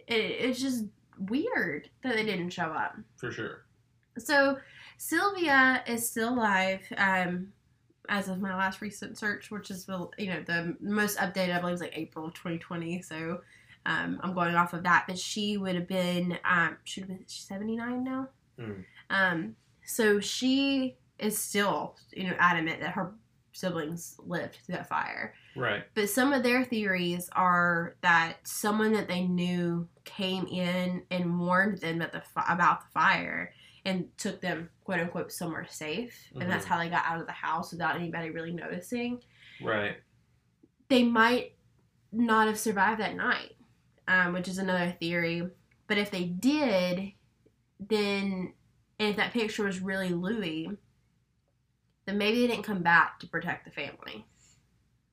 It, 0.07 0.13
it's 0.15 0.59
just 0.59 0.86
weird 1.30 1.89
that 2.03 2.15
they 2.15 2.26
didn't 2.26 2.49
show 2.51 2.63
up. 2.63 2.97
For 3.17 3.32
sure. 3.32 3.65
So 4.17 4.57
Sylvia 4.97 5.84
is 5.88 6.07
still 6.07 6.34
alive. 6.34 6.82
Um, 6.97 7.53
as 8.09 8.28
of 8.28 8.41
my 8.41 8.55
last 8.55 8.82
recent 8.82 9.17
search, 9.17 9.51
which 9.51 9.72
is 9.72 9.86
the 9.86 10.07
you 10.17 10.28
know 10.28 10.43
the 10.45 10.76
most 10.82 11.17
updated, 11.17 11.55
I 11.55 11.59
believe, 11.59 11.76
is 11.76 11.82
like 11.82 11.97
April 11.97 12.26
of 12.26 12.34
2020. 12.34 13.01
So 13.01 13.41
um, 13.86 14.19
I'm 14.22 14.34
going 14.34 14.55
off 14.55 14.74
of 14.74 14.84
that. 14.84 15.05
But 15.07 15.17
she 15.17 15.57
would 15.57 15.76
have 15.76 15.88
been 15.88 16.38
um, 16.43 16.78
should 16.84 17.03
have 17.03 17.09
been 17.09 17.24
79 17.26 18.03
now. 18.03 18.28
Mm. 18.59 18.84
Um, 19.09 19.55
so 19.86 20.19
she 20.19 20.97
is 21.19 21.38
still 21.38 21.95
you 22.11 22.26
know 22.26 22.36
adamant 22.39 22.82
that 22.82 22.91
her 22.91 23.13
siblings 23.62 24.16
lived 24.20 24.55
through 24.66 24.76
that 24.76 24.89
fire. 24.89 25.34
Right. 25.55 25.84
But 25.93 26.09
some 26.09 26.34
of 26.34 26.43
their 26.43 26.66
theories 26.66 27.30
are 27.34 27.95
that 28.01 28.38
someone 28.43 28.91
that 28.93 29.07
they 29.07 29.22
knew 29.22 29.88
came 30.03 30.47
in 30.47 31.03
and 31.12 31.39
warned 31.39 31.78
them 31.80 32.01
about 32.01 32.12
the 32.12 32.51
about 32.53 32.82
the 32.82 32.88
fire 32.93 33.53
and 33.86 34.09
took 34.18 34.41
them 34.41 34.70
quote 34.84 34.99
unquote 34.99 35.32
somewhere 35.32 35.66
safe, 35.70 36.14
and 36.39 36.51
that's 36.51 36.66
Mhm. 36.66 36.70
how 36.70 36.78
they 36.80 36.89
got 36.89 37.05
out 37.05 37.22
of 37.22 37.28
the 37.28 37.32
house 37.34 37.72
without 37.72 37.95
anybody 37.95 38.30
really 38.32 38.51
noticing. 38.53 39.22
Right. 39.62 39.97
They 40.89 41.03
might 41.03 41.55
not 42.12 42.47
have 42.47 42.59
survived 42.59 42.99
that 42.99 43.16
night, 43.16 43.55
um, 44.07 44.34
which 44.34 44.47
is 44.47 44.57
another 44.57 44.91
theory. 44.99 45.49
But 45.88 45.97
if 45.97 46.12
they 46.12 46.26
did, 46.26 47.14
then 47.80 48.53
and 48.99 49.09
if 49.09 49.16
that 49.16 49.34
picture 49.34 49.64
was 49.64 49.80
really 49.80 50.09
Louis, 50.09 50.70
then 52.06 52.18
maybe 52.18 52.41
they 52.41 52.47
didn't 52.47 52.64
come 52.64 52.82
back 52.82 53.20
to 53.20 53.28
protect 53.28 53.66
the 53.66 53.72
family. 53.72 54.26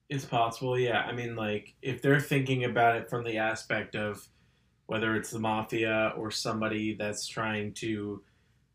It's 0.09 0.25
possible, 0.25 0.77
yeah. 0.77 1.01
I 1.01 1.11
mean, 1.11 1.35
like, 1.35 1.75
if 1.81 2.01
they're 2.01 2.19
thinking 2.19 2.63
about 2.65 2.95
it 2.95 3.09
from 3.09 3.23
the 3.23 3.37
aspect 3.37 3.95
of 3.95 4.27
whether 4.87 5.15
it's 5.15 5.29
the 5.29 5.39
mafia 5.39 6.13
or 6.17 6.31
somebody 6.31 6.95
that's 6.95 7.27
trying 7.27 7.73
to, 7.75 8.23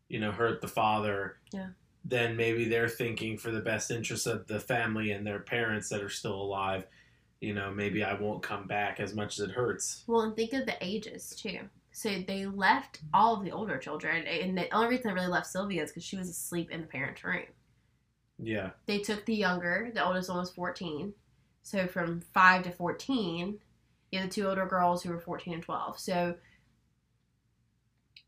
you 0.07 0.19
know, 0.19 0.31
hurt 0.31 0.61
the 0.61 0.67
father, 0.67 1.37
Yeah. 1.51 1.69
then 2.05 2.37
maybe 2.37 2.69
they're 2.69 2.87
thinking 2.87 3.37
for 3.37 3.51
the 3.51 3.59
best 3.59 3.91
interest 3.91 4.27
of 4.27 4.47
the 4.47 4.59
family 4.61 5.11
and 5.11 5.27
their 5.27 5.39
parents 5.39 5.89
that 5.89 6.01
are 6.01 6.09
still 6.09 6.41
alive. 6.41 6.87
You 7.41 7.53
know, 7.53 7.69
maybe 7.69 8.01
I 8.01 8.13
won't 8.13 8.41
come 8.41 8.65
back 8.65 9.01
as 9.01 9.13
much 9.13 9.37
as 9.37 9.49
it 9.49 9.51
hurts. 9.51 10.05
Well, 10.07 10.21
and 10.21 10.35
think 10.35 10.53
of 10.53 10.65
the 10.65 10.77
ages 10.81 11.35
too. 11.35 11.59
So 11.91 12.23
they 12.25 12.45
left 12.45 13.01
all 13.13 13.35
of 13.35 13.43
the 13.43 13.51
older 13.51 13.77
children, 13.77 14.25
and 14.25 14.57
the 14.57 14.69
only 14.73 14.87
reason 14.87 15.07
they 15.09 15.13
really 15.13 15.27
left 15.31 15.47
Sylvia 15.47 15.83
is 15.83 15.91
because 15.91 16.03
she 16.03 16.15
was 16.17 16.29
asleep 16.29 16.71
in 16.71 16.81
the 16.81 16.87
parents' 16.87 17.23
room. 17.25 17.43
Yeah. 18.37 18.71
They 18.85 18.99
took 18.99 19.25
the 19.25 19.35
younger, 19.35 19.91
the 19.93 20.05
oldest 20.05 20.29
one 20.29 20.39
was 20.39 20.51
14. 20.51 21.13
So 21.63 21.87
from 21.87 22.21
5 22.21 22.63
to 22.63 22.71
14, 22.71 23.59
you 24.11 24.19
had 24.19 24.29
the 24.29 24.33
two 24.33 24.47
older 24.47 24.65
girls 24.65 25.03
who 25.03 25.09
were 25.09 25.19
14 25.19 25.55
and 25.55 25.63
12. 25.63 25.99
So, 25.99 26.35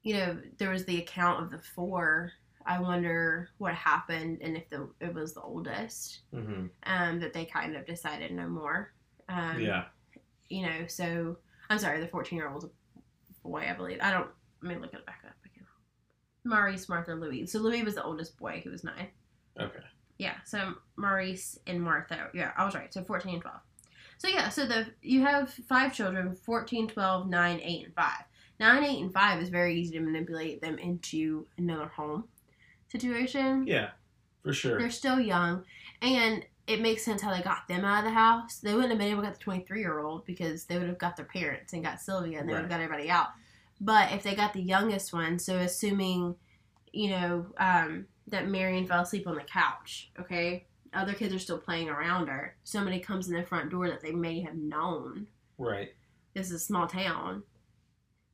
you 0.04 0.16
know, 0.16 0.38
there 0.58 0.72
was 0.72 0.86
the 0.86 1.00
account 1.00 1.44
of 1.44 1.52
the 1.52 1.60
four. 1.60 2.32
I 2.66 2.80
wonder 2.80 3.50
what 3.60 3.74
happened 3.76 4.40
and 4.42 4.58
if 4.58 4.70
the 4.70 4.90
it 5.00 5.14
was 5.14 5.34
the 5.34 5.42
oldest 5.42 6.20
hmm 6.34 6.66
um, 6.84 7.20
that 7.22 7.32
they 7.32 7.46
kind 7.46 7.76
of 7.76 7.86
decided 7.86 8.32
no 8.32 8.48
more. 8.48 8.92
Um, 9.30 9.60
yeah. 9.60 9.86
you 10.50 10.64
know, 10.64 10.88
so 10.88 11.38
I'm 11.70 11.80
sorry, 11.80 12.00
the 12.00 12.08
14 12.08 12.38
year 12.38 12.50
old 12.50 12.70
boy, 13.44 13.68
I 13.70 13.74
believe. 13.74 14.00
I 14.02 14.12
don't, 14.12 14.30
let 14.62 14.76
me 14.76 14.82
look 14.82 14.94
it 14.94 15.06
back 15.06 15.22
up 15.26 15.36
again. 15.46 15.66
Maurice, 16.44 16.90
Martha, 16.90 17.14
Louis. 17.14 17.46
So 17.46 17.60
Louis 17.60 17.84
was 17.84 17.96
the 17.96 18.04
oldest 18.04 18.38
boy, 18.38 18.62
who 18.64 18.72
was 18.72 18.84
nine. 18.84 19.08
Okay. 19.60 19.80
Yeah, 20.18 20.36
so 20.46 20.74
Maurice 20.96 21.60
and 21.68 21.82
Martha. 21.82 22.30
Yeah, 22.34 22.52
I 22.58 22.66
was 22.66 22.76
right. 22.76 22.94
So 22.94 23.04
14 23.04 23.34
and 23.34 23.42
12. 23.42 23.58
So 24.18 24.28
yeah, 24.28 24.50
so 24.50 24.66
the 24.66 24.88
you 25.02 25.22
have 25.22 25.54
five 25.68 25.94
children 25.94 26.36
14, 26.36 26.88
12, 26.88 27.30
9, 27.30 27.60
8, 27.62 27.86
and 27.86 27.94
5. 27.94 28.12
9, 28.60 28.84
8, 28.84 29.02
and 29.04 29.14
5 29.14 29.42
is 29.44 29.50
very 29.50 29.80
easy 29.80 29.94
to 29.94 30.00
manipulate 30.00 30.62
them 30.62 30.80
into 30.80 31.46
another 31.58 31.88
home 31.88 32.24
situation. 32.90 33.68
Yeah. 33.68 33.92
For 34.44 34.54
sure. 34.54 34.80
They're 34.80 34.90
still 34.90 35.20
young, 35.20 35.64
and 36.02 36.44
it 36.68 36.82
makes 36.82 37.04
sense 37.04 37.22
how 37.22 37.34
they 37.34 37.42
got 37.42 37.68
them 37.68 37.86
out 37.86 38.00
of 38.00 38.06
the 38.06 38.12
house. 38.12 38.58
They 38.58 38.74
wouldn't 38.74 38.92
have 38.92 39.00
been 39.00 39.10
able 39.10 39.22
to 39.22 39.28
get 39.28 39.38
the 39.38 39.44
23 39.44 39.80
year 39.80 40.00
old 40.00 40.26
because 40.26 40.66
they 40.66 40.78
would 40.78 40.88
have 40.88 40.98
got 40.98 41.16
their 41.16 41.26
parents 41.26 41.74
and 41.74 41.84
got 41.84 42.02
Sylvia 42.02 42.40
and 42.40 42.48
they 42.48 42.54
would 42.54 42.62
have 42.62 42.70
got 42.70 42.82
everybody 42.82 43.10
out. 43.10 43.28
But 43.80 44.12
if 44.12 44.24
they 44.24 44.36
got 44.36 44.54
the 44.54 44.62
youngest 44.62 45.14
one, 45.14 45.40
so 45.40 45.58
assuming, 45.58 46.36
you 46.92 47.12
know, 47.12 47.46
um, 47.58 48.08
that 48.28 48.48
Marion 48.48 48.86
fell 48.86 49.02
asleep 49.04 49.28
on 49.28 49.36
the 49.36 49.42
couch, 49.42 50.12
okay? 50.20 50.66
Other 50.94 51.14
kids 51.14 51.34
are 51.34 51.40
still 51.40 51.58
playing 51.58 51.90
around 51.90 52.28
her. 52.28 52.56
Somebody 52.64 53.00
comes 53.00 53.28
in 53.30 53.36
the 53.36 53.44
front 53.44 53.70
door 53.70 53.88
that 53.90 54.02
they 54.02 54.12
may 54.12 54.42
have 54.42 54.56
known. 54.56 55.28
Right. 55.58 55.90
This 56.34 56.48
is 56.48 56.54
a 56.54 56.60
small 56.60 56.88
town. 56.88 57.44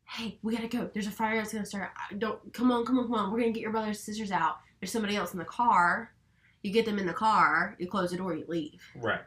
Hey, 0.06 0.38
we 0.42 0.54
gotta 0.56 0.68
go. 0.68 0.90
There's 0.94 1.08
a 1.08 1.12
fire 1.12 1.38
that's 1.38 1.54
gonna 1.54 1.66
start. 1.66 1.92
Don't 2.20 2.54
come 2.54 2.72
on, 2.72 2.86
come 2.86 3.00
on, 3.00 3.06
come 3.06 3.16
on. 3.16 3.32
We're 3.32 3.40
gonna 3.40 3.52
get 3.52 3.62
your 3.62 3.72
brothers 3.72 3.98
and 3.98 4.06
sisters 4.06 4.32
out. 4.32 4.58
There's 4.80 4.92
somebody 4.92 5.16
else 5.16 5.34
in 5.34 5.40
the 5.40 5.46
car. 5.46 6.14
You 6.62 6.72
get 6.72 6.86
them 6.86 7.00
in 7.00 7.08
the 7.08 7.14
car. 7.14 7.76
You 7.80 7.88
close 7.88 8.12
the 8.12 8.18
door. 8.18 8.36
You 8.36 8.46
leave. 8.48 8.82
Right. 8.96 9.22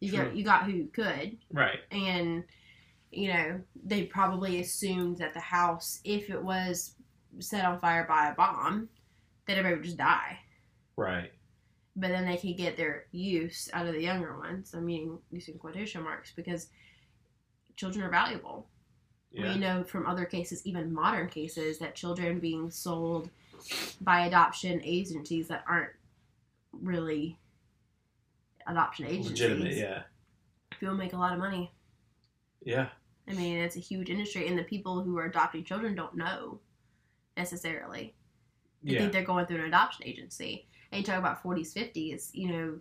You 0.00 0.10
True. 0.10 0.24
got 0.24 0.36
you 0.36 0.44
got 0.44 0.64
who 0.64 0.72
you 0.72 0.86
could, 0.92 1.38
Right. 1.52 1.78
and 1.90 2.44
you 3.10 3.32
know 3.32 3.60
they 3.84 4.04
probably 4.04 4.60
assumed 4.60 5.18
that 5.18 5.34
the 5.34 5.40
house, 5.40 6.00
if 6.04 6.28
it 6.30 6.42
was 6.42 6.94
set 7.38 7.64
on 7.64 7.80
fire 7.80 8.04
by 8.08 8.28
a 8.30 8.34
bomb, 8.34 8.88
that 9.46 9.56
everybody 9.56 9.76
would 9.76 9.84
just 9.84 9.96
die. 9.96 10.38
Right. 10.96 11.32
But 11.96 12.08
then 12.08 12.26
they 12.26 12.36
could 12.36 12.56
get 12.56 12.76
their 12.76 13.06
use 13.10 13.68
out 13.72 13.86
of 13.86 13.94
the 13.94 14.02
younger 14.02 14.38
ones. 14.38 14.74
I 14.76 14.80
mean, 14.80 15.18
using 15.30 15.58
quotation 15.58 16.02
marks 16.02 16.32
because 16.34 16.68
children 17.76 18.04
are 18.04 18.10
valuable. 18.10 18.68
Yeah. 19.32 19.52
We 19.52 19.58
know 19.58 19.84
from 19.84 20.06
other 20.06 20.24
cases, 20.24 20.66
even 20.66 20.92
modern 20.92 21.28
cases, 21.28 21.78
that 21.78 21.94
children 21.94 22.38
being 22.40 22.70
sold 22.70 23.30
by 24.00 24.26
adoption 24.26 24.80
agencies 24.84 25.48
that 25.48 25.64
aren't 25.68 25.92
really 26.72 27.38
adoption 28.66 29.06
agencies. 29.06 29.30
Legitimate. 29.30 29.76
Yeah. 29.76 30.02
People 30.78 30.94
make 30.94 31.12
a 31.12 31.18
lot 31.18 31.32
of 31.32 31.38
money. 31.38 31.72
Yeah. 32.62 32.88
I 33.28 33.32
mean, 33.32 33.58
it's 33.58 33.76
a 33.76 33.80
huge 33.80 34.10
industry, 34.10 34.48
and 34.48 34.58
the 34.58 34.64
people 34.64 35.02
who 35.02 35.16
are 35.18 35.26
adopting 35.26 35.64
children 35.64 35.94
don't 35.94 36.16
know 36.16 36.60
necessarily. 37.36 38.14
They 38.82 38.92
Yeah. 38.92 38.98
think 39.00 39.12
they're 39.12 39.24
going 39.24 39.46
through 39.46 39.58
an 39.60 39.66
adoption 39.66 40.06
agency. 40.06 40.66
And 40.92 41.00
you 41.00 41.04
talk 41.06 41.18
about 41.18 41.42
40s, 41.42 41.72
50s, 41.72 42.30
you 42.34 42.48
know, 42.50 42.80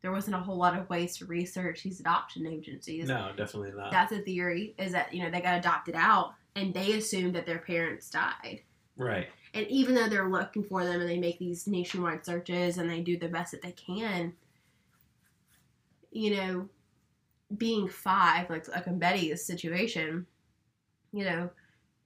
there 0.00 0.12
wasn't 0.12 0.36
a 0.36 0.40
whole 0.40 0.56
lot 0.56 0.78
of 0.78 0.88
ways 0.88 1.16
to 1.16 1.26
research 1.26 1.82
these 1.82 1.98
adoption 2.00 2.46
agencies. 2.46 3.08
No, 3.08 3.32
definitely 3.36 3.72
not. 3.72 3.90
That's 3.90 4.12
a 4.12 4.20
theory, 4.20 4.74
is 4.78 4.92
that, 4.92 5.12
you 5.12 5.22
know, 5.22 5.30
they 5.30 5.40
got 5.40 5.58
adopted 5.58 5.96
out 5.96 6.34
and 6.54 6.72
they 6.72 6.92
assumed 6.92 7.34
that 7.34 7.46
their 7.46 7.58
parents 7.58 8.08
died. 8.10 8.62
right. 8.96 9.28
And 9.54 9.66
even 9.68 9.94
though 9.94 10.08
they're 10.08 10.28
looking 10.28 10.62
for 10.62 10.84
them 10.84 11.00
and 11.00 11.08
they 11.08 11.18
make 11.18 11.38
these 11.38 11.66
nationwide 11.66 12.24
searches 12.24 12.76
and 12.76 12.88
they 12.90 13.00
do 13.00 13.16
the 13.16 13.28
best 13.28 13.52
that 13.52 13.62
they 13.62 13.72
can, 13.72 14.34
you 16.12 16.36
know, 16.36 16.68
being 17.56 17.88
five, 17.88 18.50
like 18.50 18.68
like 18.68 18.86
in 18.86 18.98
Betty's 18.98 19.44
situation, 19.44 20.26
you 21.12 21.24
know, 21.24 21.50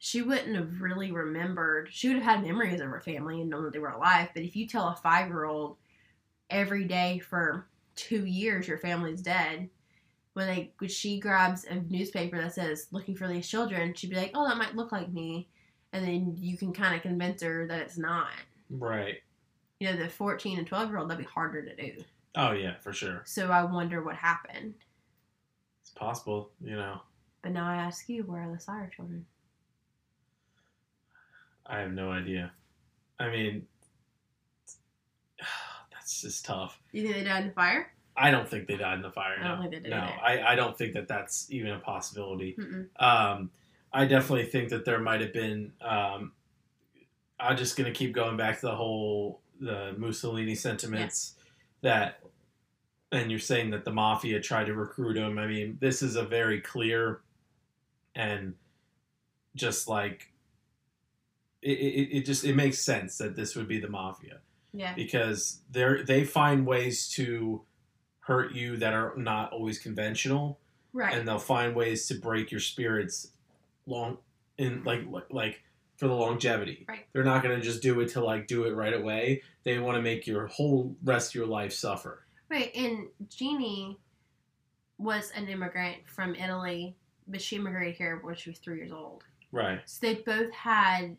she 0.04 0.20
wouldn't 0.20 0.56
have 0.56 0.80
really 0.80 1.12
remembered. 1.12 1.88
She 1.92 2.08
would 2.08 2.20
have 2.20 2.24
had 2.24 2.42
memories 2.44 2.80
of 2.80 2.88
her 2.88 3.00
family 3.00 3.40
and 3.40 3.48
known 3.48 3.62
that 3.62 3.72
they 3.72 3.78
were 3.78 3.90
alive. 3.90 4.30
But 4.34 4.42
if 4.42 4.56
you 4.56 4.66
tell 4.66 4.88
a 4.88 4.96
five 4.96 5.28
year 5.28 5.44
old 5.44 5.76
every 6.50 6.82
day 6.82 7.20
for 7.20 7.68
two 7.94 8.26
years 8.26 8.66
your 8.66 8.78
family's 8.78 9.22
dead, 9.22 9.70
when 10.32 10.48
they 10.48 10.72
when 10.78 10.90
she 10.90 11.20
grabs 11.20 11.66
a 11.66 11.76
newspaper 11.76 12.36
that 12.36 12.52
says 12.52 12.88
looking 12.90 13.14
for 13.14 13.28
these 13.28 13.46
children, 13.46 13.94
she'd 13.94 14.10
be 14.10 14.16
like, 14.16 14.32
"Oh, 14.34 14.44
that 14.48 14.58
might 14.58 14.74
look 14.74 14.90
like 14.90 15.12
me," 15.12 15.48
and 15.92 16.04
then 16.04 16.34
you 16.36 16.58
can 16.58 16.72
kind 16.72 16.96
of 16.96 17.02
convince 17.02 17.40
her 17.40 17.68
that 17.68 17.82
it's 17.82 17.96
not. 17.96 18.32
Right. 18.70 19.18
You 19.78 19.92
know, 19.92 19.96
the 19.96 20.08
fourteen 20.08 20.58
and 20.58 20.66
twelve 20.66 20.88
year 20.88 20.98
old 20.98 21.10
that'd 21.10 21.24
be 21.24 21.30
harder 21.30 21.64
to 21.64 21.76
do. 21.76 22.02
Oh 22.34 22.50
yeah, 22.50 22.74
for 22.80 22.92
sure. 22.92 23.22
So 23.24 23.52
I 23.52 23.62
wonder 23.62 24.02
what 24.02 24.16
happened. 24.16 24.74
It's 25.80 25.92
possible, 25.92 26.50
you 26.60 26.74
know. 26.74 27.02
But 27.42 27.52
now 27.52 27.68
I 27.68 27.76
ask 27.76 28.08
you, 28.08 28.24
where 28.24 28.42
are 28.42 28.52
the 28.52 28.58
Sodder 28.58 28.90
children? 28.92 29.26
I 31.66 31.80
have 31.80 31.92
no 31.92 32.10
idea. 32.10 32.52
I 33.18 33.30
mean, 33.30 33.66
that's 35.92 36.20
just 36.20 36.44
tough. 36.44 36.80
You 36.92 37.02
think 37.02 37.14
they 37.14 37.24
died 37.24 37.42
in 37.42 37.48
the 37.48 37.54
fire? 37.54 37.92
I 38.16 38.30
don't 38.30 38.48
think 38.48 38.66
they 38.66 38.76
died 38.76 38.96
in 38.96 39.02
the 39.02 39.10
fire. 39.10 39.36
I 39.40 39.48
don't 39.48 39.56
no. 39.56 39.62
think 39.62 39.72
they 39.82 39.88
did 39.88 39.90
No. 39.90 40.10
I, 40.22 40.52
I 40.52 40.54
don't 40.54 40.76
think 40.76 40.92
that 40.94 41.08
that's 41.08 41.50
even 41.50 41.72
a 41.72 41.78
possibility. 41.78 42.56
Um, 42.96 43.50
I 43.92 44.06
definitely 44.06 44.46
think 44.46 44.70
that 44.70 44.84
there 44.84 45.00
might 45.00 45.20
have 45.20 45.32
been. 45.32 45.72
Um, 45.80 46.32
I'm 47.40 47.56
just 47.56 47.76
gonna 47.76 47.92
keep 47.92 48.12
going 48.12 48.36
back 48.36 48.60
to 48.60 48.66
the 48.66 48.76
whole 48.76 49.40
the 49.60 49.94
Mussolini 49.96 50.54
sentiments 50.54 51.34
that, 51.82 52.20
and 53.10 53.30
you're 53.30 53.40
saying 53.40 53.70
that 53.70 53.84
the 53.84 53.92
mafia 53.92 54.40
tried 54.40 54.64
to 54.66 54.74
recruit 54.74 55.16
him. 55.16 55.38
I 55.38 55.46
mean, 55.46 55.78
this 55.80 56.02
is 56.02 56.16
a 56.16 56.24
very 56.24 56.60
clear, 56.60 57.20
and 58.14 58.54
just 59.54 59.88
like 59.88 60.31
it, 61.62 61.70
it, 61.78 62.16
it 62.18 62.26
just 62.26 62.44
it 62.44 62.56
makes 62.56 62.78
sense 62.80 63.18
that 63.18 63.36
this 63.36 63.54
would 63.56 63.68
be 63.68 63.78
the 63.78 63.88
mafia 63.88 64.38
Yeah. 64.72 64.94
because 64.94 65.60
they're 65.70 66.02
they 66.04 66.24
find 66.24 66.66
ways 66.66 67.08
to 67.10 67.62
hurt 68.20 68.52
you 68.52 68.76
that 68.78 68.92
are 68.94 69.14
not 69.16 69.52
always 69.52 69.78
conventional 69.78 70.58
Right. 70.92 71.16
and 71.16 71.26
they'll 71.26 71.38
find 71.38 71.74
ways 71.74 72.06
to 72.08 72.14
break 72.14 72.50
your 72.50 72.60
spirits 72.60 73.28
long 73.86 74.18
in 74.58 74.82
like 74.84 75.04
like, 75.30 75.62
for 75.96 76.08
the 76.08 76.14
longevity 76.14 76.84
Right. 76.88 77.06
they're 77.12 77.24
not 77.24 77.42
going 77.42 77.56
to 77.58 77.64
just 77.64 77.80
do 77.82 77.98
it 78.00 78.10
to 78.10 78.24
like 78.24 78.46
do 78.46 78.64
it 78.64 78.72
right 78.72 78.92
away 78.94 79.42
they 79.64 79.78
want 79.78 79.96
to 79.96 80.02
make 80.02 80.26
your 80.26 80.48
whole 80.48 80.96
rest 81.04 81.30
of 81.30 81.34
your 81.36 81.46
life 81.46 81.72
suffer 81.72 82.24
Right, 82.50 82.70
and 82.74 83.06
Jeannie 83.30 83.98
was 84.98 85.30
an 85.34 85.48
immigrant 85.48 85.96
from 86.06 86.34
Italy, 86.34 86.94
but 87.26 87.40
she 87.40 87.56
immigrated 87.56 87.94
here 87.96 88.18
when 88.22 88.34
she 88.34 88.50
was 88.50 88.58
three 88.58 88.76
years 88.76 88.92
old. 88.92 89.24
right 89.52 89.80
So 89.86 90.06
they 90.06 90.14
both 90.16 90.52
had 90.52 91.16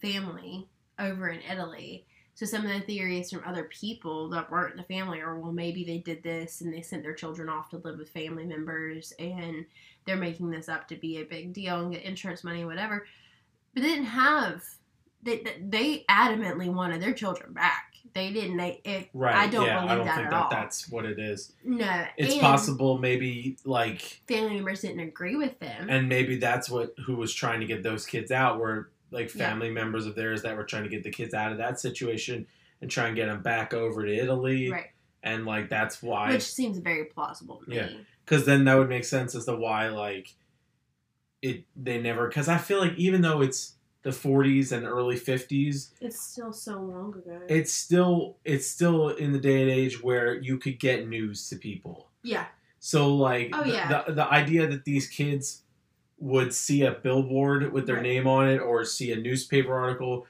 family 0.00 0.68
over 0.98 1.28
in 1.28 1.40
Italy. 1.50 2.06
So 2.34 2.46
some 2.46 2.64
of 2.64 2.70
the 2.72 2.80
theories 2.80 3.30
from 3.30 3.42
other 3.44 3.64
people 3.64 4.28
that 4.30 4.50
weren't 4.50 4.72
in 4.72 4.76
the 4.78 4.84
family 4.84 5.20
are, 5.20 5.38
well, 5.38 5.52
maybe 5.52 5.84
they 5.84 5.98
did 5.98 6.22
this 6.22 6.60
and 6.62 6.72
they 6.72 6.80
sent 6.80 7.02
their 7.02 7.14
children 7.14 7.48
off 7.48 7.68
to 7.70 7.78
live 7.78 7.98
with 7.98 8.08
family 8.10 8.44
members 8.44 9.12
and 9.18 9.66
they're 10.06 10.16
making 10.16 10.50
this 10.50 10.68
up 10.68 10.88
to 10.88 10.96
be 10.96 11.18
a 11.18 11.24
big 11.24 11.52
deal 11.52 11.80
and 11.80 11.92
get 11.92 12.02
insurance 12.02 12.42
money, 12.42 12.64
whatever. 12.64 13.06
But 13.74 13.82
they 13.82 13.88
didn't 13.90 14.06
have. 14.06 14.64
They, 15.22 15.44
they 15.60 16.04
adamantly 16.08 16.72
wanted 16.72 17.02
their 17.02 17.12
children 17.12 17.52
back. 17.52 17.92
They 18.14 18.32
didn't. 18.32 18.56
They 18.56 18.80
it, 18.84 19.10
right 19.12 19.34
I 19.36 19.46
don't 19.46 19.66
yeah 19.66 19.80
believe 19.80 19.90
i 19.90 19.94
don't 19.96 20.06
that 20.06 20.14
think 20.16 20.26
at 20.26 20.30
that 20.30 20.42
all. 20.44 20.50
that's 20.50 20.88
what 20.88 21.04
it 21.04 21.18
is 21.20 21.52
No, 21.62 22.04
it's 22.16 22.38
possible 22.38 22.98
maybe 22.98 23.56
like 23.64 24.22
Family 24.26 24.54
members 24.54 24.80
didn't 24.80 25.00
agree 25.00 25.36
with 25.36 25.60
them. 25.60 25.88
and 25.88 26.08
maybe 26.08 26.36
that's 26.38 26.68
what 26.70 26.94
who 27.06 27.14
was 27.16 27.32
trying 27.32 27.60
to 27.60 27.66
get 27.66 27.82
those 27.84 28.06
kids 28.06 28.32
out 28.32 28.58
were 28.58 28.90
like 29.10 29.34
Yeah. 29.34 29.48
family 29.48 29.70
members 29.70 30.06
of 30.06 30.14
theirs 30.14 30.42
that 30.42 30.56
were 30.56 30.64
trying 30.64 30.84
to 30.84 30.88
get 30.88 31.02
the 31.02 31.10
kids 31.10 31.34
out 31.34 31.52
of 31.52 31.58
that 31.58 31.80
situation 31.80 32.46
and 32.80 32.90
try 32.90 33.06
and 33.08 33.16
get 33.16 33.26
them 33.26 33.42
back 33.42 33.74
over 33.74 34.04
to 34.06 34.12
italy 34.14 34.70
right, 34.70 34.86
and 35.22 35.44
like 35.46 35.68
that's 35.68 36.02
why 36.02 36.30
which 36.32 36.50
seems 36.50 36.78
very 36.78 37.04
plausible 37.06 37.60
to 37.68 37.74
Yeah. 37.74 37.88
because 38.24 38.46
then 38.46 38.64
that 38.64 38.78
would 38.78 38.88
make 38.88 39.04
sense 39.04 39.34
as 39.34 39.44
to 39.46 39.56
why 39.56 39.88
like 39.88 40.34
it 41.42 41.64
they 41.76 42.00
never 42.00 42.28
because 42.28 42.48
i 42.48 42.58
feel 42.58 42.78
like 42.80 42.94
even 42.96 43.22
though 43.22 43.40
it's 43.40 43.74
the 44.02 44.10
40s 44.10 44.72
and 44.72 44.86
early 44.86 45.16
50s 45.16 45.90
It's 46.00 46.18
still 46.18 46.52
so 46.54 46.80
long 46.80 47.14
ago. 47.14 47.38
it's 47.48 47.72
still 47.72 48.38
it's 48.44 48.66
still 48.66 49.08
in 49.10 49.32
the 49.32 49.38
day 49.38 49.60
and 49.60 49.70
age 49.70 50.02
where 50.02 50.34
you 50.40 50.56
could 50.58 50.78
get 50.78 51.06
news 51.08 51.48
to 51.50 51.56
people 51.56 52.08
yeah, 52.22 52.46
so 52.78 53.14
like 53.14 53.50
Oh, 53.54 53.62
the, 53.64 53.70
yeah. 53.72 54.02
the, 54.06 54.12
the 54.12 54.26
idea 54.30 54.66
that 54.66 54.84
these 54.84 55.06
kids 55.06 55.62
would 56.20 56.52
see 56.54 56.82
a 56.82 56.92
billboard 56.92 57.72
with 57.72 57.86
their 57.86 57.96
Right. 57.96 58.02
name 58.04 58.26
on 58.26 58.48
it 58.48 58.58
or 58.58 58.84
see 58.84 59.10
a 59.12 59.16
newspaper 59.16 59.74
article 59.74 60.26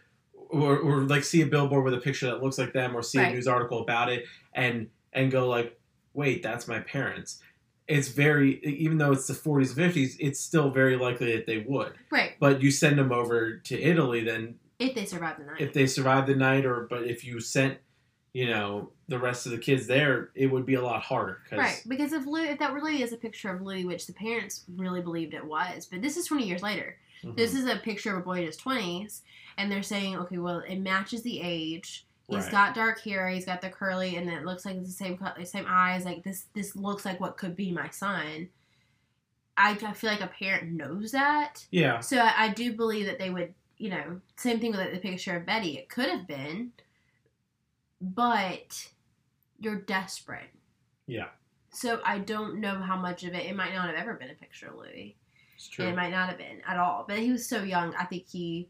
or, 0.48 0.78
or 0.78 1.00
like 1.02 1.24
see 1.24 1.42
a 1.42 1.46
billboard 1.46 1.84
with 1.84 1.94
a 1.94 1.98
picture 1.98 2.26
that 2.26 2.42
looks 2.42 2.58
like 2.58 2.72
them 2.72 2.96
or 2.96 3.02
see 3.02 3.18
a 3.18 3.30
news 3.30 3.46
article 3.48 3.82
about 3.82 4.08
it 4.10 4.24
and 4.54 4.88
and 5.12 5.30
go 5.30 5.48
like 5.48 5.78
wait 6.14 6.42
that's 6.42 6.66
my 6.68 6.78
parents 6.80 7.40
it's 7.88 8.08
very 8.08 8.58
even 8.64 8.98
though 8.98 9.12
it's 9.12 9.26
the 9.26 9.32
40s 9.34 9.76
and 9.76 9.92
50s 9.92 10.16
it's 10.20 10.38
still 10.40 10.70
very 10.70 10.96
likely 10.96 11.34
that 11.36 11.46
they 11.46 11.58
would 11.58 11.92
right. 12.10 12.32
but 12.40 12.60
you 12.62 12.70
send 12.70 12.98
them 12.98 13.10
over 13.12 13.56
to 13.58 13.80
italy 13.80 14.22
then 14.24 14.54
If 14.78 14.94
they 14.94 15.04
survive 15.04 15.38
the 15.38 15.44
night. 15.44 15.60
if 15.60 15.72
they 15.72 15.86
survive 15.86 16.26
the 16.26 16.36
night 16.36 16.64
or 16.64 16.86
but 16.88 17.04
if 17.04 17.24
you 17.24 17.40
sent 17.40 17.78
you 18.32 18.48
know 18.48 18.90
the 19.10 19.18
rest 19.18 19.44
of 19.44 19.52
the 19.52 19.58
kids 19.58 19.86
there 19.86 20.30
it 20.34 20.46
would 20.46 20.64
be 20.64 20.74
a 20.74 20.82
lot 20.82 21.02
harder 21.02 21.38
Right, 21.52 21.82
because 21.86 22.12
if 22.12 22.24
Lou, 22.26 22.42
if 22.44 22.58
that 22.60 22.72
really 22.72 23.02
is 23.02 23.12
a 23.12 23.16
picture 23.16 23.50
of 23.52 23.60
Louis, 23.60 23.84
which 23.84 24.06
the 24.06 24.12
parents 24.14 24.64
really 24.76 25.02
believed 25.02 25.34
it 25.34 25.44
was, 25.44 25.84
but 25.84 26.00
this 26.00 26.16
is 26.16 26.26
twenty 26.26 26.46
years 26.46 26.62
later. 26.62 26.96
Mhm. 27.24 27.36
This 27.36 27.54
is 27.54 27.66
a 27.66 27.76
picture 27.76 28.12
of 28.16 28.22
a 28.22 28.24
boy 28.24 28.38
in 28.38 28.46
his 28.46 28.56
twenties, 28.56 29.22
and 29.58 29.70
they're 29.70 29.82
saying, 29.82 30.16
okay, 30.16 30.38
well, 30.38 30.60
it 30.60 30.78
matches 30.78 31.22
the 31.22 31.40
age. 31.42 32.06
He's 32.28 32.44
Right. 32.44 32.52
got 32.52 32.74
dark 32.74 33.00
hair. 33.02 33.28
He's 33.28 33.44
got 33.44 33.60
the 33.60 33.68
curly, 33.68 34.14
and 34.16 34.30
it 34.30 34.44
looks 34.46 34.64
like 34.64 34.76
it's 34.76 34.86
the 34.88 34.92
same 35.04 35.18
color, 35.18 35.44
same 35.44 35.66
eyes. 35.68 36.04
Like 36.04 36.22
this, 36.22 36.46
this 36.54 36.74
looks 36.76 37.04
like 37.04 37.18
what 37.20 37.36
could 37.36 37.54
be 37.56 37.72
my 37.72 37.90
son. 37.90 38.48
I, 39.56 39.72
I 39.72 39.92
feel 39.92 40.10
like 40.10 40.20
a 40.22 40.28
parent 40.28 40.70
knows 40.72 41.10
that, 41.12 41.66
yeah 41.70 41.98
so 42.00 42.16
I, 42.18 42.44
I 42.44 42.48
do 42.50 42.72
believe 42.72 43.04
that 43.06 43.18
they 43.18 43.28
would, 43.30 43.52
you 43.76 43.90
know, 43.90 44.20
same 44.36 44.58
thing 44.60 44.70
with 44.70 44.80
like, 44.80 44.92
the 44.92 44.98
picture 45.00 45.36
of 45.36 45.44
Betty. 45.44 45.76
It 45.76 45.88
could 45.90 46.08
have 46.08 46.26
been, 46.26 46.72
but 48.00 48.88
you're 49.60 49.76
desperate. 49.76 50.50
yeah 51.06 51.28
So 51.72 52.00
I 52.04 52.18
don't 52.18 52.60
know 52.60 52.76
how 52.80 52.96
much 52.96 53.22
of 53.24 53.34
it. 53.34 53.44
It 53.46 53.54
might 53.54 53.74
not 53.74 53.86
have 53.86 53.96
ever 53.96 54.14
been 54.14 54.30
a 54.30 54.34
picture 54.34 54.68
of 54.68 54.76
Louis. 54.76 55.16
it's 55.54 55.68
true 55.68 55.86
it 55.86 55.94
might 55.94 56.10
not 56.10 56.28
have 56.28 56.38
been 56.38 56.60
at 56.66 56.78
all. 56.78 57.04
But 57.06 57.18
he 57.18 57.30
was 57.30 57.46
so 57.48 57.62
young. 57.62 57.94
I 57.94 58.04
think 58.04 58.26
he 58.28 58.68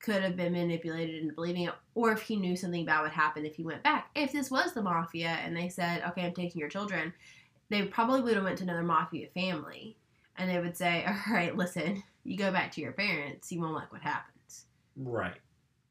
could 0.00 0.22
have 0.22 0.36
been 0.36 0.52
manipulated 0.52 1.20
into 1.22 1.34
believing 1.34 1.64
it, 1.64 1.74
or 1.94 2.12
if 2.12 2.22
he 2.22 2.36
knew 2.36 2.56
something 2.56 2.84
bad 2.84 3.02
would 3.02 3.10
happen 3.10 3.44
if 3.44 3.56
he 3.56 3.64
went 3.64 3.82
back. 3.82 4.10
If 4.14 4.30
this 4.32 4.50
was 4.50 4.72
the 4.72 4.82
mafia 4.82 5.28
and 5.28 5.56
they 5.56 5.68
said, 5.68 6.02
"Okay, 6.08 6.24
I'm 6.24 6.34
taking 6.34 6.60
your 6.60 6.68
children," 6.70 7.12
they 7.68 7.82
probably 7.82 8.20
would 8.20 8.34
have 8.36 8.44
went 8.44 8.58
to 8.58 8.64
another 8.64 8.84
mafia 8.84 9.26
family, 9.34 9.96
and 10.36 10.48
they 10.48 10.60
would 10.60 10.76
say, 10.76 11.04
"All 11.08 11.34
right, 11.34 11.56
listen, 11.56 12.02
you 12.24 12.36
go 12.38 12.52
back 12.52 12.70
to 12.72 12.80
your 12.80 12.92
parents. 12.92 13.50
You 13.50 13.60
won't 13.60 13.74
like 13.74 13.92
what 13.92 14.02
happens." 14.02 14.66
right 14.96 15.36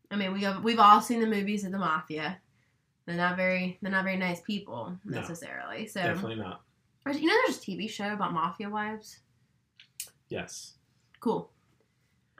I 0.09 0.15
mean, 0.15 0.33
we 0.33 0.41
have, 0.43 0.63
we've 0.63 0.79
all 0.79 1.01
seen 1.01 1.19
the 1.19 1.27
movies 1.27 1.65
of 1.65 1.71
the 1.73 1.77
mafia. 1.77 2.39
They're 3.07 3.15
not 3.15 3.37
very 3.37 3.79
they're 3.81 3.89
not 3.91 4.03
very 4.03 4.17
nice 4.17 4.41
people 4.41 4.95
No. 5.05 5.19
necessarily. 5.21 5.87
So 5.87 6.01
definitely 6.03 6.35
not 6.35 6.61
You 7.07 7.25
know, 7.25 7.33
there's 7.45 7.57
a 7.57 7.61
TV 7.61 7.89
show 7.89 8.13
about 8.13 8.33
mafia 8.33 8.69
wives. 8.69 9.19
yes 10.29 10.73
Cool. 11.19 11.49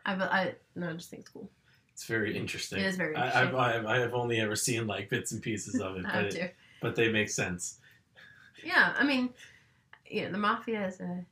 I, 0.05 0.13
I 0.13 0.55
no, 0.75 0.89
I 0.89 0.93
just 0.93 1.09
think 1.09 1.21
it's 1.21 1.29
cool. 1.29 1.49
it's 1.93 2.05
very 2.05 2.37
interesting 2.37 2.79
It 2.83 2.85
is 2.85 2.97
very 2.97 3.15
I, 3.15 3.25
interesting. 3.27 3.47
I've, 3.55 3.55
I've, 3.55 3.85
I 3.85 3.97
have 3.99 4.13
only 4.13 4.39
ever 4.41 4.55
seen 4.55 4.85
like 4.85 5.09
bits 5.09 5.31
and 5.31 5.41
pieces 5.41 5.79
of 5.79 5.95
it 5.97 6.05
but, 6.13 6.25
it, 6.35 6.55
but 6.81 6.95
they 6.95 7.09
make 7.11 7.29
sense 7.29 7.79
Yeah, 8.63 8.93
I 8.97 9.03
mean, 9.05 9.29
you 10.05 10.23
know, 10.25 10.31
the 10.33 10.37
mafia 10.37 10.85
is 10.85 10.99
a 10.99 11.25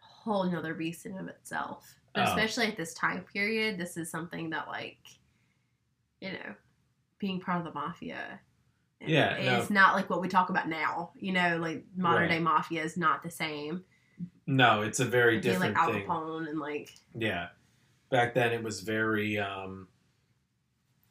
whole 0.00 0.44
nother 0.44 0.74
beast 0.74 1.06
in 1.06 1.16
of 1.18 1.28
itself. 1.28 1.94
But 2.14 2.24
Oh. 2.24 2.26
especially 2.28 2.66
at 2.66 2.76
this 2.76 2.92
time 2.92 3.24
period, 3.32 3.78
this 3.78 3.96
is 3.96 4.10
something 4.10 4.50
that, 4.50 4.68
like, 4.68 4.98
you 6.20 6.32
know, 6.32 6.54
being 7.18 7.40
part 7.40 7.58
of 7.58 7.64
the 7.64 7.72
mafia. 7.72 8.38
Yeah, 9.06 9.58
is 9.60 9.70
not 9.70 9.94
like 9.94 10.08
what 10.10 10.20
we 10.20 10.28
talk 10.28 10.48
about 10.50 10.68
now. 10.68 11.10
You 11.16 11.32
know, 11.32 11.58
like 11.60 11.84
modern 11.96 12.28
day 12.28 12.38
mafia 12.38 12.82
is 12.82 12.96
not 12.96 13.22
the 13.22 13.30
same. 13.30 13.84
no 14.46 14.82
it's 14.82 15.00
a 15.00 15.04
very 15.04 15.34
like 15.34 15.42
different 15.42 15.76
Al 15.76 15.92
thing 15.92 16.04
Capone 16.06 16.48
and 16.48 16.58
like 16.58 16.92
yeah 17.14 17.48
back 18.10 18.34
then 18.34 18.52
it 18.52 18.62
was 18.62 18.80
very 18.80 19.38
um 19.38 19.86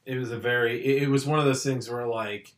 it 0.06 0.18
was 0.18 0.32
a 0.32 0.38
very 0.38 0.84
it, 0.84 1.04
it 1.04 1.08
was 1.08 1.26
one 1.26 1.40
of 1.40 1.46
those 1.46 1.64
things 1.64 1.90
where 1.90 2.06
like 2.08 2.54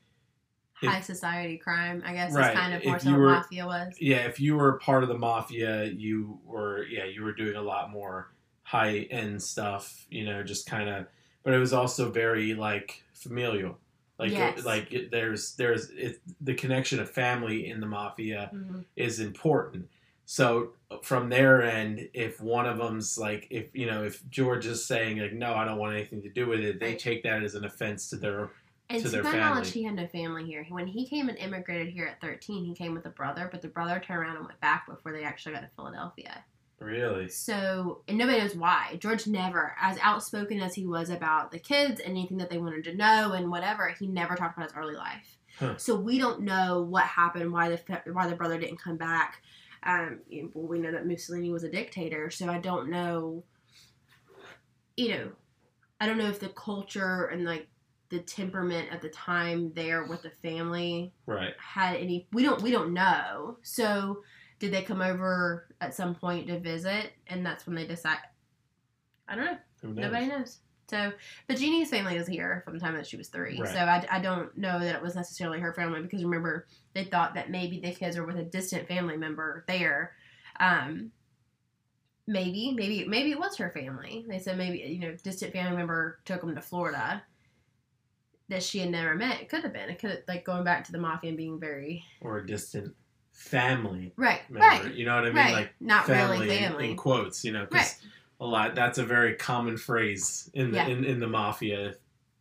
If- 0.81 0.89
high 0.89 1.01
society 1.01 1.57
crime. 1.57 2.01
I 2.05 2.13
guess 2.13 2.33
Right, 2.33 2.51
is 2.53 2.59
kind 2.59 2.73
of 2.73 2.85
more 2.85 2.99
so 2.99 3.13
were- 3.13 3.29
mafia 3.29 3.65
was. 3.65 3.93
yeah 3.99 4.25
if 4.25 4.39
you 4.39 4.55
were 4.55 4.73
part 4.79 5.03
of 5.03 5.09
the 5.09 5.17
mafia 5.17 5.85
you 5.85 6.39
were 6.43 6.83
yeah 6.85 7.05
you 7.05 7.23
were 7.23 7.33
doing 7.33 7.55
a 7.55 7.61
lot 7.61 7.91
more 7.91 8.33
high 8.63 8.99
end 9.11 9.41
stuff 9.43 10.05
you 10.09 10.25
know 10.25 10.41
just 10.43 10.65
kind 10.65 10.89
of 10.89 11.05
but 11.43 11.53
it 11.53 11.59
was 11.59 11.73
also 11.73 12.09
very 12.09 12.53
like 12.55 13.03
familial 13.13 13.77
like 14.19 14.31
Yes. 14.31 14.63
like 14.65 14.93
it, 14.93 15.11
there's 15.11 15.55
there's 15.55 15.89
it, 15.91 16.21
the 16.41 16.53
connection 16.53 16.99
of 16.99 17.09
family 17.09 17.67
in 17.69 17.79
the 17.79 17.85
mafia 17.87 18.51
Mhm. 18.53 18.85
is 18.95 19.19
important 19.19 19.89
So 20.25 20.73
from 21.01 21.29
their 21.29 21.61
end, 21.63 22.07
if 22.13 22.39
one 22.39 22.65
of 22.65 22.77
them's 22.77 23.17
like, 23.17 23.45
if 23.49 23.75
you 23.75 23.85
know, 23.87 24.05
if 24.05 24.23
George 24.29 24.65
is 24.65 24.85
saying 24.85 25.17
like, 25.17 25.33
no, 25.33 25.53
I 25.53 25.65
don't 25.65 25.77
want 25.77 25.95
anything 25.95 26.21
to 26.21 26.29
do 26.29 26.47
with 26.47 26.61
it, 26.61 26.79
they 26.79 26.95
take 26.95 27.23
that 27.23 27.43
as 27.43 27.55
an 27.55 27.65
offense 27.65 28.09
to 28.11 28.15
their 28.15 28.51
And 28.89 29.01
to 29.03 29.09
to, 29.09 29.09
their 29.09 29.23
my 29.23 29.37
knowledge, 29.37 29.71
he 29.73 29.83
had 29.83 29.95
no 29.95 30.07
family 30.07 30.45
here. 30.45 30.65
When 30.69 30.87
he 30.87 31.05
came 31.05 31.27
and 31.27 31.37
immigrated 31.37 31.91
here 31.91 32.05
at 32.05 32.21
13, 32.21 32.63
he 32.63 32.73
came 32.73 32.93
with 32.93 33.05
a 33.05 33.09
brother, 33.09 33.49
but 33.51 33.61
the 33.61 33.67
brother 33.67 33.99
turned 33.99 34.21
around 34.21 34.37
and 34.37 34.45
went 34.45 34.61
back 34.61 34.87
before 34.87 35.11
they 35.11 35.23
actually 35.25 35.55
got 35.55 35.61
to 35.61 35.69
Philadelphia. 35.75 36.45
Really. 36.83 37.29
So, 37.29 38.01
and 38.07 38.17
nobody 38.17 38.39
knows 38.39 38.55
why. 38.55 38.97
George 38.99 39.27
never, 39.27 39.75
as 39.81 39.97
outspoken 40.01 40.59
as 40.59 40.75
he 40.75 40.85
was 40.85 41.09
about 41.09 41.51
the 41.51 41.59
kids, 41.59 41.99
and 41.99 42.11
anything 42.11 42.37
that 42.37 42.49
they 42.49 42.57
wanted 42.57 42.83
to 42.85 42.95
know 42.95 43.33
and 43.33 43.49
whatever, 43.49 43.89
he 43.89 44.07
never 44.07 44.35
talked 44.35 44.57
about 44.57 44.69
his 44.69 44.77
early 44.77 44.95
life. 44.95 45.37
Huh. 45.59 45.77
So 45.77 45.95
we 45.95 46.17
don't 46.17 46.41
know 46.41 46.81
what 46.81 47.03
happened, 47.03 47.51
why 47.51 47.69
the 47.69 48.01
why 48.11 48.27
the 48.27 48.35
brother 48.35 48.59
didn't 48.59 48.81
come 48.81 48.97
back. 48.97 49.41
Um, 49.83 50.19
well, 50.53 50.67
we 50.67 50.79
know 50.79 50.91
that 50.91 51.05
Mussolini 51.05 51.51
was 51.51 51.63
a 51.63 51.69
dictator, 51.69 52.29
so 52.29 52.49
I 52.49 52.59
don't 52.59 52.89
know. 52.89 53.43
You 54.95 55.09
know, 55.09 55.31
I 55.99 56.07
don't 56.07 56.17
know 56.17 56.29
if 56.29 56.39
the 56.39 56.49
culture 56.49 57.25
and 57.25 57.45
like 57.45 57.67
the 58.09 58.19
temperament 58.19 58.89
at 58.91 59.01
the 59.01 59.09
time 59.09 59.71
there 59.73 60.03
with 60.03 60.21
the 60.21 60.29
family 60.41 61.11
Right. 61.25 61.53
had 61.57 61.95
any 61.95 62.27
we 62.31 62.43
don't 62.43 62.61
we 62.61 62.69
don't 62.69 62.93
know 62.93 63.57
so 63.63 64.21
did 64.63 64.71
they 64.71 64.81
come 64.81 65.01
over 65.01 65.67
at 65.81 65.93
some 65.93 66.15
point 66.15 66.47
to 66.47 66.57
visit? 66.57 67.11
And 67.27 67.45
that's 67.45 67.67
when 67.67 67.75
they 67.75 67.85
decide 67.85 68.19
i 69.27 69.35
don't 69.35 69.43
know. 69.43 69.57
Knows? 69.83 69.95
nobody 69.97 70.27
knows. 70.27 70.59
So 70.89 71.11
but 71.49 71.57
jeannie's 71.57 71.89
family 71.89 72.17
was 72.17 72.27
here 72.27 72.61
from 72.63 72.75
the 72.75 72.79
time 72.79 72.95
that 72.95 73.05
she 73.05 73.17
was 73.17 73.27
three. 73.27 73.59
Right. 73.59 73.69
so 73.69 73.79
I, 73.79 74.05
I 74.09 74.19
don't 74.21 74.57
know 74.57 74.79
that 74.79 74.95
it 74.95 75.01
was 75.01 75.15
necessarily 75.15 75.59
her 75.59 75.73
family 75.73 76.01
because 76.01 76.23
remember 76.23 76.65
they 76.93 77.03
thought 77.03 77.33
that 77.33 77.51
maybe 77.51 77.81
the 77.81 77.91
kids 77.91 78.15
were 78.15 78.25
with 78.25 78.37
a 78.37 78.43
distant 78.43 78.87
family 78.87 79.17
member 79.17 79.65
there. 79.67 80.13
Um 80.61 81.11
maybe 82.25 82.73
maybe 82.73 83.05
maybe 83.05 83.31
it 83.31 83.39
was 83.39 83.57
her 83.57 83.69
family. 83.69 84.25
They 84.29 84.39
said 84.39 84.57
maybe 84.57 84.77
you 84.77 84.99
know 84.99 85.17
distant 85.23 85.51
family 85.51 85.75
member 85.75 86.19
took 86.23 86.39
them 86.39 86.55
to 86.55 86.61
florida 86.61 87.21
that 88.47 88.63
she 88.63 88.79
had 88.79 88.91
never 88.91 89.13
met. 89.13 89.41
It 89.41 89.49
could 89.49 89.63
have 89.63 89.73
been. 89.73 89.89
It 89.89 89.99
could 89.99 90.11
have 90.11 90.19
like 90.29 90.45
going 90.45 90.63
back 90.63 90.85
to 90.85 90.93
the 90.93 90.99
mafia 90.99 91.29
and 91.29 91.37
being 91.37 91.59
very 91.59 92.05
Or 92.21 92.37
a 92.37 92.47
distant 92.47 92.95
family 93.33 94.13
right 94.15 94.41
member. 94.49 94.65
right 94.85 94.93
You 94.95 95.05
know 95.05 95.15
what 95.15 95.23
I 95.25 95.27
mean? 95.27 95.35
right 95.35 95.53
Like 95.53 95.73
not 95.81 96.05
family, 96.05 96.39
really 96.47 96.57
in- 96.57 96.69
family 96.71 96.91
In, 96.91 96.95
quotes, 96.95 97.43
you 97.43 97.51
know, 97.51 97.65
because 97.65 97.81
Right. 97.81 97.95
a 98.39 98.45
lot 98.45 98.75
that's 98.75 98.97
a 98.99 99.03
very 99.05 99.35
common 99.35 99.75
phrase 99.77 100.49
in 100.53 100.71
the 100.71 100.77
Yeah. 100.77 100.87
in, 100.87 101.03
in 101.03 101.19
the 101.19 101.27
mafia, 101.27 101.95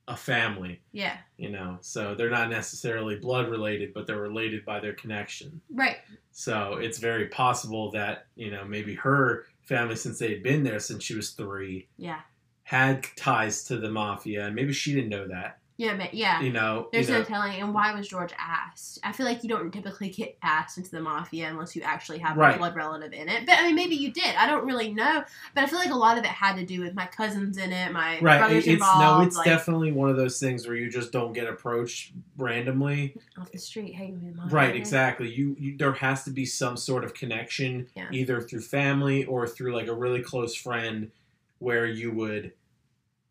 a 0.08 0.16
family. 0.16 0.80
yeah 0.92 1.16
You 1.38 1.50
know, 1.50 1.78
so 1.80 2.14
they're 2.14 2.30
not 2.30 2.50
necessarily 2.50 3.16
blood 3.16 3.48
related, 3.48 3.94
but 3.94 4.06
they're 4.06 4.20
related 4.20 4.64
by 4.64 4.80
their 4.80 4.92
connection. 4.94 5.60
right 5.70 5.96
So 6.30 6.74
it's 6.74 6.98
very 6.98 7.26
possible 7.28 7.90
that 7.92 8.26
you 8.36 8.50
know 8.50 8.64
maybe 8.64 8.94
her 8.96 9.46
family, 9.62 9.96
since 9.96 10.18
they 10.18 10.28
had 10.30 10.42
been 10.42 10.62
there 10.62 10.78
since 10.80 11.02
she 11.04 11.14
was 11.14 11.30
three, 11.30 11.88
yeah 11.96 12.20
had 12.64 13.04
ties 13.16 13.64
to 13.64 13.76
the 13.76 13.90
mafia, 13.90 14.46
and 14.46 14.54
maybe 14.54 14.72
she 14.72 14.94
didn't 14.94 15.10
know 15.10 15.26
that. 15.28 15.58
Yeah 15.78 15.96
but 15.96 16.12
yeah 16.14 16.40
You 16.40 16.52
know, 16.52 16.88
There's 16.92 17.08
you 17.08 17.14
know, 17.14 17.20
no 17.20 17.24
telling. 17.24 17.60
And 17.60 17.72
why 17.74 17.94
was 17.94 18.06
George 18.08 18.32
asked? 18.38 18.98
I 19.02 19.12
feel 19.12 19.26
like 19.26 19.42
you 19.42 19.48
don't 19.48 19.72
typically 19.72 20.10
get 20.10 20.36
asked 20.42 20.76
into 20.78 20.90
the 20.90 21.00
mafia 21.00 21.48
unless 21.48 21.74
you 21.74 21.82
actually 21.82 22.18
have 22.18 22.36
Right. 22.36 22.54
a 22.54 22.58
blood 22.58 22.76
relative 22.76 23.12
in 23.12 23.28
it. 23.28 23.46
But 23.46 23.58
I 23.58 23.66
mean, 23.66 23.74
maybe 23.74 23.94
you 23.96 24.12
did. 24.12 24.34
I 24.36 24.46
don't 24.46 24.66
really 24.66 24.92
know. 24.92 25.24
But 25.54 25.64
I 25.64 25.66
feel 25.66 25.78
like 25.78 25.90
a 25.90 25.96
lot 25.96 26.18
of 26.18 26.24
it 26.24 26.30
had 26.30 26.56
to 26.56 26.64
do 26.66 26.80
with 26.80 26.94
my 26.94 27.06
cousins 27.06 27.56
in 27.58 27.72
it, 27.72 27.90
my 27.92 28.18
right. 28.20 28.38
brothers 28.38 28.58
It's 28.58 28.66
involved. 28.68 29.00
no, 29.00 29.26
it's 29.26 29.36
like, 29.36 29.46
definitely 29.46 29.92
one 29.92 30.10
of 30.10 30.16
those 30.16 30.38
things 30.38 30.66
where 30.66 30.76
you 30.76 30.90
just 30.90 31.10
don't 31.12 31.32
get 31.32 31.48
approached 31.48 32.12
randomly. 32.36 33.16
off 33.38 33.50
the 33.50 33.58
street. 33.58 33.94
Hey. 33.94 34.14
Right, 34.50 34.76
exactly. 34.76 35.30
You, 35.32 35.56
you 35.58 35.76
there 35.78 35.92
has 35.94 36.24
to 36.24 36.30
be 36.30 36.44
some 36.44 36.76
sort 36.76 37.02
of 37.04 37.14
connection, 37.14 37.88
Yeah. 37.96 38.08
either 38.12 38.40
through 38.40 38.60
family 38.60 39.24
or 39.24 39.46
through 39.48 39.74
like 39.74 39.86
a 39.88 39.94
really 39.94 40.22
close 40.22 40.54
friend, 40.54 41.10
where 41.58 41.86
you 41.86 42.10
would 42.12 42.52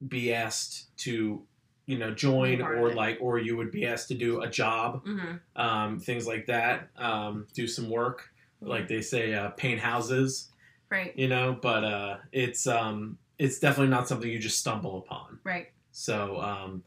be 0.07 0.33
asked 0.33 0.95
to, 0.97 1.43
you 1.85 1.97
know, 1.97 2.11
join 2.13 2.57
Be 2.57 2.63
part 2.63 2.77
of 2.77 2.83
or 2.83 2.93
like, 2.93 3.17
or 3.21 3.39
you 3.39 3.57
would 3.57 3.71
be 3.71 3.85
asked 3.85 4.07
to 4.09 4.13
do 4.15 4.41
a 4.41 4.49
job, 4.49 5.03
hmm 5.05 5.35
um, 5.55 5.99
things 5.99 6.25
like 6.27 6.45
that, 6.47 6.89
um, 6.97 7.47
do 7.53 7.67
some 7.67 7.89
work, 7.89 8.29
like 8.61 8.87
they 8.87 9.01
say, 9.01 9.33
uh, 9.33 9.49
paint 9.51 9.79
houses, 9.79 10.49
Right. 10.89 11.13
you 11.17 11.27
know. 11.27 11.57
But 11.61 11.83
uh, 11.83 12.17
it's 12.31 12.67
um, 12.67 13.17
it's 13.39 13.59
definitely 13.59 13.89
not 13.91 14.07
something 14.07 14.29
you 14.29 14.39
just 14.39 14.59
stumble 14.59 14.99
upon. 14.99 15.39
Right. 15.43 15.69
So 15.91 16.39
um, 16.41 16.83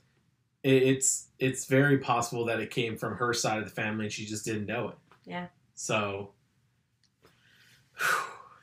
it, 0.63 0.83
it's 0.83 1.29
it's 1.39 1.65
very 1.67 1.99
possible 1.99 2.45
that 2.47 2.61
it 2.61 2.71
came 2.71 2.97
from 2.97 3.17
her 3.17 3.33
side 3.35 3.59
of 3.59 3.65
the 3.65 3.71
family 3.71 4.05
and 4.07 4.13
she 4.13 4.25
just 4.25 4.45
didn't 4.45 4.67
know 4.67 4.89
it. 4.91 4.97
Yeah. 5.27 5.47
So 5.75 6.31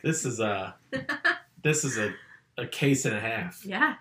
this 0.04 0.26
is 0.26 0.40
a 0.40 0.76
this 1.64 1.84
is 1.84 1.98
a, 1.98 2.14
a 2.58 2.66
case 2.68 3.06
and 3.06 3.16
a 3.16 3.20
half. 3.20 3.66
Yeah. 3.66 3.96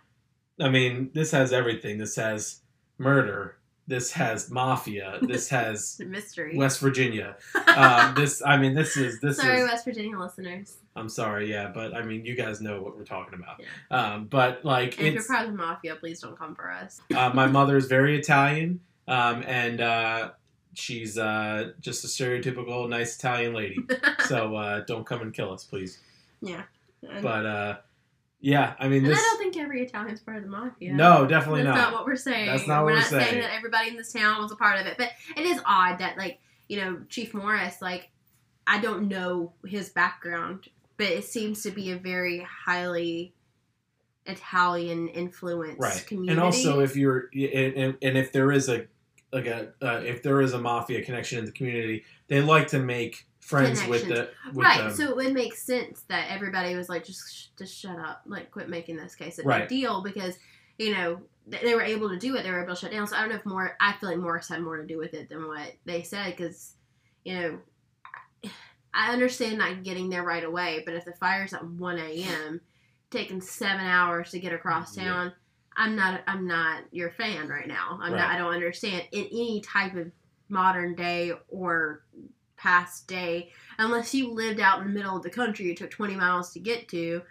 I 0.60 0.68
mean, 0.68 1.10
this 1.14 1.30
has 1.32 1.52
everything. 1.52 1.98
This 1.98 2.16
has 2.16 2.60
murder. 2.98 3.56
This 3.86 4.12
has 4.12 4.50
mafia. 4.50 5.18
This 5.22 5.48
has 5.48 6.00
mystery. 6.06 6.56
West 6.56 6.80
Virginia. 6.80 7.36
Um, 7.70 8.14
this 8.16 8.42
I 8.44 8.56
mean, 8.56 8.74
this 8.74 8.96
is 8.96 9.20
this 9.20 9.36
Sorry, 9.36 9.60
is. 9.60 9.68
West 9.70 9.84
Virginia 9.84 10.18
listeners. 10.18 10.76
I'm 10.96 11.08
sorry, 11.08 11.48
yeah, 11.50 11.70
but 11.72 11.94
I 11.94 12.02
mean, 12.02 12.24
you 12.24 12.34
guys 12.34 12.60
know 12.60 12.82
what 12.82 12.96
we're 12.96 13.04
talking 13.04 13.34
about. 13.38 13.60
Yeah. 13.60 13.66
Um, 14.14 14.26
but 14.26 14.64
like, 14.64 15.00
if 15.00 15.14
you're 15.14 15.22
proud 15.22 15.46
of 15.48 15.54
mafia, 15.54 15.94
please 15.94 16.20
don't 16.20 16.36
come 16.36 16.54
for 16.56 16.70
us. 16.70 17.00
uh, 17.14 17.30
my 17.32 17.46
mother 17.58 17.76
is 17.76 17.86
very 17.86 18.18
Italian, 18.18 18.80
um, 19.06 19.44
and 19.46 19.80
uh, 19.80 20.30
she's 20.74 21.16
uh, 21.16 21.72
just 21.80 22.02
a 22.04 22.08
stereotypical 22.08 22.88
nice 22.88 23.16
Italian 23.16 23.54
lady. 23.54 23.78
So 24.26 24.56
uh, 24.56 24.80
don't 24.80 25.06
come 25.06 25.22
and 25.22 25.32
kill 25.32 25.52
us, 25.52 25.62
please. 25.64 25.98
yeah. 26.42 26.62
But 27.22 27.46
uh, 27.46 27.76
yeah, 28.40 28.74
I 28.78 28.88
mean 28.88 29.02
this. 29.02 29.18
I 29.18 29.22
don't 29.22 29.38
think 29.38 29.56
every 29.56 29.82
Italian's 29.82 30.20
part 30.20 30.38
of 30.38 30.44
the 30.44 30.48
mafia. 30.48 30.94
No, 30.94 31.26
definitely 31.26 31.62
That's 31.62 31.76
not. 31.76 31.90
not 31.90 31.92
what 31.92 32.06
we're 32.06 32.16
saying. 32.16 32.46
That's 32.46 32.66
not 32.66 32.84
what 32.84 32.86
we're 32.86 32.92
we're 32.92 33.00
not 33.00 33.10
saying. 33.10 33.24
saying. 33.26 33.40
that 33.42 33.54
everybody 33.54 33.88
in 33.88 33.96
this 33.96 34.12
town 34.12 34.40
was 34.40 34.50
a 34.50 34.56
part 34.56 34.80
of 34.80 34.86
it. 34.86 34.96
But 34.96 35.10
it 35.36 35.44
is 35.44 35.60
odd 35.66 35.98
that 35.98 36.16
like, 36.16 36.40
you 36.68 36.80
know, 36.80 37.02
Chief 37.08 37.34
Morris, 37.34 37.82
like 37.82 38.10
I 38.66 38.80
don't 38.80 39.08
know 39.08 39.52
his 39.66 39.90
background, 39.90 40.68
but 40.96 41.08
it 41.08 41.24
seems 41.24 41.62
to 41.64 41.70
be 41.70 41.92
a 41.92 41.96
very 41.96 42.46
highly 42.64 43.34
Italian 44.24 45.08
influenced 45.08 45.80
right, 45.80 46.06
community. 46.06 46.32
and 46.32 46.40
also 46.40 46.80
if 46.80 46.96
you're 46.96 47.28
and, 47.34 47.74
and, 47.74 47.96
and 48.00 48.16
if 48.16 48.32
there 48.32 48.52
is 48.52 48.68
a 48.68 48.86
like 49.32 49.46
a 49.46 49.72
uh, 49.82 50.00
if 50.04 50.22
there 50.22 50.40
is 50.40 50.54
a 50.54 50.58
mafia 50.58 51.04
connection 51.04 51.38
in 51.38 51.44
the 51.44 51.52
community, 51.52 52.04
they 52.28 52.40
like 52.40 52.68
to 52.68 52.78
make 52.78 53.26
friends 53.40 53.84
with 53.86 54.06
the 54.06 54.30
with 54.54 54.56
right, 54.64 54.78
them. 54.84 54.94
so 54.94 55.08
it 55.08 55.16
would 55.16 55.32
make 55.34 55.54
sense 55.54 56.02
that 56.08 56.30
everybody 56.30 56.76
was 56.76 56.88
like, 56.88 57.04
just, 57.04 57.34
sh- 57.34 57.46
just 57.58 57.76
shut 57.76 57.98
up, 57.98 58.22
like, 58.26 58.50
quit 58.50 58.68
making 58.68 58.96
this 58.96 59.14
case 59.14 59.38
a 59.38 59.42
Right. 59.42 59.60
big 59.60 59.68
deal 59.68 60.02
because, 60.02 60.38
you 60.78 60.92
know, 60.92 61.20
they 61.46 61.74
were 61.74 61.82
able 61.82 62.08
to 62.10 62.18
do 62.18 62.36
it. 62.36 62.42
They 62.44 62.50
were 62.50 62.62
able 62.62 62.74
to 62.74 62.80
shut 62.80 62.92
down. 62.92 63.06
So 63.08 63.16
I 63.16 63.20
don't 63.20 63.30
know 63.30 63.36
if 63.36 63.46
more. 63.46 63.76
I 63.80 63.94
feel 63.94 64.10
like 64.10 64.18
Morris 64.18 64.48
had 64.48 64.60
more 64.62 64.76
to 64.76 64.86
do 64.86 64.98
with 64.98 65.14
it 65.14 65.28
than 65.28 65.48
what 65.48 65.72
they 65.84 66.02
said 66.02 66.36
because, 66.36 66.74
you 67.24 67.34
know, 67.34 67.58
I 68.92 69.12
understand 69.12 69.58
not 69.58 69.82
getting 69.84 70.10
there 70.10 70.22
right 70.24 70.44
away, 70.44 70.82
but 70.84 70.94
if 70.94 71.04
the 71.04 71.12
fire's 71.12 71.52
at 71.54 71.64
one 71.64 71.98
a.m., 71.98 72.60
taking 73.10 73.40
seven 73.40 73.84
hours 73.86 74.30
to 74.32 74.38
get 74.40 74.52
across 74.52 74.96
Yeah. 74.96 75.04
town. 75.04 75.32
I'm 75.76 75.96
not. 75.96 76.20
I'm 76.26 76.46
not 76.46 76.82
your 76.92 77.10
fan 77.10 77.48
right 77.48 77.66
now. 77.66 77.98
I'm 78.02 78.12
not. 78.12 78.28
I 78.28 78.36
don't 78.38 78.52
understand 78.52 79.04
in 79.12 79.24
any 79.26 79.60
type 79.60 79.94
of 79.94 80.10
modern 80.48 80.94
day 80.96 81.32
or 81.48 82.02
past 82.60 83.06
day 83.08 83.50
unless 83.78 84.14
you 84.14 84.30
lived 84.32 84.60
out 84.60 84.80
in 84.80 84.86
the 84.88 84.92
middle 84.92 85.16
of 85.16 85.22
the 85.22 85.30
country 85.30 85.64
you 85.66 85.74
took 85.74 85.90
20 85.90 86.14
miles 86.14 86.52
to 86.52 86.60
get 86.60 86.86
to 86.88 87.22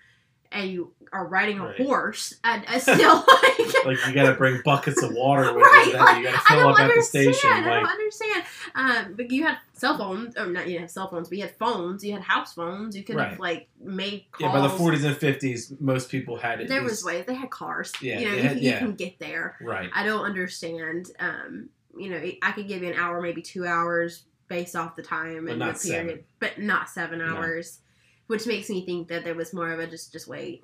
and 0.51 0.71
you 0.71 0.91
are 1.13 1.27
riding 1.27 1.59
a 1.59 1.65
Right. 1.67 1.77
horse 1.77 2.33
I, 2.43 2.63
I 2.67 2.77
still 2.79 3.17
like 3.17 3.85
like 3.85 4.07
you 4.07 4.13
got 4.15 4.25
to 4.31 4.33
bring 4.33 4.59
buckets 4.65 5.03
of 5.03 5.13
water 5.13 5.53
with 5.53 5.61
right 5.63 5.85
you. 5.87 5.93
Like, 5.99 6.17
you 6.17 6.23
got 6.23 6.31
to 6.33 6.41
I 6.49 6.55
fill 6.55 6.59
don't 6.63 6.73
up 6.73 6.79
at 6.79 6.87
the 6.87 6.91
understand 6.93 7.35
station. 7.35 7.49
I 7.51 7.59
Like 7.61 7.83
don't 7.83 7.89
understand 7.91 8.43
um, 8.73 9.13
but 9.15 9.29
you 9.31 9.43
had 9.43 9.57
cell 9.73 9.97
phones 9.99 10.35
or 10.35 10.47
not 10.47 10.65
you 10.65 10.71
didn't 10.71 10.81
have 10.81 10.91
cell 10.91 11.07
phones 11.07 11.29
but 11.29 11.37
you 11.37 11.43
had 11.43 11.55
phones 11.57 12.03
you 12.03 12.13
had 12.13 12.23
house 12.23 12.53
phones 12.55 12.95
you 12.97 13.03
could 13.03 13.17
have 13.19 13.39
like 13.39 13.67
made 13.79 14.25
yeah, 14.39 14.51
by 14.51 14.61
the 14.61 14.67
40s 14.69 15.05
and 15.05 15.15
50s, 15.15 15.79
most 15.79 16.09
people 16.09 16.37
had 16.37 16.59
it. 16.61 16.67
there 16.67 16.81
was 16.83 17.03
ways 17.03 17.25
they 17.27 17.35
had 17.35 17.51
cars 17.51 17.93
Yeah, 18.01 18.19
you 18.19 18.25
know 18.27 18.35
they 18.35 18.41
you, 18.41 18.49
can- 18.49 18.57
you 18.57 18.63
yeah. 18.71 18.79
can 18.79 18.95
get 18.95 19.19
there 19.19 19.55
right. 19.61 19.89
I 19.93 20.03
don't 20.03 20.25
understand. 20.25 21.11
Um, 21.19 21.69
you 21.97 22.09
know, 22.09 22.21
I 22.43 22.51
could 22.53 22.67
give 22.67 22.81
you 22.83 22.89
an 22.93 22.97
hour, 22.99 23.19
maybe 23.21 23.41
two 23.41 23.65
hours, 23.65 24.23
based 24.49 24.75
off 24.75 24.95
the 24.97 25.03
time 25.03 25.45
But 25.45 25.53
and 25.53 25.61
the 25.61 25.65
period, 25.65 25.79
seven. 25.79 26.23
but 26.39 26.59
not 26.59 26.89
seven 26.89 27.19
No. 27.19 27.25
hours, 27.37 27.79
which 28.27 28.45
makes 28.45 28.69
me 28.69 28.85
think 28.85 29.07
that 29.07 29.23
there 29.23 29.35
was 29.35 29.53
more 29.53 29.71
of 29.71 29.79
a 29.79 29.87
just, 29.87 30.11
just 30.11 30.27
wait, 30.27 30.63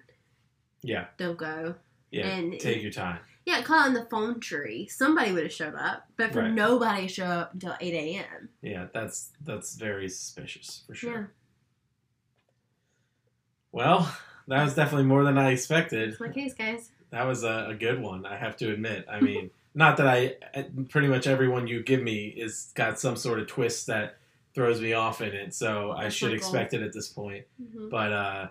Yeah, 0.81 1.05
don't 1.17 1.37
go. 1.37 1.75
yeah. 2.11 2.27
And 2.27 2.59
Take 2.59 2.81
your 2.81 2.91
time. 2.91 3.19
yeah, 3.45 3.61
call 3.61 3.87
in 3.87 3.93
the 3.93 4.05
phone 4.05 4.39
tree. 4.39 4.87
Somebody 4.87 5.31
would 5.31 5.43
have 5.43 5.53
showed 5.53 5.75
up, 5.75 6.07
but 6.17 6.33
for 6.33 6.41
Right. 6.41 6.51
nobody 6.53 7.07
to 7.07 7.13
show 7.13 7.25
up 7.25 7.53
until 7.53 7.75
eight 7.79 7.93
a.m. 7.93 8.49
Yeah, 8.61 8.87
that's 8.93 9.31
that's 9.41 9.75
very 9.75 10.09
suspicious 10.09 10.83
for 10.87 10.93
sure. 10.95 11.11
Yeah, 11.13 11.25
Well, 13.71 14.15
that 14.47 14.63
was 14.63 14.73
definitely 14.75 15.05
more 15.07 15.23
than 15.23 15.37
I 15.37 15.51
expected. 15.51 16.09
it's 16.09 16.19
my 16.19 16.29
case, 16.29 16.53
guys. 16.53 16.91
That 17.11 17.23
was 17.25 17.43
a, 17.43 17.67
a 17.69 17.75
good 17.75 18.01
one, 18.01 18.25
I 18.25 18.35
have 18.37 18.57
to 18.57 18.71
admit. 18.73 19.05
I 19.09 19.19
mean, 19.21 19.51
not 19.75 19.97
that 19.97 20.07
I 20.07 20.35
pretty 20.89 21.07
much 21.07 21.27
everyone 21.27 21.67
you 21.67 21.83
give 21.83 22.01
me 22.01 22.27
is 22.27 22.71
got 22.75 22.99
some 22.99 23.15
sort 23.15 23.39
of 23.39 23.47
twist 23.47 23.87
that 23.87 24.17
throws 24.55 24.79
me 24.81 24.93
off 24.93 25.21
in 25.21 25.33
it. 25.33 25.53
So 25.53 25.91
I 25.91 26.09
should 26.09 26.29
goal. 26.29 26.37
expect 26.37 26.73
it 26.73 26.81
at 26.81 26.93
this 26.93 27.09
point. 27.09 27.45
Mhm. 27.61 27.89
But 27.89 28.13
uh, 28.13 28.47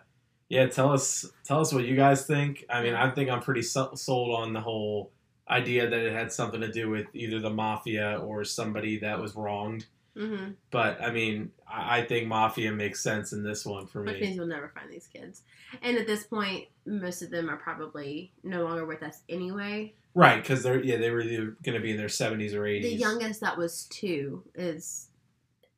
yeah, 0.50 0.66
tell 0.66 0.92
us 0.92 1.26
tell 1.44 1.60
us 1.60 1.72
what 1.72 1.84
you 1.84 1.96
guys 1.96 2.26
think. 2.26 2.64
I 2.68 2.82
mean, 2.82 2.94
I 2.94 3.10
think 3.10 3.30
I'm 3.30 3.40
pretty 3.40 3.62
sold 3.62 4.30
on 4.38 4.52
the 4.52 4.60
whole 4.60 5.10
idea 5.48 5.88
that 5.88 5.98
it 5.98 6.12
had 6.12 6.30
something 6.32 6.60
to 6.60 6.70
do 6.70 6.88
with 6.90 7.06
either 7.14 7.40
the 7.40 7.50
mafia 7.50 8.18
or 8.18 8.44
somebody 8.44 8.98
that 8.98 9.18
was 9.20 9.34
wronged. 9.34 9.86
Mhm. 10.16 10.54
But 10.70 11.02
I 11.02 11.10
mean, 11.10 11.50
I, 11.66 12.02
think 12.02 12.28
mafia 12.28 12.70
makes 12.70 13.00
sense 13.02 13.32
in 13.32 13.42
this 13.42 13.66
one 13.66 13.86
for 13.86 14.00
me. 14.00 14.12
Which 14.12 14.20
me. 14.20 14.26
means 14.26 14.36
you'll 14.36 14.46
never 14.46 14.68
find 14.68 14.90
these 14.90 15.08
kids. 15.08 15.42
And 15.82 15.96
at 15.98 16.06
this 16.06 16.24
point, 16.24 16.68
most 16.86 17.20
of 17.22 17.30
them 17.30 17.50
are 17.50 17.56
probably 17.56 18.32
no 18.44 18.62
longer 18.62 18.86
with 18.86 19.02
us 19.02 19.22
anyway. 19.28 19.92
Right, 20.14 20.40
because 20.40 20.62
they're 20.62 20.82
yeah 20.82 20.96
they 20.98 21.10
were 21.10 21.22
going 21.24 21.74
to 21.74 21.80
be 21.80 21.90
in 21.90 21.96
their 21.96 22.06
70s 22.06 22.54
or 22.54 22.62
80s. 22.62 22.82
The 22.82 22.88
youngest 22.94 23.40
that 23.40 23.58
was 23.58 23.84
two 23.90 24.44
is, 24.54 25.08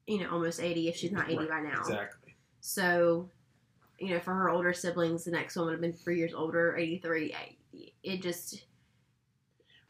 you 0.07 0.21
know, 0.21 0.31
almost 0.31 0.61
80 0.61 0.89
if 0.89 0.97
she's 0.97 1.13
not 1.13 1.29
80 1.31 1.39
Right, 1.39 1.49
by 1.49 1.61
now. 1.61 1.81
Exactly. 1.81 2.37
So, 2.61 3.31
you 3.99 4.11
know, 4.11 4.21
for 4.21 4.35
her 4.35 4.51
older 4.51 4.73
siblings, 4.75 5.25
the 5.25 5.31
next 5.31 5.57
one 5.57 5.67
would 5.67 5.73
have 5.73 5.81
been 5.81 5.95
three 5.95 6.19
years 6.19 6.35
older, 6.35 6.77
83. 6.77 7.35
It 8.03 8.21
just 8.23 8.65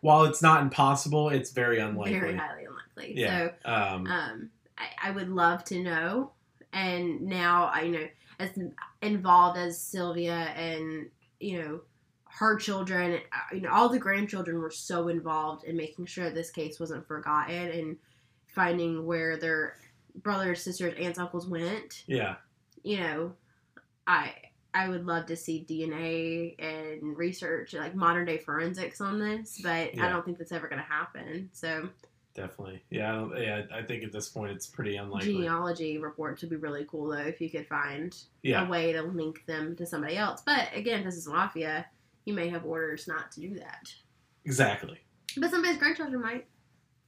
While 0.01 0.25
it's 0.25 0.43
not 0.43 0.63
impossible, 0.63 1.31
it's 1.31 1.51
very 1.51 1.81
unlikely. 1.81 2.19
very 2.21 2.37
highly 2.37 2.67
unlikely. 2.67 3.21
Yeah. 3.21 3.49
So, 3.65 3.71
Um, 3.73 4.07
um, 4.07 4.51
I, 4.79 5.09
I 5.09 5.11
would 5.11 5.29
love 5.29 5.65
to 5.65 5.83
know. 5.83 6.33
And 6.73 7.23
now 7.23 7.71
I 7.73 7.83
you 7.83 7.93
know 7.93 8.07
as 8.39 8.51
involved 9.03 9.59
as 9.59 9.81
Sylvia 9.81 10.35
and 10.35 11.09
you 11.41 11.63
know 11.63 11.81
her 12.39 12.57
children, 12.57 13.21
uh, 13.33 13.55
you 13.55 13.61
know 13.63 13.71
all 13.71 13.89
the 13.89 13.99
grandchildren 13.99 14.61
were 14.61 14.71
so 14.71 15.09
involved 15.09 15.65
in 15.65 15.77
making 15.77 16.07
sure 16.07 16.29
this 16.31 16.51
case 16.51 16.79
wasn't 16.79 17.07
forgotten 17.07 17.69
and 17.71 17.97
finding 18.47 19.05
where 19.07 19.37
their 19.39 19.75
brothers, 20.23 20.63
sisters, 20.63 20.95
aunts, 20.99 21.19
uncles 21.19 21.47
went. 21.47 22.05
yeah. 22.07 22.37
You 22.83 22.99
know, 23.01 23.33
I 24.07 24.33
I 24.75 24.89
would 24.89 25.07
love 25.07 25.27
to 25.27 25.37
see 25.37 25.65
DNA 25.69 26.55
and 26.59 27.17
research 27.17 27.73
like 27.75 27.95
modern 27.95 28.27
day 28.27 28.39
forensics 28.39 29.01
on 29.01 29.19
this, 29.19 29.59
but 29.63 29.99
I 29.99 30.09
don't 30.11 30.25
think 30.25 30.39
that's 30.39 30.53
ever 30.53 30.69
going 30.69 30.83
to 30.83 30.89
happen. 30.89 31.49
So 31.53 31.89
Definitely. 32.35 32.83
Yeah. 32.91 33.11
I 33.11 33.15
don't, 33.17 33.43
yeah. 33.43 33.63
I 33.75 33.81
think 33.83 34.05
at 34.05 34.13
this 34.13 34.29
point 34.29 34.53
it's 34.53 34.67
pretty 34.67 34.97
unlikely. 34.97 35.33
genealogy 35.33 35.97
reports 35.97 36.43
would 36.43 36.51
be 36.51 36.57
really 36.57 36.85
cool 36.87 37.09
though 37.09 37.17
if 37.17 37.41
you 37.41 37.49
could 37.49 37.67
find 37.67 38.15
Yeah. 38.43 38.67
a 38.67 38.69
way 38.71 38.93
to 38.93 39.01
link 39.03 39.47
them 39.47 39.75
to 39.77 39.87
somebody 39.87 40.19
else. 40.19 40.43
But 40.45 40.69
again, 40.75 41.03
this 41.03 41.17
is 41.17 41.27
mafia. 41.27 41.87
You 42.27 42.35
may 42.35 42.49
have 42.49 42.67
orders 42.67 43.09
not 43.09 43.33
to 43.33 43.41
do 43.41 43.55
that. 43.55 43.93
Exactly. 44.45 44.99
But 45.39 45.51
somebody's 45.51 45.79
grandchildren 45.79 46.21
might. 46.21 46.47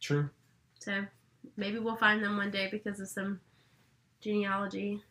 True. 0.01 0.31
So 0.79 1.05
maybe 1.57 1.79
we'll 1.79 1.97
find 1.97 2.23
them 2.23 2.37
one 2.37 2.51
day 2.51 2.69
because 2.71 3.01
of 3.01 3.09
some 3.09 3.41
genealogy 4.21 5.03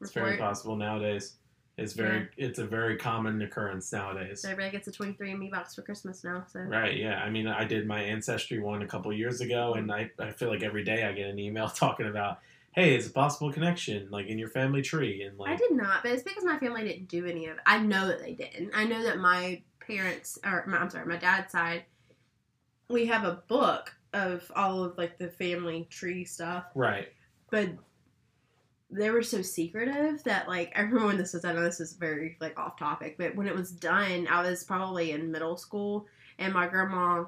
It's 0.00 0.12
very 0.12 0.36
possible 0.36 0.76
nowadays. 0.76 1.34
It's 1.76 1.92
very. 1.92 2.28
It's 2.36 2.58
a 2.58 2.66
very 2.66 2.96
common 2.96 3.40
occurrence 3.40 3.92
nowadays. 3.92 4.42
So 4.42 4.50
everybody 4.50 4.72
gets 4.72 4.88
a 4.88 4.92
23andMe 4.92 5.50
box 5.50 5.76
for 5.76 5.82
Christmas 5.82 6.24
now. 6.24 6.44
So 6.52 6.60
Right. 6.60 6.96
Yeah. 6.96 7.22
I 7.22 7.30
mean, 7.30 7.46
I 7.46 7.64
did 7.64 7.86
my 7.86 8.00
ancestry 8.00 8.58
one 8.58 8.82
a 8.82 8.86
couple 8.86 9.12
years 9.12 9.40
ago, 9.40 9.74
and 9.74 9.90
I, 9.92 10.10
I 10.18 10.32
feel 10.32 10.48
like 10.48 10.64
every 10.64 10.82
day 10.82 11.04
I 11.04 11.12
get 11.12 11.28
an 11.28 11.38
email 11.38 11.68
talking 11.74 12.08
about, 12.08 12.40
hey, 12.72 12.94
it's 12.94 13.06
a 13.06 13.10
possible 13.10 13.52
connection, 13.52 14.08
like 14.10 14.26
in 14.26 14.38
your 14.38 14.48
family 14.48 14.82
tree, 14.82 15.22
and 15.22 15.38
like 15.38 15.50
I 15.50 15.56
did 15.56 15.72
not, 15.72 16.02
but 16.02 16.12
it's 16.12 16.22
because 16.22 16.44
my 16.44 16.58
family 16.58 16.84
didn't 16.84 17.08
do 17.08 17.26
any 17.26 17.46
of 17.46 17.56
it. 17.56 17.62
I 17.66 17.78
know 17.78 18.06
that 18.08 18.20
they 18.20 18.34
didn't. 18.34 18.70
I 18.74 18.84
know 18.84 19.02
that 19.02 19.18
my 19.18 19.62
parents, 19.80 20.38
or 20.44 20.64
my, 20.66 20.78
I'm 20.78 20.90
sorry, 20.90 21.06
my 21.06 21.16
dad's 21.16 21.52
side, 21.52 21.84
we 22.88 23.06
have 23.06 23.24
a 23.24 23.42
book 23.48 23.94
of 24.12 24.50
all 24.54 24.84
of 24.84 24.96
like 24.96 25.18
the 25.18 25.28
family 25.28 25.86
tree 25.90 26.24
stuff, 26.24 26.64
right. 26.74 27.08
but 27.50 27.68
they 28.90 29.10
were 29.10 29.22
so 29.22 29.42
secretive 29.42 30.22
that 30.24 30.48
like 30.48 30.72
I 30.76 30.80
remember 30.80 31.06
when 31.06 31.18
this 31.18 31.32
was. 31.32 31.44
I 31.44 31.52
know 31.52 31.62
this 31.62 31.80
is 31.80 31.94
very 31.94 32.36
like 32.40 32.58
off 32.58 32.78
topic, 32.78 33.16
but 33.18 33.34
when 33.34 33.46
it 33.46 33.54
was 33.54 33.70
done, 33.70 34.26
I 34.28 34.42
was 34.42 34.64
probably 34.64 35.12
in 35.12 35.32
middle 35.32 35.56
school, 35.56 36.06
and 36.38 36.52
my 36.52 36.66
grandma. 36.66 37.24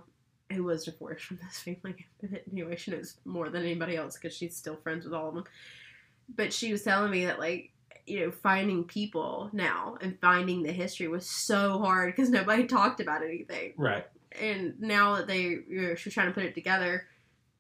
Who 0.53 0.65
was 0.65 0.85
divorced 0.85 1.25
from 1.25 1.39
this 1.43 1.59
family? 1.61 2.07
Anyway, 2.53 2.77
she 2.77 2.91
knows 2.91 3.17
more 3.25 3.49
than 3.49 3.63
anybody 3.63 3.97
else 3.97 4.17
because 4.17 4.37
she's 4.37 4.57
still 4.57 4.77
friends 4.77 5.05
with 5.05 5.15
all 5.15 5.29
of 5.29 5.35
them. 5.35 5.45
But 6.35 6.53
she 6.53 6.73
was 6.73 6.83
telling 6.83 7.11
me 7.11 7.25
that 7.27 7.39
like 7.39 7.71
you 8.07 8.21
know, 8.21 8.31
finding 8.31 8.85
people 8.85 9.49
now 9.53 9.97
and 10.01 10.19
finding 10.21 10.63
the 10.63 10.73
history 10.73 11.09
was 11.09 11.29
so 11.29 11.79
hard 11.79 12.15
because 12.15 12.31
nobody 12.41 12.67
talked 12.67 13.01
about 13.01 13.23
anything. 13.23 13.73
Right. 13.77 14.07
And 14.41 14.81
now 14.81 15.17
that 15.17 15.27
they, 15.27 15.43
you 15.43 15.83
know, 15.83 15.95
she's 15.95 16.15
trying 16.15 16.29
to 16.29 16.33
put 16.33 16.45
it 16.45 16.55
together, 16.55 17.07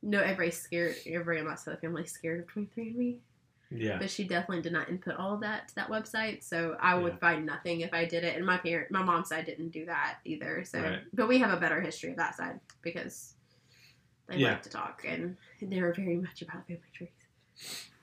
no, 0.02 0.20
everybody's 0.20 0.60
scared. 0.60 0.96
Everybody 1.06 1.40
on 1.40 1.46
my 1.46 1.54
side 1.54 1.74
of 1.74 1.80
the 1.80 1.86
family's 1.86 2.12
scared 2.12 2.40
of 2.40 2.46
23andMe. 2.54 3.18
Yeah. 3.70 3.98
But 3.98 4.10
she 4.10 4.24
definitely 4.24 4.62
did 4.62 4.72
not 4.72 4.88
input 4.88 5.14
all 5.16 5.34
of 5.34 5.40
that 5.42 5.68
to 5.68 5.74
that 5.76 5.88
website. 5.88 6.42
So 6.42 6.76
I 6.80 6.94
would 6.96 7.12
Yeah. 7.14 7.18
find 7.18 7.46
nothing 7.46 7.80
if 7.82 7.94
I 7.94 8.04
did 8.04 8.24
it. 8.24 8.36
And 8.36 8.44
my 8.44 8.58
parent, 8.58 8.90
my 8.90 9.02
mom's 9.02 9.28
side 9.28 9.46
didn't 9.46 9.68
do 9.70 9.86
that 9.86 10.18
either. 10.24 10.64
So, 10.64 10.80
Right. 10.82 11.02
but 11.12 11.28
we 11.28 11.38
have 11.38 11.52
a 11.52 11.60
better 11.60 11.80
history 11.80 12.10
of 12.10 12.16
that 12.16 12.34
side 12.36 12.58
because 12.82 13.34
they 14.26 14.38
Yeah. 14.38 14.50
like 14.52 14.62
to 14.62 14.70
talk 14.70 15.04
and 15.06 15.36
they're 15.62 15.92
very 15.92 16.16
much 16.16 16.42
about 16.42 16.66
family 16.66 16.82
trees. 16.92 17.10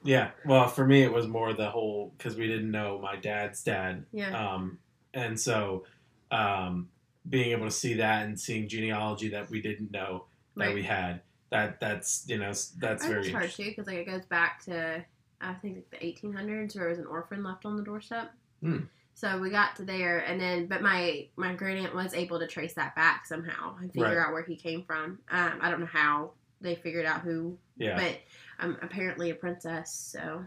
Yeah. 0.04 0.32
Well, 0.46 0.68
for 0.70 0.86
me, 0.86 1.04
it 1.04 1.12
was 1.12 1.28
more 1.28 1.54
the 1.54 1.70
whole 1.70 2.14
because 2.18 2.38
we 2.38 2.48
didn't 2.48 2.72
know 2.72 3.00
my 3.00 3.16
dad's 3.18 3.62
dad. 3.64 4.06
Yeah. 4.14 4.30
Um, 4.54 4.80
and 5.14 5.38
so, 5.40 5.86
um, 6.32 6.90
being 7.28 7.52
able 7.52 7.66
to 7.66 7.72
see 7.72 7.96
that 7.96 8.26
and 8.26 8.40
seeing 8.40 8.70
genealogy 8.70 9.28
that 9.30 9.50
we 9.50 9.62
didn't 9.62 9.92
know 9.92 10.28
that 10.56 10.68
Right. 10.68 10.76
we 10.76 10.84
had, 10.84 11.22
that 11.50 11.80
that's 11.82 12.26
you 12.30 12.38
know 12.38 12.54
that's 12.78 13.04
I 13.04 13.08
very 13.10 13.32
hard 13.32 13.50
too 13.52 13.66
because 13.66 13.88
like 13.88 13.98
it 13.98 14.06
goes 14.06 14.26
back 14.26 14.64
to 14.66 15.04
I 15.42 15.54
think 15.54 15.76
like 15.76 15.90
the 15.92 15.98
1800s 16.06 16.76
where 16.76 16.88
it 16.88 16.90
was 16.90 17.00
an 17.00 17.06
orphan 17.06 17.44
left 17.44 17.66
on 17.66 17.76
the 17.78 17.84
doorstep. 17.84 18.32
Hmm. 18.62 18.80
So 19.14 19.40
we 19.40 19.50
got 19.50 19.76
to 19.78 19.84
there, 19.84 20.20
and 20.20 20.40
then 20.40 20.68
but 20.68 20.82
my 20.84 21.28
my 21.38 21.54
great 21.56 21.80
aunt 21.80 21.96
was 21.96 22.14
able 22.14 22.40
to 22.40 22.46
trace 22.48 22.74
that 22.76 22.96
back 22.96 23.26
somehow 23.26 23.76
and 23.82 23.92
figure 23.92 24.08
Right. 24.10 24.18
out 24.18 24.32
where 24.34 24.44
he 24.44 24.56
came 24.56 24.84
from. 24.84 25.20
Um, 25.32 25.54
I 25.60 25.72
don't 25.72 25.80
know 25.80 25.88
how 25.88 26.32
they 26.62 26.76
figured 26.76 27.06
out 27.06 27.22
who, 27.22 27.58
Yeah. 27.78 27.96
but 27.98 28.20
I'm 28.60 28.78
apparently 28.82 29.32
a 29.32 29.36
princess, 29.36 29.92
so 29.92 30.46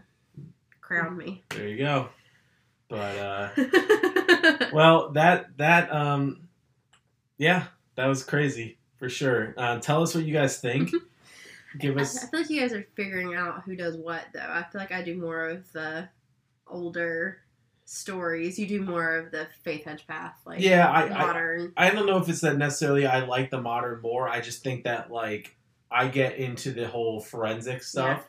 crown 0.79 1.17
me. 1.17 1.43
There 1.49 1.67
you 1.67 1.77
go. 1.77 2.09
But 2.87 3.17
uh, 3.17 3.49
well, 4.73 5.11
that 5.11 5.57
that 5.57 5.91
um, 5.93 6.47
yeah, 7.37 7.65
that 7.95 8.05
was 8.07 8.23
crazy 8.23 8.77
for 8.97 9.09
sure. 9.09 9.53
Uh, 9.57 9.79
tell 9.79 10.01
us 10.03 10.15
what 10.15 10.23
you 10.25 10.33
guys 10.33 10.59
think. 10.59 10.91
Give 11.79 11.97
I, 11.97 12.01
I 12.01 12.05
feel 12.05 12.29
like 12.33 12.49
you 12.49 12.59
guys 12.61 12.73
are 12.73 12.85
figuring 12.95 13.33
out 13.35 13.63
who 13.63 13.75
does 13.75 13.95
what, 13.97 14.25
though. 14.33 14.39
I 14.41 14.65
feel 14.71 14.81
like 14.81 14.91
I 14.91 15.01
do 15.01 15.15
more 15.15 15.47
of 15.49 15.71
the 15.71 16.09
older 16.67 17.37
stories. 17.85 18.57
You 18.59 18.67
do 18.67 18.81
more 18.81 19.17
of 19.17 19.31
the 19.31 19.47
Faith 19.63 19.85
Hedge 19.85 20.05
Path, 20.07 20.35
like 20.45 20.59
Yeah, 20.61 20.89
I- 20.89 21.03
I- 21.05 21.09
modern. 21.09 21.73
I 21.77 21.89
don't 21.91 22.05
know 22.05 22.17
if 22.17 22.27
it's 22.29 22.41
that 22.41 22.57
necessarily 22.57 23.05
I 23.05 23.25
like 23.25 23.49
the 23.49 23.61
modern 23.61 24.01
more. 24.01 24.27
I 24.29 24.41
just 24.41 24.63
think 24.63 24.83
that 24.85 25.11
like 25.11 25.55
I 25.89 26.07
get 26.07 26.35
into 26.37 26.71
the 26.71 26.87
whole 26.87 27.19
forensic 27.19 27.83
stuff. 27.83 28.27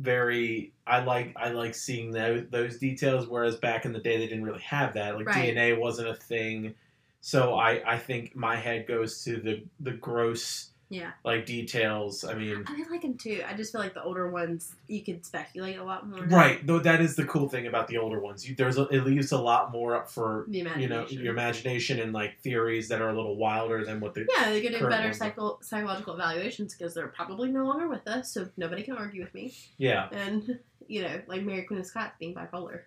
Very, 0.00 0.72
I 0.86 1.00
like 1.00 1.32
I 1.36 1.48
like 1.50 1.74
seeing 1.74 2.12
those 2.12 2.44
those 2.50 2.78
details. 2.78 3.26
Whereas 3.26 3.56
back 3.56 3.84
in 3.84 3.92
the 3.92 3.98
day, 3.98 4.16
they 4.18 4.28
didn't 4.28 4.44
really 4.44 4.60
have 4.62 4.94
that. 4.94 5.16
Like 5.16 5.26
Right. 5.26 5.52
DNA 5.54 5.76
wasn't 5.78 6.08
a 6.08 6.14
thing. 6.14 6.74
So 7.20 7.54
I 7.54 7.82
I 7.94 7.98
think 7.98 8.36
my 8.36 8.54
head 8.56 8.86
goes 8.86 9.24
to 9.24 9.38
the 9.40 9.64
the 9.80 9.90
gross 9.92 10.70
yeah, 10.90 11.10
like 11.24 11.44
details. 11.44 12.24
I 12.24 12.34
mean, 12.34 12.64
I 12.66 12.84
like 12.90 13.02
them 13.02 13.18
too. 13.18 13.42
I 13.46 13.52
just 13.54 13.72
feel 13.72 13.80
like 13.80 13.92
the 13.94 14.02
older 14.02 14.30
ones 14.30 14.72
you 14.86 15.02
could 15.02 15.24
speculate 15.26 15.78
a 15.78 15.84
lot 15.84 16.08
more. 16.08 16.24
right? 16.24 16.66
Though 16.66 16.78
that 16.78 17.00
is 17.02 17.14
the 17.14 17.24
cool 17.26 17.48
thing 17.48 17.66
about 17.66 17.88
the 17.88 17.98
older 17.98 18.20
ones. 18.20 18.48
You, 18.48 18.54
there's 18.54 18.78
a, 18.78 18.84
it 18.88 19.04
leaves 19.04 19.32
a 19.32 19.38
lot 19.38 19.70
more 19.70 19.94
up 19.96 20.10
for 20.10 20.46
The 20.48 20.58
you 20.78 20.88
know 20.88 21.06
your 21.08 21.32
imagination 21.32 22.00
and 22.00 22.12
like 22.14 22.38
theories 22.40 22.88
that 22.88 23.02
are 23.02 23.10
a 23.10 23.14
little 23.14 23.36
wilder 23.36 23.84
than 23.84 24.00
what 24.00 24.14
the 24.14 24.26
Yeah, 24.38 24.50
they 24.50 24.62
could 24.62 24.78
do 24.78 24.88
better 24.88 25.12
psycho- 25.12 25.58
psychological 25.60 26.14
evaluations 26.14 26.74
because 26.74 26.94
they're 26.94 27.08
probably 27.08 27.50
no 27.50 27.64
longer 27.66 27.86
with 27.88 28.06
us, 28.08 28.32
so 28.32 28.48
nobody 28.56 28.82
can 28.82 28.96
argue 28.96 29.22
with 29.22 29.34
me. 29.34 29.52
yeah 29.76 30.08
And 30.10 30.58
you 30.88 31.02
know, 31.02 31.20
like 31.26 31.42
Mary 31.42 31.64
Queen 31.64 31.80
of 31.80 31.86
Scots 31.86 32.14
being 32.18 32.34
bipolar. 32.34 32.80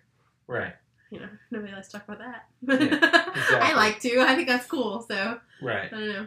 right 0.48 0.74
You 1.10 1.20
know, 1.20 1.28
nobody 1.52 1.72
likes 1.72 1.86
to 1.88 1.98
talk 2.00 2.08
about 2.08 2.18
that. 2.18 2.46
exactly. 3.36 3.58
I 3.60 3.74
like 3.74 4.00
to. 4.00 4.18
I 4.20 4.34
think 4.34 4.48
that's 4.48 4.66
cool. 4.66 5.02
So 5.08 5.38
right. 5.62 5.86
I 5.86 5.96
don't 5.96 6.08
know. 6.08 6.26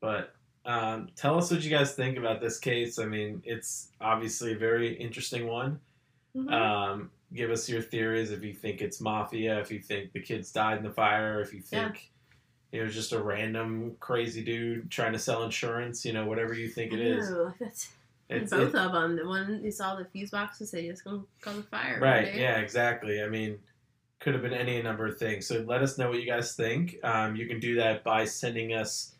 But 0.00 0.34
um, 0.64 1.08
tell 1.16 1.36
us 1.38 1.50
what 1.50 1.62
you 1.62 1.70
guys 1.70 1.94
think 1.94 2.16
about 2.18 2.40
this 2.40 2.58
case. 2.58 2.98
I 2.98 3.04
mean, 3.06 3.42
it's 3.44 3.88
obviously 4.00 4.52
a 4.52 4.56
very 4.58 4.94
interesting 4.94 5.46
one. 5.46 5.80
Mhm. 6.36 6.50
Um, 6.52 7.10
give 7.34 7.50
us 7.50 7.68
your 7.68 7.82
theories 7.82 8.30
if 8.30 8.42
you 8.42 8.54
think 8.54 8.80
it's 8.80 9.00
mafia, 9.00 9.58
if 9.60 9.70
you 9.70 9.80
think 9.80 10.12
the 10.12 10.20
kids 10.20 10.52
died 10.52 10.78
in 10.78 10.84
the 10.84 10.92
fire, 10.92 11.40
if 11.40 11.52
you 11.52 11.62
Yeah. 11.70 11.88
think 11.88 12.10
it 12.72 12.82
was 12.82 12.94
just 12.94 13.12
a 13.12 13.22
random 13.22 13.96
crazy 14.00 14.42
dude 14.42 14.90
trying 14.90 15.12
to 15.12 15.18
sell 15.18 15.42
insurance, 15.42 16.04
you 16.04 16.12
know, 16.12 16.26
whatever 16.26 16.54
you 16.54 16.68
think 16.68 16.92
it 16.92 17.00
is. 17.00 17.28
that's 17.60 17.92
It's, 18.30 18.50
both 18.50 18.68
it- 18.74 18.74
of 18.80 18.92
them. 18.92 19.16
The 19.16 19.26
one 19.26 19.62
you 19.62 19.70
saw 19.70 19.94
the 19.96 20.04
fuse 20.06 20.30
box 20.30 20.52
boxes, 20.58 20.70
they 20.70 20.86
just 20.86 21.04
gonna 21.04 21.22
call 21.40 21.54
the 21.54 21.62
fire. 21.64 21.98
right, 22.00 22.24
right? 22.28 22.34
yeah, 22.34 22.58
exactly. 22.60 23.22
I 23.22 23.28
mean, 23.28 23.58
could 24.20 24.32
have 24.34 24.42
been 24.42 24.54
any 24.54 24.80
number 24.80 25.06
of 25.06 25.18
things. 25.18 25.46
So 25.46 25.60
let 25.66 25.82
us 25.82 25.98
know 25.98 26.08
what 26.08 26.20
you 26.20 26.26
guys 26.26 26.54
think. 26.54 26.96
Um, 27.02 27.34
you 27.36 27.46
can 27.46 27.58
do 27.60 27.74
that 27.76 28.04
by 28.04 28.24
sending 28.24 28.72
us 28.72 29.14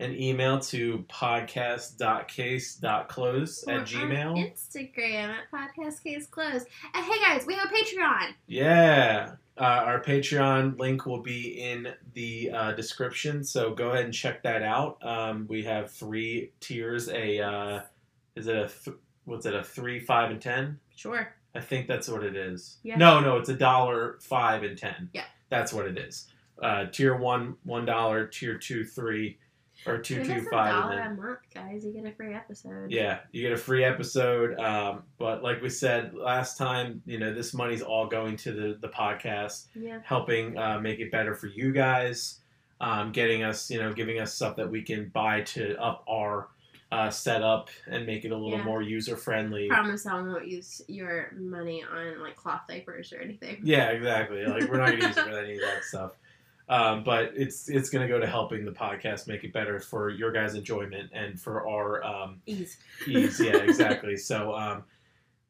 an 0.00 0.14
email 0.20 0.58
to 0.60 1.04
podcast.case.close 1.08 3.64
Or 3.66 3.72
at 3.72 3.86
gmail. 3.86 4.52
Instagram 4.52 5.30
at 5.30 5.50
Podcast 5.52 6.02
Case 6.02 6.26
Closed. 6.26 6.66
And 6.94 7.04
hey 7.04 7.18
guys, 7.20 7.46
we 7.46 7.54
have 7.54 7.70
a 7.70 7.74
Patreon. 7.74 8.32
Yeah. 8.46 9.32
Uh, 9.56 9.60
our 9.64 10.00
Patreon 10.00 10.78
link 10.78 11.04
will 11.04 11.20
be 11.22 11.60
in 11.60 11.88
the 12.14 12.50
uh, 12.54 12.72
description, 12.74 13.42
so 13.42 13.74
go 13.74 13.90
ahead 13.90 14.04
and 14.04 14.14
check 14.14 14.44
that 14.44 14.62
out. 14.62 15.04
Um, 15.04 15.46
we 15.48 15.64
have 15.64 15.90
three 15.90 16.52
tiers. 16.60 17.08
A 17.08 17.40
uh, 17.40 17.80
is 18.36 18.46
it 18.46 18.54
a 18.54 18.68
th- 18.68 18.96
what's 19.24 19.46
it 19.46 19.54
a 19.56 19.64
three, 19.64 19.98
five, 19.98 20.30
and 20.30 20.40
ten? 20.40 20.78
Sure. 20.94 21.34
I 21.56 21.60
think 21.60 21.88
that's 21.88 22.06
what 22.08 22.22
it 22.22 22.36
is. 22.36 22.76
Yeah. 22.84 22.98
No, 22.98 23.18
no, 23.18 23.36
it's 23.38 23.48
a 23.48 23.54
dollar, 23.54 24.18
five, 24.20 24.62
and 24.62 24.78
ten. 24.78 25.10
Yeah. 25.12 25.24
that's 25.48 25.72
what 25.72 25.86
it 25.86 25.98
is. 25.98 26.28
Uh, 26.62 26.84
tier 26.86 27.16
one, 27.16 27.56
one 27.64 27.84
dollar. 27.84 28.28
Tier 28.28 28.58
two, 28.58 28.84
three, 28.84 29.38
or 29.86 29.98
two, 29.98 30.24
two, 30.24 30.42
five, 30.50 30.72
dollar 30.82 31.00
a 31.00 31.14
month, 31.14 31.38
guys. 31.54 31.84
You 31.84 31.92
get 31.92 32.04
a 32.04 32.12
free 32.12 32.34
episode. 32.34 32.90
yeah, 32.90 33.20
you 33.32 33.42
get 33.42 33.52
a 33.52 33.56
free 33.56 33.84
episode. 33.84 34.58
Um, 34.58 35.02
but 35.18 35.42
like 35.42 35.62
we 35.62 35.70
said 35.70 36.14
last 36.14 36.58
time, 36.58 37.02
you 37.06 37.18
know, 37.18 37.32
this 37.32 37.54
money's 37.54 37.82
all 37.82 38.06
going 38.06 38.36
to 38.38 38.52
the, 38.52 38.78
the 38.80 38.88
podcast, 38.88 39.66
Yeah. 39.74 40.00
helping 40.04 40.58
uh, 40.58 40.78
make 40.80 40.98
it 41.00 41.10
better 41.12 41.34
for 41.34 41.46
you 41.46 41.72
guys, 41.72 42.40
um, 42.80 43.12
getting 43.12 43.42
us, 43.44 43.70
you 43.70 43.80
know, 43.80 43.92
giving 43.92 44.18
us 44.20 44.34
stuff 44.34 44.56
that 44.56 44.70
we 44.70 44.82
can 44.82 45.08
buy 45.10 45.42
to 45.42 45.76
up 45.80 46.04
our 46.08 46.48
uh, 46.90 47.10
setup 47.10 47.68
and 47.86 48.06
make 48.06 48.24
it 48.24 48.32
a 48.32 48.36
little 48.36 48.58
Yeah. 48.58 48.64
more 48.64 48.80
user 48.82 49.14
friendly. 49.16 49.68
Promise 49.68 50.06
I 50.06 50.14
won't 50.14 50.46
use 50.48 50.80
your 50.88 51.30
money 51.36 51.84
on 51.84 52.20
like 52.20 52.34
cloth 52.34 52.62
diapers 52.66 53.12
or 53.12 53.20
anything. 53.20 53.60
Yeah, 53.62 53.88
exactly. 53.90 54.44
Like 54.46 54.70
we're 54.70 54.78
not 54.78 54.90
gonna 54.92 55.06
use 55.06 55.16
it 55.16 55.24
for 55.24 55.38
any 55.38 55.54
of 55.56 55.60
that 55.60 55.84
stuff. 55.88 56.12
Um, 56.68 57.02
but 57.02 57.32
it's 57.34 57.68
it's 57.70 57.88
gonna 57.88 58.08
go 58.08 58.18
to 58.18 58.26
helping 58.26 58.64
the 58.64 58.72
podcast 58.72 59.26
make 59.26 59.42
it 59.42 59.52
better 59.52 59.80
for 59.80 60.10
your 60.10 60.30
guys' 60.30 60.54
enjoyment 60.54 61.10
and 61.14 61.40
for 61.40 61.66
our 61.66 62.04
um, 62.04 62.42
Ease. 62.46 62.76
ease. 63.06 63.40
Yeah, 63.40 63.56
exactly. 63.62 64.16
so 64.16 64.54
um, 64.54 64.84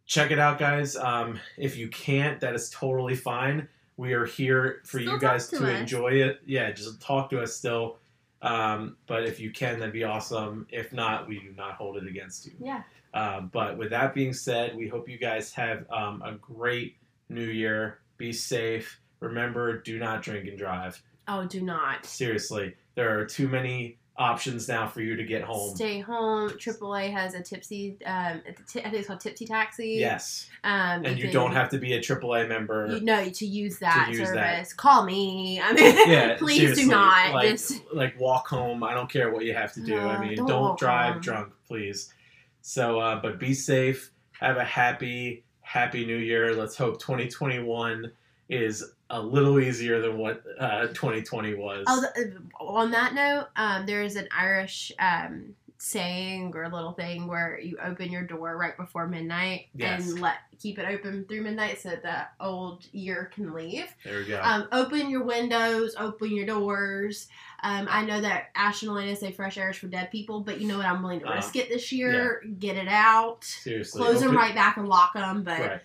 check 0.06 0.30
it 0.30 0.38
out, 0.38 0.58
guys. 0.58 0.96
Um, 0.96 1.40
if 1.56 1.76
you 1.76 1.88
can't, 1.88 2.40
that 2.40 2.54
is 2.54 2.70
totally 2.70 3.16
fine. 3.16 3.68
We 3.96 4.12
are 4.12 4.26
here 4.26 4.80
for 4.84 5.00
Still 5.00 5.14
you 5.14 5.18
guys 5.18 5.48
to, 5.48 5.58
to 5.58 5.76
enjoy 5.76 6.12
it. 6.12 6.40
Yeah, 6.46 6.70
just 6.70 7.00
talk 7.00 7.30
to 7.30 7.40
us 7.42 7.54
still. 7.54 7.98
Um, 8.40 8.96
but 9.08 9.24
if 9.24 9.40
you 9.40 9.50
can, 9.50 9.80
that'd 9.80 9.92
be 9.92 10.04
awesome. 10.04 10.66
If 10.70 10.92
not, 10.92 11.26
we 11.26 11.40
do 11.40 11.52
not 11.56 11.72
hold 11.72 11.96
it 11.96 12.06
against 12.06 12.46
you. 12.46 12.52
Yeah. 12.60 12.82
Um, 13.14 13.50
but 13.52 13.76
with 13.76 13.90
that 13.90 14.14
being 14.14 14.32
said, 14.32 14.76
we 14.76 14.86
hope 14.86 15.08
you 15.08 15.18
guys 15.18 15.52
have 15.54 15.84
um, 15.90 16.22
a 16.22 16.34
great 16.34 16.96
new 17.28 17.44
year. 17.46 17.98
Be 18.16 18.32
safe. 18.32 19.00
Remember, 19.20 19.80
do 19.80 19.98
not 19.98 20.22
drink 20.22 20.46
and 20.46 20.56
drive. 20.56 21.02
Oh, 21.28 21.44
do 21.46 21.60
not. 21.60 22.04
Seriously, 22.06 22.74
there 22.94 23.18
are 23.18 23.24
too 23.24 23.48
many 23.48 23.98
options 24.16 24.66
now 24.66 24.88
for 24.88 25.00
you 25.00 25.14
to 25.14 25.22
get 25.22 25.42
home. 25.42 25.76
Stay 25.76 26.00
home. 26.00 26.50
AAA 26.50 27.12
has 27.12 27.34
a 27.34 27.42
tipsy. 27.42 27.96
Um, 28.04 28.42
I 28.48 28.52
think 28.66 28.94
it's 28.94 29.06
called 29.06 29.20
Tipsy 29.20 29.46
Taxi. 29.46 29.90
Yes, 30.00 30.48
Um, 30.64 31.04
and 31.04 31.16
you 31.16 31.24
can- 31.24 31.32
don't 31.32 31.52
have 31.52 31.68
to 31.68 31.78
be 31.78 31.92
a 31.94 32.00
AAA 32.00 32.48
member. 32.48 32.88
You 32.88 33.00
know 33.00 33.28
to 33.28 33.46
use 33.46 33.78
that 33.78 34.08
use 34.08 34.18
service. 34.26 34.34
that. 34.70 34.76
Call 34.76 35.04
me. 35.04 35.60
I 35.62 35.72
mean, 35.72 36.10
yeah, 36.10 36.36
please 36.38 36.76
do 36.76 36.88
not. 36.88 37.32
Like, 37.32 37.50
Just 37.50 37.80
like 37.92 38.18
walk 38.18 38.48
home. 38.48 38.82
I 38.82 38.92
don't 38.92 39.08
care 39.08 39.30
what 39.30 39.44
you 39.44 39.54
have 39.54 39.72
to 39.74 39.80
do. 39.80 39.96
I 39.96 40.18
mean, 40.18 40.36
don't 40.36 40.48
don't, 40.48 40.78
drive 40.78 41.12
home. 41.14 41.22
drunk, 41.22 41.52
please. 41.68 42.12
So, 42.60 42.98
uh, 42.98 43.20
but 43.22 43.38
be 43.38 43.54
safe. 43.54 44.10
Have 44.40 44.56
a 44.56 44.64
happy, 44.64 45.44
happy 45.60 46.04
New 46.04 46.16
Year. 46.16 46.54
Let's 46.56 46.76
hope 46.76 46.98
2021 47.00 48.10
is 48.48 48.94
a 49.10 49.20
little 49.20 49.58
easier 49.60 50.00
than 50.00 50.18
what 50.18 50.42
uh, 50.58 50.88
2020 50.88 51.54
was. 51.54 51.84
Oh, 51.88 52.04
uh, 52.16 52.62
on 52.62 52.90
that 52.90 53.14
note, 53.14 53.48
um, 53.56 53.86
there 53.86 54.02
is 54.02 54.16
an 54.16 54.28
Irish 54.36 54.92
um, 54.98 55.54
saying 55.78 56.52
or 56.54 56.68
little 56.68 56.92
thing 56.92 57.26
where 57.26 57.58
you 57.58 57.78
open 57.82 58.10
your 58.10 58.22
door 58.24 58.56
right 58.56 58.76
before 58.76 59.06
midnight 59.06 59.66
Yes. 59.74 60.10
and 60.10 60.20
let 60.20 60.34
keep 60.60 60.76
it 60.78 60.84
open 60.86 61.24
through 61.26 61.42
midnight 61.42 61.80
so 61.80 61.90
the 61.90 62.26
old 62.40 62.84
year 62.92 63.30
can 63.32 63.54
leave. 63.54 63.86
there 64.04 64.18
we 64.18 64.24
go. 64.24 64.40
Um, 64.42 64.66
open 64.72 65.08
your 65.08 65.22
windows, 65.22 65.94
open 65.96 66.32
your 66.34 66.46
doors. 66.46 67.28
Um, 67.62 67.86
I 67.88 68.04
know 68.04 68.20
that 68.20 68.50
Ash 68.56 68.82
and 68.82 68.90
Alaina 68.90 69.14
say 69.14 69.30
fresh 69.30 69.56
air 69.56 69.70
is 69.70 69.76
for 69.76 69.86
dead 69.86 70.10
people, 70.10 70.40
but 70.40 70.60
you 70.60 70.66
know 70.66 70.78
what? 70.78 70.86
I'm 70.86 71.00
willing 71.00 71.20
to 71.20 71.30
Uh, 71.30 71.36
risk 71.36 71.54
it 71.54 71.68
this 71.68 71.92
year. 71.92 72.42
Get 72.58 72.76
it 72.76 72.88
out. 72.88 73.44
Seriously, 73.44 74.02
Close 74.02 74.20
them 74.20 74.36
right 74.36 74.54
back 74.54 74.76
and 74.78 74.88
lock 74.88 75.14
them. 75.14 75.44
But 75.44 75.60
Right. 75.60 75.80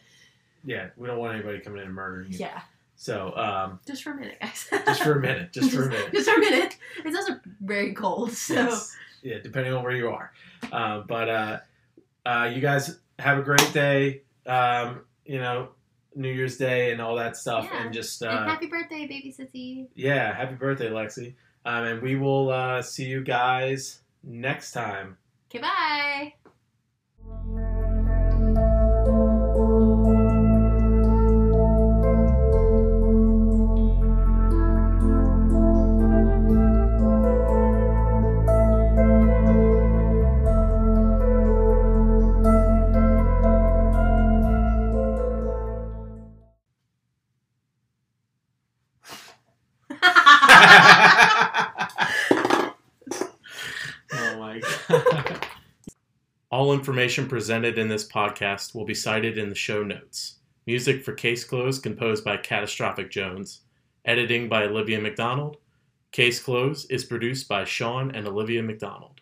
Yeah, 0.65 0.87
we 0.97 1.07
don't 1.07 1.19
want 1.19 1.35
anybody 1.35 1.59
coming 1.59 1.79
in 1.81 1.85
and 1.87 1.95
murdering 1.95 2.31
you. 2.31 2.39
yeah, 2.39 2.61
So, 3.03 3.35
um, 3.35 3.81
just 3.85 4.01
for 4.01 4.11
a 4.11 4.15
minute, 4.15 4.37
guys. 4.39 4.65
just 4.85 5.03
for 5.03 5.17
a 5.17 5.19
minute, 5.19 5.51
just 5.51 5.71
for 5.71 5.83
a 5.83 5.89
minute. 5.89 6.13
Just 6.13 6.29
for 6.29 6.37
a 6.37 6.39
minute. 6.39 6.77
It's 7.03 7.17
also 7.17 7.37
very 7.59 7.93
cold, 7.93 8.31
so. 8.31 8.53
Yes. 8.53 8.95
Yeah, 9.21 9.39
depending 9.43 9.73
on 9.73 9.83
where 9.83 9.91
you 9.93 10.07
are. 10.07 10.31
Uh, 10.71 11.01
but 11.01 11.27
uh, 11.29 11.59
uh, 12.25 12.49
you 12.53 12.61
guys 12.61 12.99
have 13.19 13.39
a 13.39 13.41
great 13.41 13.73
day. 13.73 14.21
Um, 14.45 15.01
you 15.25 15.37
know, 15.37 15.69
New 16.15 16.29
Year's 16.31 16.55
Day 16.57 16.93
and 16.93 17.01
all 17.01 17.17
that 17.17 17.35
stuff, 17.35 17.67
Yeah. 17.69 17.83
and 17.83 17.93
just 17.93 18.21
and 18.21 18.31
uh, 18.31 18.45
happy 18.45 18.67
birthday, 18.67 19.05
baby 19.05 19.35
sissy. 19.37 19.87
yeah, 19.95 20.33
happy 20.33 20.55
birthday, 20.55 20.89
Lexi. 20.89 21.33
Um, 21.65 21.83
and 21.83 22.01
we 22.01 22.15
will 22.15 22.51
uh, 22.51 22.81
see 22.81 23.03
you 23.05 23.21
guys 23.21 23.99
next 24.23 24.71
time. 24.71 25.17
Okay, 25.49 25.59
bye. 25.59 26.33
All 56.73 56.79
information 56.79 57.27
presented 57.27 57.77
in 57.77 57.87
this 57.87 58.07
podcast 58.09 58.73
will 58.73 58.83
be 58.83 58.95
cited 58.95 59.37
in 59.37 59.47
the 59.47 59.53
show 59.53 59.83
notes. 59.83 60.39
Music 60.65 61.03
for 61.05 61.13
Case 61.13 61.43
Close 61.43 61.77
composed 61.77 62.25
by 62.25 62.35
Catastrophic 62.35 63.11
Jones. 63.11 63.61
Editing 64.05 64.49
by 64.49 64.63
Olivia 64.63 64.99
McDonald. 64.99 65.57
Case 66.11 66.41
Close 66.41 66.85
is 66.85 67.05
produced 67.05 67.47
by 67.47 67.63
Sean 67.63 68.09
and 68.15 68.27
Olivia 68.27 68.63
McDonald. 68.63 69.21